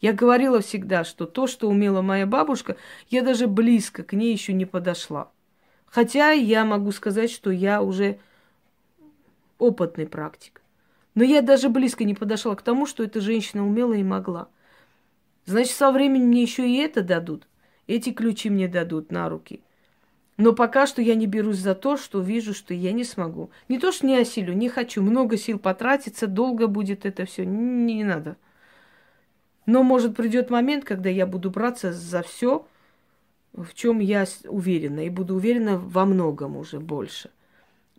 Я 0.00 0.12
говорила 0.12 0.60
всегда, 0.60 1.04
что 1.04 1.26
то, 1.26 1.46
что 1.46 1.68
умела 1.68 2.02
моя 2.02 2.26
бабушка, 2.26 2.76
я 3.08 3.22
даже 3.22 3.46
близко 3.46 4.02
к 4.02 4.12
ней 4.12 4.32
еще 4.32 4.52
не 4.52 4.66
подошла. 4.66 5.30
Хотя 5.86 6.30
я 6.30 6.64
могу 6.64 6.92
сказать, 6.92 7.30
что 7.30 7.50
я 7.50 7.82
уже 7.82 8.18
опытный 9.58 10.06
практик. 10.06 10.62
Но 11.14 11.24
я 11.24 11.42
даже 11.42 11.68
близко 11.68 12.04
не 12.04 12.14
подошла 12.14 12.54
к 12.54 12.62
тому, 12.62 12.86
что 12.86 13.02
эта 13.02 13.20
женщина 13.20 13.66
умела 13.66 13.94
и 13.94 14.04
могла. 14.04 14.48
Значит, 15.46 15.72
со 15.72 15.90
временем 15.90 16.28
мне 16.28 16.42
еще 16.42 16.68
и 16.68 16.76
это 16.76 17.02
дадут. 17.02 17.48
Эти 17.86 18.10
ключи 18.10 18.50
мне 18.50 18.68
дадут 18.68 19.10
на 19.10 19.28
руки. 19.28 19.62
Но 20.36 20.52
пока 20.52 20.86
что 20.86 21.02
я 21.02 21.16
не 21.16 21.26
берусь 21.26 21.56
за 21.56 21.74
то, 21.74 21.96
что 21.96 22.20
вижу, 22.20 22.54
что 22.54 22.72
я 22.72 22.92
не 22.92 23.02
смогу. 23.02 23.50
Не 23.68 23.78
то, 23.78 23.90
что 23.90 24.06
не 24.06 24.16
осилю, 24.16 24.52
не 24.52 24.68
хочу. 24.68 25.02
Много 25.02 25.36
сил 25.36 25.58
потратиться, 25.58 26.28
долго 26.28 26.68
будет 26.68 27.04
это 27.04 27.24
все. 27.24 27.44
Не, 27.44 27.94
не 27.94 28.04
надо. 28.04 28.36
Но, 29.68 29.82
может, 29.82 30.16
придет 30.16 30.48
момент, 30.48 30.86
когда 30.86 31.10
я 31.10 31.26
буду 31.26 31.50
браться 31.50 31.92
за 31.92 32.22
все, 32.22 32.66
в 33.52 33.74
чем 33.74 33.98
я 33.98 34.24
уверена, 34.46 35.00
и 35.00 35.10
буду 35.10 35.34
уверена 35.34 35.76
во 35.76 36.06
многом 36.06 36.56
уже 36.56 36.80
больше. 36.80 37.28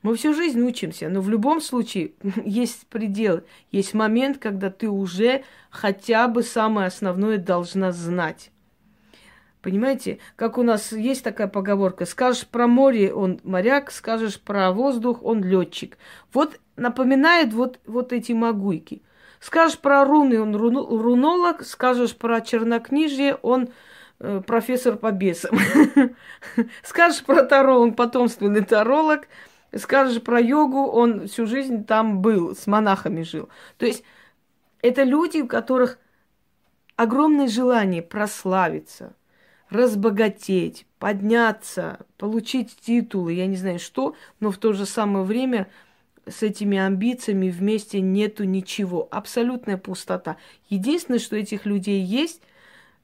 Мы 0.02 0.16
всю 0.16 0.34
жизнь 0.34 0.60
учимся, 0.64 1.10
но 1.10 1.22
в 1.22 1.30
любом 1.30 1.62
случае 1.62 2.14
есть 2.44 2.88
предел, 2.88 3.44
есть 3.72 3.94
момент, 3.94 4.40
когда 4.40 4.72
ты 4.72 4.90
уже 4.90 5.44
хотя 5.70 6.28
бы 6.28 6.42
самое 6.42 6.88
основное 6.88 7.38
должна 7.38 7.92
знать. 7.92 8.50
Понимаете, 9.62 10.18
как 10.36 10.58
у 10.58 10.64
нас 10.64 10.92
есть 10.92 11.24
такая 11.24 11.48
поговорка, 11.48 12.08
скажешь 12.08 12.48
про 12.48 12.66
море, 12.66 13.14
он 13.14 13.42
моряк, 13.44 13.92
скажешь 13.92 14.42
про 14.42 14.72
воздух, 14.72 15.22
он 15.22 15.44
летчик. 15.44 16.00
Вот 16.34 16.60
напоминает 16.78 17.54
вот, 17.54 17.80
вот 17.86 18.12
эти 18.12 18.32
могуйки. 18.32 19.04
Скажешь 19.40 19.80
про 19.80 20.04
руны, 20.04 20.42
он 20.42 20.56
рунолог, 20.56 21.64
скажешь 21.64 22.16
про 22.16 22.42
чернокнижье, 22.42 23.36
он 23.36 23.70
э, 24.20 24.42
профессор 24.46 24.98
по 24.98 25.12
бесам. 25.12 25.58
Скажешь 26.84 27.24
про 27.24 27.44
Таро, 27.44 27.80
он 27.80 27.94
потомственный 27.94 28.66
таролог. 28.66 29.28
Скажешь 29.76 30.22
про 30.22 30.40
йогу, 30.42 30.88
он 30.88 31.28
всю 31.28 31.46
жизнь 31.46 31.86
там 31.86 32.22
был, 32.22 32.56
с 32.56 32.68
монахами 32.68 33.22
жил. 33.22 33.50
То 33.78 33.86
есть 33.86 34.04
это 34.82 35.04
люди, 35.04 35.40
у 35.40 35.48
которых 35.48 36.00
огромное 36.96 37.48
желание 37.48 38.02
прославиться– 38.02 39.14
разбогатеть, 39.70 40.86
подняться, 40.98 42.00
получить 42.18 42.76
титулы, 42.76 43.34
я 43.34 43.48
не 43.48 43.56
знаю 43.56 43.80
что, 43.80 44.16
но 44.40 44.52
в 44.52 44.58
то 44.58 44.74
же 44.74 44.86
самое 44.86 45.24
время 45.24 45.68
с 46.30 46.44
этими 46.44 46.78
амбициями 46.78 47.50
вместе 47.50 48.02
нету 48.02 48.44
ничего. 48.44 49.08
Абсолютная 49.12 49.78
пустота. 49.78 50.38
Единственное, 50.70 51.20
что 51.20 51.36
этих 51.36 51.66
людей 51.66 52.02
есть, 52.02 52.42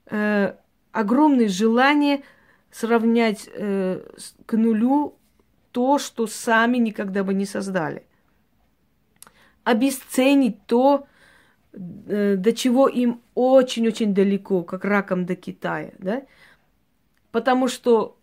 э, 0.07 0.55
огромное 0.91 1.47
желание 1.47 2.23
сравнять 2.71 3.49
э, 3.53 4.01
к 4.45 4.53
нулю 4.57 5.15
то, 5.71 5.97
что 5.97 6.28
сами 6.28 6.78
никогда 6.78 7.23
бы 7.23 7.34
не 7.34 7.45
создали. 7.45 8.05
Обесценить 9.63 10.65
то, 10.65 11.07
э, 11.73 12.36
до 12.38 12.53
чего 12.53 12.88
им 12.88 13.21
очень-очень 13.34 14.13
далеко, 14.13 14.63
как 14.63 14.86
раком 14.86 15.26
до 15.26 15.36
Китая, 15.36 15.91
да? 15.99 16.23
Потому 17.32 17.67
что, 17.67 18.17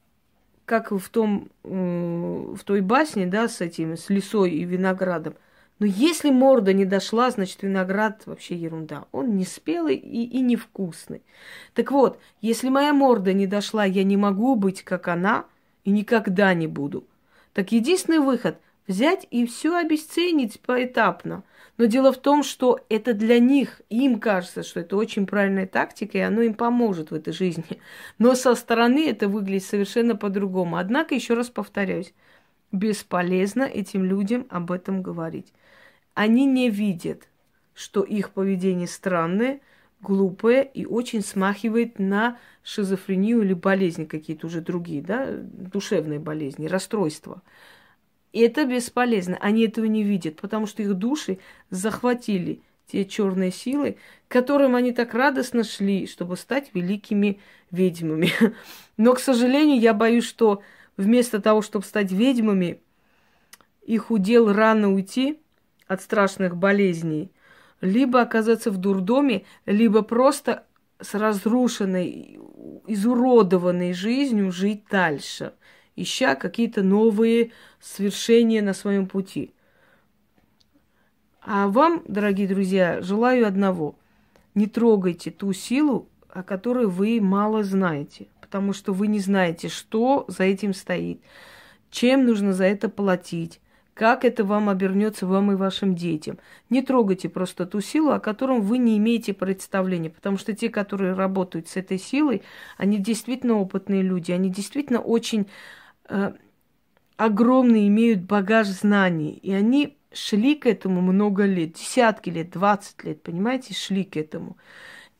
как 0.64 0.92
в, 0.92 1.08
том, 1.08 1.48
в 1.62 2.58
той 2.64 2.80
басне, 2.80 3.26
да, 3.26 3.48
с 3.48 3.60
этим, 3.60 3.96
с 3.96 4.10
лисой 4.10 4.52
и 4.52 4.64
виноградом, 4.64 5.34
но 5.78 5.86
если 5.86 6.30
морда 6.30 6.72
не 6.72 6.84
дошла, 6.84 7.30
значит, 7.30 7.62
виноград 7.62 8.22
вообще 8.26 8.54
ерунда. 8.54 9.06
Он 9.10 9.36
не 9.36 9.44
спелый 9.44 9.96
и, 9.96 10.22
и 10.24 10.40
невкусный. 10.40 11.22
Так 11.74 11.90
вот, 11.90 12.20
если 12.40 12.68
моя 12.68 12.92
морда 12.92 13.32
не 13.32 13.48
дошла, 13.48 13.84
я 13.84 14.04
не 14.04 14.16
могу 14.16 14.54
быть 14.54 14.84
как 14.84 15.08
она 15.08 15.44
и 15.82 15.90
никогда 15.90 16.54
не 16.54 16.68
буду. 16.68 17.04
Так 17.52 17.72
единственный 17.72 18.20
выход– 18.20 18.58
взять 18.86 19.26
и 19.30 19.46
все 19.46 19.76
обесценить 19.76 20.60
поэтапно. 20.60 21.44
Но 21.78 21.86
дело 21.86 22.12
в 22.12 22.18
том, 22.18 22.42
что 22.42 22.80
это 22.88 23.14
для 23.14 23.38
них, 23.38 23.80
им 23.88 24.20
кажется, 24.20 24.62
что 24.62 24.80
это 24.80 24.96
очень 24.96 25.26
правильная 25.26 25.66
тактика, 25.66 26.18
и 26.18 26.20
оно 26.20 26.42
им 26.42 26.54
поможет 26.54 27.10
в 27.10 27.14
этой 27.14 27.32
жизни. 27.32 27.80
Но 28.18 28.34
со 28.34 28.54
стороны 28.54 29.08
это 29.08 29.28
выглядит 29.28 29.64
совершенно 29.64 30.14
по-другому. 30.14 30.76
Однако, 30.76 31.14
еще 31.14 31.34
раз 31.34 31.48
повторяюсь, 31.48 32.12
бесполезно 32.72 33.62
этим 33.62 34.04
людям 34.04 34.46
об 34.50 34.70
этом 34.70 35.02
говорить. 35.02 35.52
Они 36.14 36.44
не 36.44 36.68
видят, 36.68 37.28
что 37.74 38.02
их 38.02 38.30
поведение 38.30 38.86
странное, 38.86 39.60
глупое 40.00 40.64
и 40.64 40.84
очень 40.84 41.22
смахивает 41.22 41.98
на 41.98 42.38
шизофрению 42.62 43.42
или 43.42 43.54
болезни 43.54 44.04
какие-то 44.04 44.46
уже 44.46 44.60
другие, 44.60 45.00
да, 45.00 45.26
душевные 45.30 46.18
болезни, 46.18 46.66
расстройства. 46.66 47.42
И 48.32 48.40
это 48.40 48.64
бесполезно. 48.64 49.36
Они 49.40 49.66
этого 49.66 49.84
не 49.84 50.02
видят, 50.02 50.40
потому 50.40 50.66
что 50.66 50.82
их 50.82 50.94
души 50.94 51.38
захватили 51.70 52.62
те 52.86 53.04
черные 53.04 53.52
силы, 53.52 53.98
к 54.26 54.32
которым 54.32 54.74
они 54.74 54.92
так 54.92 55.14
радостно 55.14 55.64
шли, 55.64 56.06
чтобы 56.06 56.36
стать 56.36 56.70
великими 56.74 57.40
ведьмами. 57.70 58.30
Но, 58.96 59.14
к 59.14 59.20
сожалению, 59.20 59.78
я 59.78 59.94
боюсь, 59.94 60.24
что 60.24 60.62
вместо 60.96 61.40
того, 61.40 61.62
чтобы 61.62 61.84
стать 61.84 62.10
ведьмами, 62.10 62.80
их 63.82 64.10
удел 64.10 64.52
рано 64.52 64.92
уйти 64.92 65.38
от 65.86 66.02
страшных 66.02 66.56
болезней, 66.56 67.30
либо 67.80 68.22
оказаться 68.22 68.70
в 68.70 68.78
дурдоме, 68.78 69.44
либо 69.66 70.02
просто 70.02 70.64
с 71.00 71.14
разрушенной, 71.14 72.38
изуродованной 72.86 73.92
жизнью 73.92 74.52
жить 74.52 74.84
дальше– 74.90 75.52
ища 75.96 76.34
какие-то 76.34 76.82
новые 76.82 77.52
свершения 77.80 78.62
на 78.62 78.74
своем 78.74 79.06
пути. 79.06 79.52
А 81.40 81.68
вам, 81.68 82.02
дорогие 82.06 82.46
друзья, 82.46 83.02
желаю 83.02 83.46
одного. 83.46 83.96
Не 84.54 84.66
трогайте 84.66 85.30
ту 85.30 85.52
силу, 85.52 86.08
о 86.28 86.42
которой 86.42 86.86
вы 86.86 87.20
мало 87.20 87.64
знаете, 87.64 88.26
потому 88.40 88.72
что 88.72 88.92
вы 88.92 89.06
не 89.06 89.18
знаете, 89.18 89.68
что 89.68 90.24
за 90.28 90.44
этим 90.44 90.72
стоит, 90.72 91.20
чем 91.90 92.26
нужно 92.26 92.52
за 92.52 92.64
это 92.64 92.88
платить, 92.88 93.60
как 93.94 94.24
это 94.24 94.44
вам 94.44 94.68
обернется 94.68 95.26
вам 95.26 95.52
и 95.52 95.56
вашим 95.56 95.94
детям. 95.94 96.38
Не 96.70 96.82
трогайте 96.82 97.28
просто 97.28 97.66
ту 97.66 97.80
силу, 97.80 98.12
о 98.12 98.20
котором 98.20 98.62
вы 98.62 98.78
не 98.78 98.96
имеете 98.98 99.34
представления, 99.34 100.10
потому 100.10 100.38
что 100.38 100.54
те, 100.54 100.70
которые 100.70 101.12
работают 101.14 101.68
с 101.68 101.76
этой 101.76 101.98
силой, 101.98 102.42
они 102.78 102.98
действительно 102.98 103.58
опытные 103.58 104.02
люди, 104.02 104.32
они 104.32 104.48
действительно 104.48 105.00
очень 105.00 105.46
огромный 107.16 107.88
имеют 107.88 108.22
багаж 108.22 108.68
знаний, 108.68 109.38
и 109.42 109.52
они 109.52 109.96
шли 110.12 110.54
к 110.54 110.66
этому 110.66 111.00
много 111.00 111.44
лет, 111.44 111.74
десятки 111.74 112.30
лет, 112.30 112.50
двадцать 112.50 113.02
лет, 113.04 113.22
понимаете, 113.22 113.74
шли 113.74 114.04
к 114.04 114.16
этому 114.16 114.56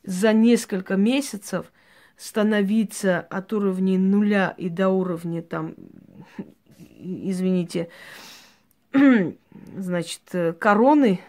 за 0.02 0.32
несколько 0.32 0.96
месяцев 0.96 1.72
становиться 2.16 3.20
от 3.20 3.52
уровня 3.52 3.98
нуля 3.98 4.54
и 4.56 4.68
до 4.68 4.88
уровня 4.88 5.42
там, 5.42 5.74
извините, 6.98 7.88
значит, 9.76 10.22
короны 10.58 11.20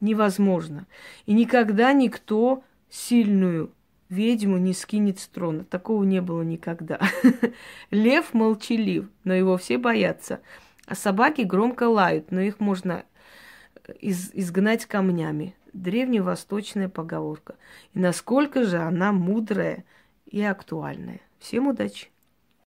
невозможно. 0.00 0.86
И 1.24 1.32
никогда 1.32 1.92
никто 1.92 2.62
сильную 2.90 3.72
ведьму 4.08 4.58
не 4.58 4.72
скинет 4.72 5.18
с 5.18 5.28
трона. 5.28 5.64
Такого 5.64 6.04
не 6.04 6.20
было 6.20 6.42
никогда. 6.42 7.00
Лев 7.90 8.34
молчалив, 8.34 9.08
но 9.24 9.34
его 9.34 9.56
все 9.56 9.78
боятся. 9.78 10.40
А 10.86 10.94
собаки 10.94 11.42
громко 11.42 11.84
лают, 11.88 12.30
но 12.30 12.40
их 12.40 12.60
можно 12.60 13.04
из 14.00 14.30
изгнать 14.32 14.86
камнями 14.86 15.54
древневосточная 15.72 16.88
поговорка. 16.88 17.56
И 17.92 17.98
насколько 17.98 18.64
же 18.64 18.78
она 18.78 19.12
мудрая 19.12 19.84
и 20.26 20.42
актуальная. 20.42 21.20
Всем 21.38 21.68
удачи! 21.68 22.08